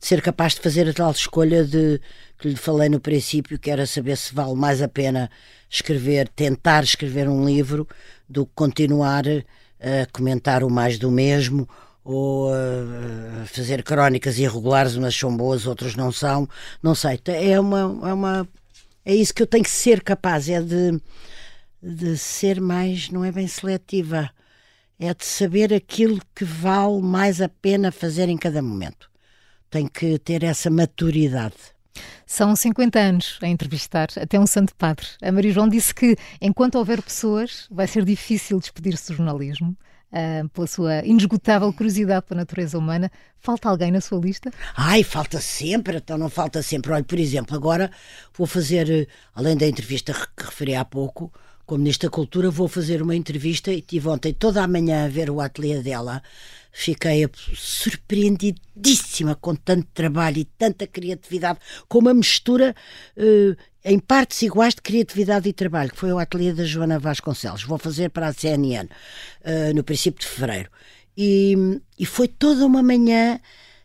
ser 0.00 0.22
capaz 0.22 0.54
de 0.54 0.60
fazer 0.60 0.88
a 0.88 0.92
tal 0.92 1.10
escolha 1.10 1.64
de 1.64 2.00
que 2.38 2.48
lhe 2.48 2.56
falei 2.56 2.88
no 2.88 2.98
princípio, 2.98 3.58
que 3.58 3.70
era 3.70 3.86
saber 3.86 4.16
se 4.16 4.34
vale 4.34 4.54
mais 4.54 4.80
a 4.82 4.88
pena 4.88 5.30
escrever, 5.68 6.28
tentar 6.28 6.82
escrever 6.82 7.28
um 7.28 7.44
livro, 7.44 7.86
do 8.28 8.46
que 8.46 8.52
continuar 8.54 9.24
a 9.28 10.06
comentar 10.12 10.64
o 10.64 10.70
mais 10.70 10.98
do 10.98 11.10
mesmo 11.10 11.68
ou 12.12 12.50
uh, 12.50 13.46
fazer 13.46 13.82
crónicas 13.82 14.38
irregulares, 14.38 14.96
umas 14.96 15.14
são 15.14 15.36
boas, 15.36 15.66
outras 15.66 15.94
não 15.94 16.10
são, 16.10 16.48
não 16.82 16.94
sei. 16.94 17.20
É 17.26 17.58
uma, 17.58 18.08
é 18.08 18.12
uma 18.12 18.48
é 19.04 19.14
isso 19.14 19.34
que 19.34 19.42
eu 19.42 19.46
tenho 19.46 19.64
que 19.64 19.70
ser 19.70 20.02
capaz, 20.02 20.48
é 20.48 20.60
de, 20.60 21.00
de 21.82 22.16
ser 22.16 22.60
mais, 22.60 23.10
não 23.10 23.24
é 23.24 23.32
bem 23.32 23.46
seletiva, 23.46 24.30
é 24.98 25.12
de 25.14 25.24
saber 25.24 25.72
aquilo 25.72 26.20
que 26.34 26.44
vale 26.44 27.00
mais 27.00 27.40
a 27.40 27.48
pena 27.48 27.90
fazer 27.90 28.28
em 28.28 28.36
cada 28.36 28.60
momento. 28.60 29.10
Tenho 29.70 29.88
que 29.88 30.18
ter 30.18 30.42
essa 30.42 30.68
maturidade. 30.68 31.54
São 32.26 32.54
50 32.54 32.98
anos 32.98 33.38
a 33.40 33.48
entrevistar 33.48 34.08
até 34.16 34.38
um 34.38 34.46
santo 34.46 34.74
padre. 34.76 35.06
A 35.22 35.32
Maria 35.32 35.52
João 35.52 35.68
disse 35.68 35.94
que 35.94 36.16
enquanto 36.40 36.76
houver 36.76 37.02
pessoas, 37.02 37.66
vai 37.70 37.86
ser 37.86 38.04
difícil 38.04 38.58
despedir-se 38.58 39.12
do 39.12 39.16
jornalismo 39.16 39.76
uh, 40.12 40.48
pela 40.50 40.66
sua 40.66 41.04
inesgotável 41.04 41.72
curiosidade 41.72 42.26
pela 42.26 42.40
natureza 42.40 42.78
humana. 42.78 43.10
Falta 43.38 43.68
alguém 43.68 43.90
na 43.90 44.00
sua 44.00 44.18
lista? 44.20 44.50
Ai, 44.76 45.02
falta 45.02 45.40
sempre, 45.40 45.96
então 45.96 46.18
não 46.18 46.28
falta 46.28 46.62
sempre. 46.62 46.92
Olha, 46.92 47.04
por 47.04 47.18
exemplo, 47.18 47.56
agora 47.56 47.90
vou 48.36 48.46
fazer, 48.46 48.90
eh, 48.90 49.06
além 49.34 49.56
da 49.56 49.66
entrevista 49.66 50.12
que 50.36 50.44
referi 50.44 50.74
há 50.74 50.84
pouco, 50.84 51.32
como 51.70 51.84
da 51.84 52.10
Cultura, 52.10 52.50
vou 52.50 52.66
fazer 52.66 53.00
uma 53.00 53.14
entrevista 53.14 53.72
e 53.72 53.80
tive 53.80 54.08
ontem 54.08 54.34
toda 54.34 54.60
a 54.60 54.66
manhã 54.66 55.04
a 55.04 55.08
ver 55.08 55.30
o 55.30 55.40
ateliê 55.40 55.80
dela. 55.80 56.20
Fiquei 56.72 57.28
surpreendidíssima 57.54 59.36
com 59.36 59.54
tanto 59.54 59.86
trabalho 59.94 60.38
e 60.38 60.44
tanta 60.44 60.84
criatividade, 60.84 61.60
com 61.88 62.00
uma 62.00 62.12
mistura 62.12 62.74
uh, 63.16 63.56
em 63.84 63.98
partes 63.98 64.42
iguais 64.42 64.74
de 64.74 64.82
criatividade 64.82 65.48
e 65.48 65.52
trabalho, 65.52 65.90
que 65.90 65.98
foi 65.98 66.12
o 66.12 66.18
ateliê 66.18 66.52
da 66.52 66.64
Joana 66.64 66.98
Vasconcelos. 66.98 67.64
Vou 67.64 67.78
fazer 67.78 68.10
para 68.10 68.28
a 68.28 68.32
CNN 68.32 68.86
uh, 68.86 68.88
eh, 69.42 69.72
no 69.72 69.82
princípio 69.82 70.20
de 70.20 70.26
fevereiro. 70.26 70.70
E, 71.16 71.54
e 71.98 72.06
foi 72.06 72.28
toda 72.28 72.66
uma 72.66 72.82
manhã 72.82 73.40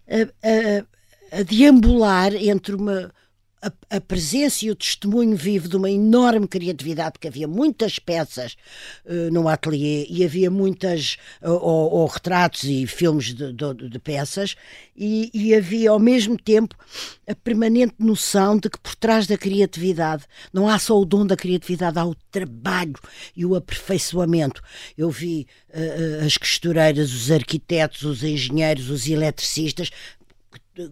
a, 0.07 1.37
a, 1.37 1.39
a 1.39 1.43
deambular 1.43 2.33
entre 2.35 2.75
uma 2.75 3.11
a, 3.65 3.97
a, 3.97 4.01
presença 4.01 4.65
e 4.65 4.71
o 4.71 4.75
testemunho 4.75 5.35
vivo 5.35 5.67
de 5.67 5.75
uma 5.75 5.89
enorme 5.89 6.47
criatividade, 6.47 7.13
porque 7.13 7.27
havia 7.27 7.47
muitas 7.47 7.97
peças 7.97 8.55
uh, 9.05 9.31
no 9.31 9.47
ateliê 9.47 10.05
e 10.07 10.23
havia 10.23 10.51
muitas, 10.51 11.17
uh, 11.41 11.49
ou, 11.49 11.91
ou, 11.93 12.05
retratos 12.05 12.63
e 12.63 12.85
filmes 12.85 13.33
de, 13.33 13.51
de, 13.51 13.89
de 13.89 13.99
peças, 13.99 14.55
e, 14.95 15.31
e, 15.33 15.55
havia 15.55 15.89
ao 15.89 15.99
mesmo 15.99 16.37
tempo 16.37 16.75
a 17.27 17.35
permanente 17.35 17.95
noção 17.99 18.57
de 18.57 18.69
que 18.69 18.79
por 18.79 18.95
trás 18.95 19.27
da 19.27 19.37
criatividade 19.37 20.23
não 20.53 20.69
há 20.69 20.79
só 20.79 20.97
o 20.97 21.03
dom 21.03 21.25
da 21.25 21.35
criatividade, 21.35 21.99
há 21.99 22.05
o 22.05 22.15
trabalho 22.31 22.95
e 23.35 23.45
o 23.45 23.55
aperfeiçoamento. 23.55 24.61
Eu 24.97 25.09
vi 25.09 25.47
uh, 25.69 26.25
as 26.25 26.37
costureiras, 26.37 27.11
os 27.11 27.31
arquitetos, 27.31 28.03
os 28.03 28.23
engenheiros, 28.23 28.89
os 28.89 29.07
eletricistas 29.07 29.89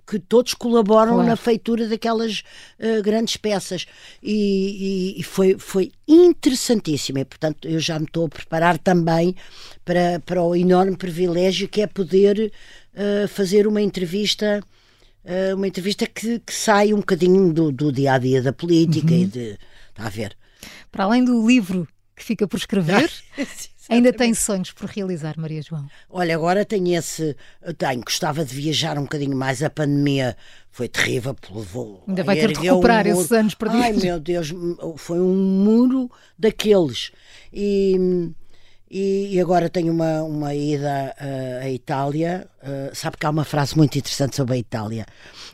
que 0.07 0.17
todos 0.17 0.53
colaboram 0.53 1.13
claro. 1.13 1.27
na 1.27 1.35
feitura 1.35 1.87
daquelas 1.87 2.43
uh, 2.79 3.01
grandes 3.03 3.35
peças 3.35 3.85
e, 4.21 5.15
e, 5.17 5.23
foi, 5.23 5.57
foi 5.57 5.91
interessantíssimo 6.07 7.19
e 7.19 7.25
portanto 7.25 7.67
eu 7.67 7.79
já 7.79 7.99
me 7.99 8.05
estou 8.05 8.25
a 8.25 8.29
preparar 8.29 8.77
também 8.77 9.35
para, 9.83 10.21
para 10.25 10.41
o 10.41 10.55
enorme 10.55 10.95
privilégio 10.95 11.67
que 11.67 11.81
é 11.81 11.87
poder 11.87 12.51
uh, 12.93 13.27
fazer 13.27 13.67
uma 13.67 13.81
entrevista 13.81 14.63
uh, 15.25 15.55
uma 15.55 15.67
entrevista 15.67 16.07
que, 16.07 16.39
que 16.39 16.53
sai 16.53 16.93
um 16.93 16.97
bocadinho 16.97 17.51
do, 17.51 17.71
do 17.71 17.91
dia 17.91 18.13
a 18.13 18.17
dia 18.17 18.41
da 18.41 18.53
política 18.53 19.13
uhum. 19.13 19.21
e 19.21 19.25
de 19.25 19.57
está 19.89 20.05
a 20.05 20.09
ver 20.09 20.37
para 20.91 21.03
além 21.03 21.25
do 21.25 21.45
livro 21.45 21.87
que 22.15 22.23
fica 22.23 22.47
por 22.47 22.57
escrever 22.57 23.11
Ainda 23.89 24.13
tem 24.13 24.33
sonhos 24.33 24.71
por 24.71 24.89
realizar, 24.89 25.35
Maria 25.37 25.61
João? 25.61 25.87
Olha, 26.09 26.35
agora 26.35 26.63
tenho 26.63 26.97
esse. 26.97 27.35
Tenho, 27.77 28.01
gostava 28.01 28.45
de 28.45 28.55
viajar 28.55 28.97
um 28.97 29.03
bocadinho 29.03 29.35
mais. 29.35 29.61
A 29.61 29.69
pandemia 29.69 30.37
foi 30.71 30.87
terrível. 30.87 31.35
Levou, 31.53 32.03
Ainda 32.07 32.23
vai 32.23 32.35
ter 32.35 32.53
de 32.53 32.59
recuperar 32.59 33.05
um 33.07 33.11
esses 33.11 33.31
anos 33.31 33.53
perdidos. 33.53 33.85
Ai 33.85 33.93
meu 33.93 34.19
Deus, 34.19 34.53
foi 34.97 35.19
um 35.19 35.35
muro 35.35 36.09
daqueles. 36.37 37.11
E, 37.51 38.31
E, 38.95 39.29
e 39.33 39.41
agora 39.41 39.71
tenho 39.71 39.91
uma, 39.91 40.21
uma 40.21 40.53
ida 40.53 41.15
uh, 41.19 41.63
à 41.63 41.69
Itália. 41.71 42.47
Uh, 42.61 42.95
sabe 42.95 43.17
que 43.17 43.25
há 43.25 43.31
uma 43.31 43.43
frase 43.43 43.75
muito 43.75 43.97
interessante 43.97 44.35
sobre 44.35 44.53
a 44.53 44.57
Itália 44.59 45.07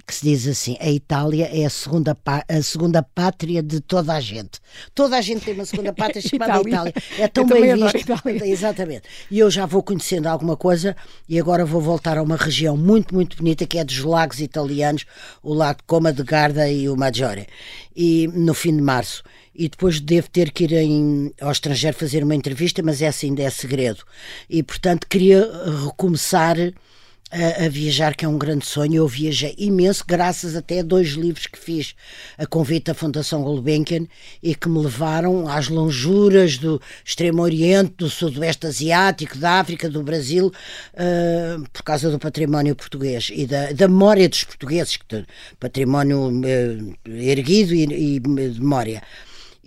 que 0.05 0.13
se 0.13 0.25
diz 0.25 0.45
assim: 0.45 0.75
a 0.79 0.89
Itália 0.89 1.49
é 1.53 1.63
a 1.63 1.69
segunda, 1.69 2.17
a 2.25 2.61
segunda 2.61 3.01
pátria 3.01 3.63
de 3.63 3.79
toda 3.79 4.13
a 4.13 4.19
gente. 4.19 4.59
Toda 4.93 5.15
a 5.15 5.21
gente 5.21 5.45
tem 5.45 5.53
uma 5.53 5.65
segunda 5.65 5.93
pátria 5.93 6.19
chamada 6.27 6.59
Itália. 6.67 6.93
É 7.17 7.27
tão 7.29 7.45
bem 7.45 7.75
visto. 7.75 8.11
Exatamente. 8.43 9.03
E 9.31 9.39
eu 9.39 9.49
já 9.49 9.65
vou 9.65 9.83
conhecendo 9.83 10.27
alguma 10.27 10.57
coisa 10.57 10.93
e 11.27 11.39
agora 11.39 11.63
vou 11.63 11.79
voltar 11.79 12.17
a 12.17 12.23
uma 12.23 12.35
região 12.35 12.75
muito, 12.75 13.15
muito 13.15 13.37
bonita 13.37 13.65
que 13.65 13.77
é 13.77 13.85
dos 13.85 13.99
lagos 13.99 14.41
italianos, 14.41 15.05
o 15.41 15.53
lago 15.53 15.79
Coma 15.87 16.11
de 16.11 16.23
Garda 16.23 16.67
e 16.69 16.89
o 16.89 16.97
Maggiore. 16.97 17.47
E 17.95 18.27
no 18.33 18.53
fim 18.53 18.75
de 18.75 18.81
março 18.81 19.23
e 19.53 19.67
depois 19.67 19.99
devo 19.99 20.29
ter 20.29 20.51
que 20.51 20.63
ir 20.63 20.73
em, 20.73 21.33
ao 21.41 21.51
estrangeiro 21.51 21.97
fazer 21.97 22.23
uma 22.23 22.35
entrevista, 22.35 22.81
mas 22.83 23.01
essa 23.01 23.25
ainda 23.25 23.43
é 23.43 23.49
segredo. 23.49 24.03
E, 24.49 24.63
portanto, 24.63 25.07
queria 25.07 25.49
recomeçar 25.85 26.57
a, 27.31 27.65
a, 27.65 27.69
viajar, 27.69 28.15
que 28.15 28.25
é 28.25 28.27
um 28.27 28.37
grande 28.37 28.65
sonho. 28.65 28.95
Eu 28.95 29.07
viajei 29.07 29.53
imenso, 29.57 30.03
graças 30.07 30.55
até 30.55 30.79
a 30.79 30.83
dois 30.83 31.09
livros 31.09 31.47
que 31.47 31.59
fiz 31.59 31.95
a 32.37 32.45
convite 32.45 32.85
da 32.85 32.93
Fundação 32.93 33.43
Gulbenkian 33.43 34.07
e 34.41 34.55
que 34.55 34.67
me 34.67 34.79
levaram 34.79 35.47
às 35.47 35.67
lonjuras 35.67 36.57
do 36.57 36.81
Extremo 37.05 37.41
Oriente, 37.41 37.93
do 37.97 38.09
Sudoeste 38.09 38.67
Asiático, 38.67 39.37
da 39.37 39.59
África, 39.59 39.89
do 39.89 40.01
Brasil, 40.01 40.47
uh, 40.47 41.69
por 41.71 41.83
causa 41.83 42.09
do 42.09 42.17
património 42.17 42.75
português 42.75 43.31
e 43.33 43.45
da, 43.45 43.71
da 43.71 43.87
memória 43.87 44.27
dos 44.27 44.43
portugueses, 44.43 44.97
património 45.59 46.29
uh, 46.29 46.95
erguido 47.05 47.73
e, 47.75 48.15
e 48.15 48.19
memória. 48.19 49.03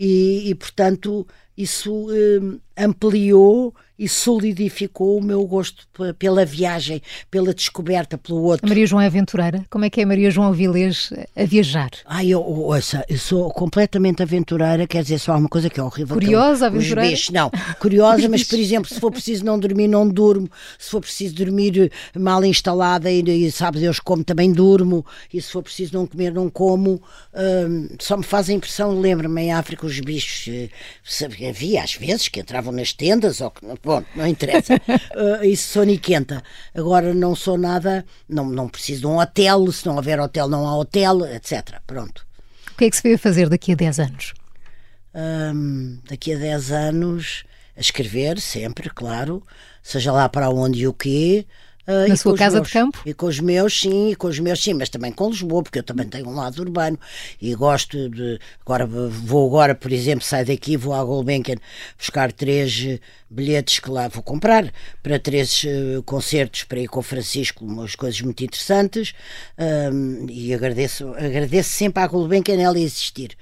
E, 0.05 0.51
e, 0.51 0.55
portanto, 0.57 1.25
isso 1.57 2.09
uh, 2.11 2.61
ampliou 2.77 3.75
e 4.03 4.09
solidificou 4.09 5.17
o 5.17 5.23
meu 5.23 5.47
gosto 5.47 5.87
pela 6.19 6.45
viagem, 6.45 7.01
pela 7.31 7.55
descoberta, 7.55 8.19
pelo 8.19 8.43
outro. 8.43 8.67
A 8.67 8.69
Maria 8.69 8.85
João 8.85 9.01
é 9.01 9.07
aventureira? 9.07 9.65
Como 9.71 9.85
é 9.85 9.91
que 9.91 10.01
é 10.01 10.05
Maria 10.05 10.29
João 10.29 10.49
Avilés 10.49 11.13
a 11.37 11.45
viajar? 11.45 11.91
Ai, 12.07 12.31
eu, 12.31 12.43
ouça, 12.43 13.05
eu 13.09 13.17
sou 13.17 13.49
completamente 13.53 14.21
aventureira, 14.21 14.89
quer 14.89 15.03
dizer, 15.03 15.21
só 15.21 15.35
há 15.35 15.37
uma 15.37 15.49
coisa 15.49 15.71
que 15.71 15.79
é 15.79 15.83
horrível. 15.85 16.17
Curiosa, 16.17 16.69
que 16.69 16.77
aventureira? 16.77 17.03
Os 17.03 17.11
bichos, 17.11 17.31
não. 17.31 17.51
Curiosa, 17.79 18.29
mas, 18.29 18.43
por 18.43 18.59
exemplo, 18.59 18.89
se 18.93 18.99
for 18.99 19.13
preciso 19.13 19.45
não 19.45 19.57
dormir, 19.57 19.87
não 19.87 20.09
durmo. 20.09 20.49
Se 20.79 20.91
for 20.91 21.01
preciso 21.01 21.37
dormir 21.37 21.93
mal 22.19 22.45
instalada 22.45 23.09
e, 23.09 23.21
e 23.21 23.53
sabe 23.53 23.79
Deus 23.79 24.01
como, 24.01 24.25
também 24.25 24.51
durmo. 24.51 25.07
E 25.33 25.41
se 25.41 25.53
for 25.53 25.63
preciso 25.63 25.95
não 25.95 26.09
comer, 26.09 26.33
não 26.33 26.51
como. 26.51 27.01
Hum, 27.35 27.89
só 28.01 28.17
me 28.17 28.25
faz 28.25 28.49
a 28.51 28.53
impressão, 28.53 28.99
lembro-me, 28.99 29.43
em 29.43 29.53
África, 29.53 29.87
os 29.87 30.01
bichos, 30.01 30.53
eh, 30.53 30.69
sabe, 31.05 31.47
havia 31.47 31.85
às 31.85 31.95
vezes 31.95 32.29
que 32.29 32.41
entravam 32.41 32.62
nas 32.71 32.93
tendas, 32.93 33.41
ou 33.41 33.51
que, 33.51 33.67
bom, 33.83 34.05
não 34.15 34.27
interessa. 34.27 34.75
uh, 34.75 35.43
isso 35.45 35.73
sou 35.73 35.85
niquenta. 35.85 36.43
Agora 36.75 37.15
não 37.15 37.35
sou 37.35 37.59
nada, 37.59 38.05
não, 38.29 38.45
não 38.45 38.69
preciso 38.69 39.01
de 39.01 39.07
um 39.07 39.19
hotel, 39.19 39.73
se 39.73 39.87
não 39.87 39.97
houver 39.97 40.21
hotel, 40.21 40.49
não 40.49 40.69
há 40.69 40.77
hotel, 40.77 41.27
etc. 41.27 41.81
Pronto. 41.87 42.27
O 42.73 42.77
que 42.77 42.85
é 42.85 42.91
que 42.91 42.97
se 42.97 43.03
vê 43.03 43.15
a 43.15 43.19
fazer 43.19 43.49
daqui 43.49 43.73
a 43.73 43.75
10 43.75 43.99
anos? 44.01 44.35
Um, 45.15 45.99
daqui 46.09 46.33
a 46.35 46.39
10 46.39 46.73
anos, 46.73 47.45
a 47.77 47.81
escrever, 47.81 48.41
sempre, 48.41 48.89
claro, 48.91 49.43
seja 49.83 50.13
lá 50.13 50.29
para 50.29 50.51
onde 50.51 50.81
e 50.81 50.89
o 50.89 50.93
quê. 50.93 51.47
Uh, 51.87 52.09
Na 52.09 52.15
sua 52.15 52.37
casa 52.37 52.59
meus, 52.59 52.69
de 52.69 52.73
campo? 52.73 53.01
E 53.05 53.13
com 53.13 53.27
os 53.27 53.41
meus, 53.41 53.81
sim, 53.81 54.11
e 54.11 54.15
com 54.15 54.29
os 54.29 54.39
meus, 54.39 54.63
sim, 54.63 54.73
mas 54.73 54.89
também 54.89 55.11
com 55.11 55.29
Lisboa, 55.29 55.65
porque 55.65 55.81
eu 55.81 55.83
também 55.83 56.07
tenho 56.07 56.29
um 56.29 56.35
lado 56.35 56.61
urbano 56.61 56.97
e 57.41 57.53
gosto 57.57 58.09
de. 58.09 58.39
Agora 58.65 58.87
vou 58.87 59.49
agora, 59.49 59.75
por 59.75 59.91
exemplo, 59.91 60.25
saio 60.25 60.47
daqui, 60.47 60.77
vou 60.77 60.95
à 60.95 61.03
Gulbenkian 61.03 61.57
buscar 61.99 62.31
três 62.31 62.85
eh, 62.87 63.01
bilhetes 63.29 63.81
que 63.81 63.91
lá 63.91 64.07
vou 64.07 64.23
comprar 64.23 64.73
para 65.03 65.19
três 65.19 65.65
uh, 65.65 66.03
concertos 66.05 66.63
para 66.63 66.79
ir 66.79 66.87
com 66.87 67.01
o 67.01 67.03
Francisco, 67.03 67.65
umas 67.65 67.97
coisas 67.97 68.21
muito 68.21 68.45
interessantes, 68.45 69.13
um, 69.93 70.27
e 70.31 70.55
agradeço, 70.55 71.09
agradeço 71.15 71.71
sempre 71.71 72.01
à 72.01 72.07
Gulbenkian 72.07 72.61
ela 72.61 72.79
existir. 72.79 73.33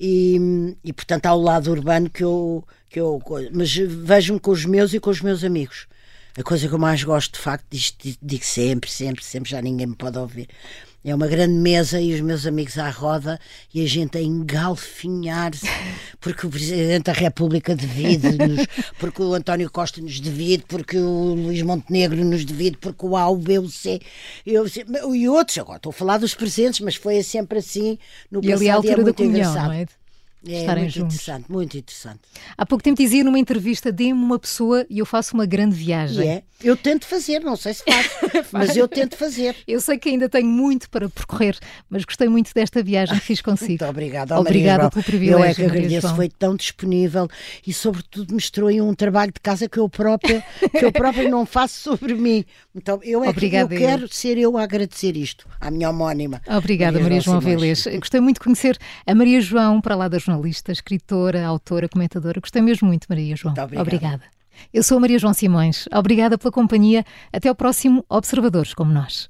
E, 0.00 0.38
e 0.82 0.94
portanto 0.94 1.26
há 1.26 1.34
o 1.34 1.42
lado 1.42 1.70
urbano 1.70 2.08
que 2.08 2.24
eu. 2.24 2.64
Que 2.88 3.00
eu 3.00 3.22
mas 3.52 3.74
vejo-me 3.74 4.38
com 4.38 4.50
os 4.50 4.66
meus 4.66 4.92
e 4.92 5.00
com 5.00 5.08
os 5.08 5.22
meus 5.22 5.42
amigos 5.44 5.86
a 6.38 6.42
coisa 6.42 6.66
que 6.66 6.74
eu 6.74 6.78
mais 6.78 7.02
gosto, 7.04 7.34
de 7.34 7.40
facto, 7.40 7.66
disto 7.70 8.16
digo 8.22 8.44
sempre, 8.44 8.90
sempre, 8.90 9.24
sempre, 9.24 9.50
já 9.50 9.60
ninguém 9.60 9.86
me 9.86 9.96
pode 9.96 10.18
ouvir. 10.18 10.48
É 11.04 11.12
uma 11.12 11.26
grande 11.26 11.54
mesa 11.54 12.00
e 12.00 12.14
os 12.14 12.20
meus 12.20 12.46
amigos 12.46 12.78
à 12.78 12.88
roda 12.88 13.38
e 13.74 13.84
a 13.84 13.88
gente 13.88 14.16
a 14.16 14.22
engalfinhar-se 14.22 15.66
porque 16.20 16.46
o 16.46 16.50
Presidente 16.50 17.06
da 17.06 17.12
República 17.12 17.74
divide-nos, 17.74 18.64
porque 19.00 19.20
o 19.20 19.34
António 19.34 19.68
Costa 19.68 20.00
nos 20.00 20.20
divide, 20.20 20.64
porque 20.68 20.96
o 20.96 21.34
Luís 21.34 21.60
Montenegro 21.62 22.24
nos 22.24 22.46
divide, 22.46 22.76
porque 22.76 23.04
o 23.04 23.16
A, 23.16 23.28
o 23.28 23.36
B, 23.36 23.58
o 23.58 23.68
C 23.68 24.00
eu, 24.46 24.64
e 25.12 25.28
outros. 25.28 25.58
Agora 25.58 25.78
estou 25.78 25.90
a 25.90 25.92
falar 25.92 26.18
dos 26.18 26.34
presentes, 26.34 26.78
mas 26.78 26.94
foi 26.94 27.20
sempre 27.24 27.58
assim 27.58 27.98
no 28.30 28.38
e 28.38 28.46
passado 28.46 28.60
ali 28.60 28.70
a 28.70 28.74
altura 28.74 28.90
e 28.90 28.94
é 28.94 28.96
muito 28.96 29.06
da 29.06 29.14
comunhão, 29.14 29.50
engraçado. 29.50 29.68
Não 29.68 29.72
é? 29.74 29.86
É 30.46 30.60
estarem 30.60 30.84
muito 30.84 30.94
juntos. 30.94 31.14
interessante, 31.14 31.52
muito 31.52 31.78
interessante. 31.78 32.20
Há 32.56 32.66
pouco 32.66 32.82
tempo 32.82 32.96
dizia 32.96 33.22
numa 33.22 33.38
entrevista: 33.38 33.92
dê-me 33.92 34.12
uma 34.12 34.38
pessoa 34.38 34.84
e 34.90 34.98
eu 34.98 35.06
faço 35.06 35.34
uma 35.34 35.46
grande 35.46 35.76
viagem. 35.76 36.28
É, 36.28 36.42
eu 36.62 36.76
tento 36.76 37.06
fazer, 37.06 37.40
não 37.40 37.56
sei 37.56 37.74
se 37.74 37.84
faço, 37.84 38.48
mas 38.52 38.76
eu 38.76 38.88
tento 38.88 39.16
fazer. 39.16 39.56
Eu 39.66 39.80
sei 39.80 39.98
que 39.98 40.08
ainda 40.08 40.28
tenho 40.28 40.48
muito 40.48 40.90
para 40.90 41.08
percorrer, 41.08 41.56
mas 41.88 42.04
gostei 42.04 42.28
muito 42.28 42.52
desta 42.54 42.82
viagem 42.82 43.16
que 43.18 43.24
fiz 43.24 43.40
consigo. 43.42 43.68
Muito 43.70 43.84
obrigada. 43.86 44.38
Obrigada 44.38 44.90
pelo 44.90 45.04
privilégio. 45.04 45.38
Eu 45.38 45.44
é 45.44 45.54
que 45.54 45.62
Maria 45.62 45.78
agradeço, 45.78 46.06
João. 46.08 46.16
foi 46.16 46.28
tão 46.28 46.56
disponível 46.56 47.28
e, 47.66 47.72
sobretudo, 47.72 48.34
mostrou 48.34 48.68
aí 48.68 48.80
um 48.80 48.94
trabalho 48.94 49.32
de 49.32 49.40
casa 49.40 49.68
que 49.68 49.78
eu 49.78 49.88
própria, 49.88 50.44
que 50.70 50.84
eu 50.84 50.92
própria 50.92 51.28
não 51.28 51.46
faço 51.46 51.78
sobre 51.78 52.14
mim. 52.14 52.44
Então, 52.74 53.00
eu 53.02 53.22
é 53.24 53.28
Obrigada, 53.28 53.68
que 53.68 53.74
eu 53.74 53.78
quero 53.86 54.12
ser 54.12 54.38
eu 54.38 54.56
a 54.56 54.62
agradecer 54.62 55.16
isto 55.16 55.46
à 55.60 55.70
minha 55.70 55.90
homónima. 55.90 56.40
Obrigada, 56.48 56.98
Maria, 57.00 57.20
João 57.20 57.40
Simões. 57.40 57.56
Avilés. 57.56 57.98
Gostei 57.98 58.20
muito 58.20 58.36
de 58.36 58.44
conhecer 58.44 58.78
a 59.06 59.14
Maria 59.14 59.40
João, 59.40 59.80
para 59.80 59.94
lá 59.94 60.08
da 60.08 60.18
jornalista, 60.32 60.72
escritora, 60.72 61.46
autora, 61.46 61.88
comentadora. 61.88 62.40
Gostei 62.40 62.62
mesmo 62.62 62.88
muito, 62.88 63.06
Maria 63.08 63.36
João. 63.36 63.54
Muito 63.54 63.64
obrigada. 63.64 63.82
obrigada. 63.82 64.22
Eu 64.72 64.82
sou 64.82 64.98
a 64.98 65.00
Maria 65.00 65.18
João 65.18 65.32
Simões. 65.32 65.86
Obrigada 65.92 66.38
pela 66.38 66.52
companhia. 66.52 67.04
Até 67.32 67.48
ao 67.48 67.54
próximo 67.54 68.04
Observadores 68.08 68.74
como 68.74 68.92
nós. 68.92 69.28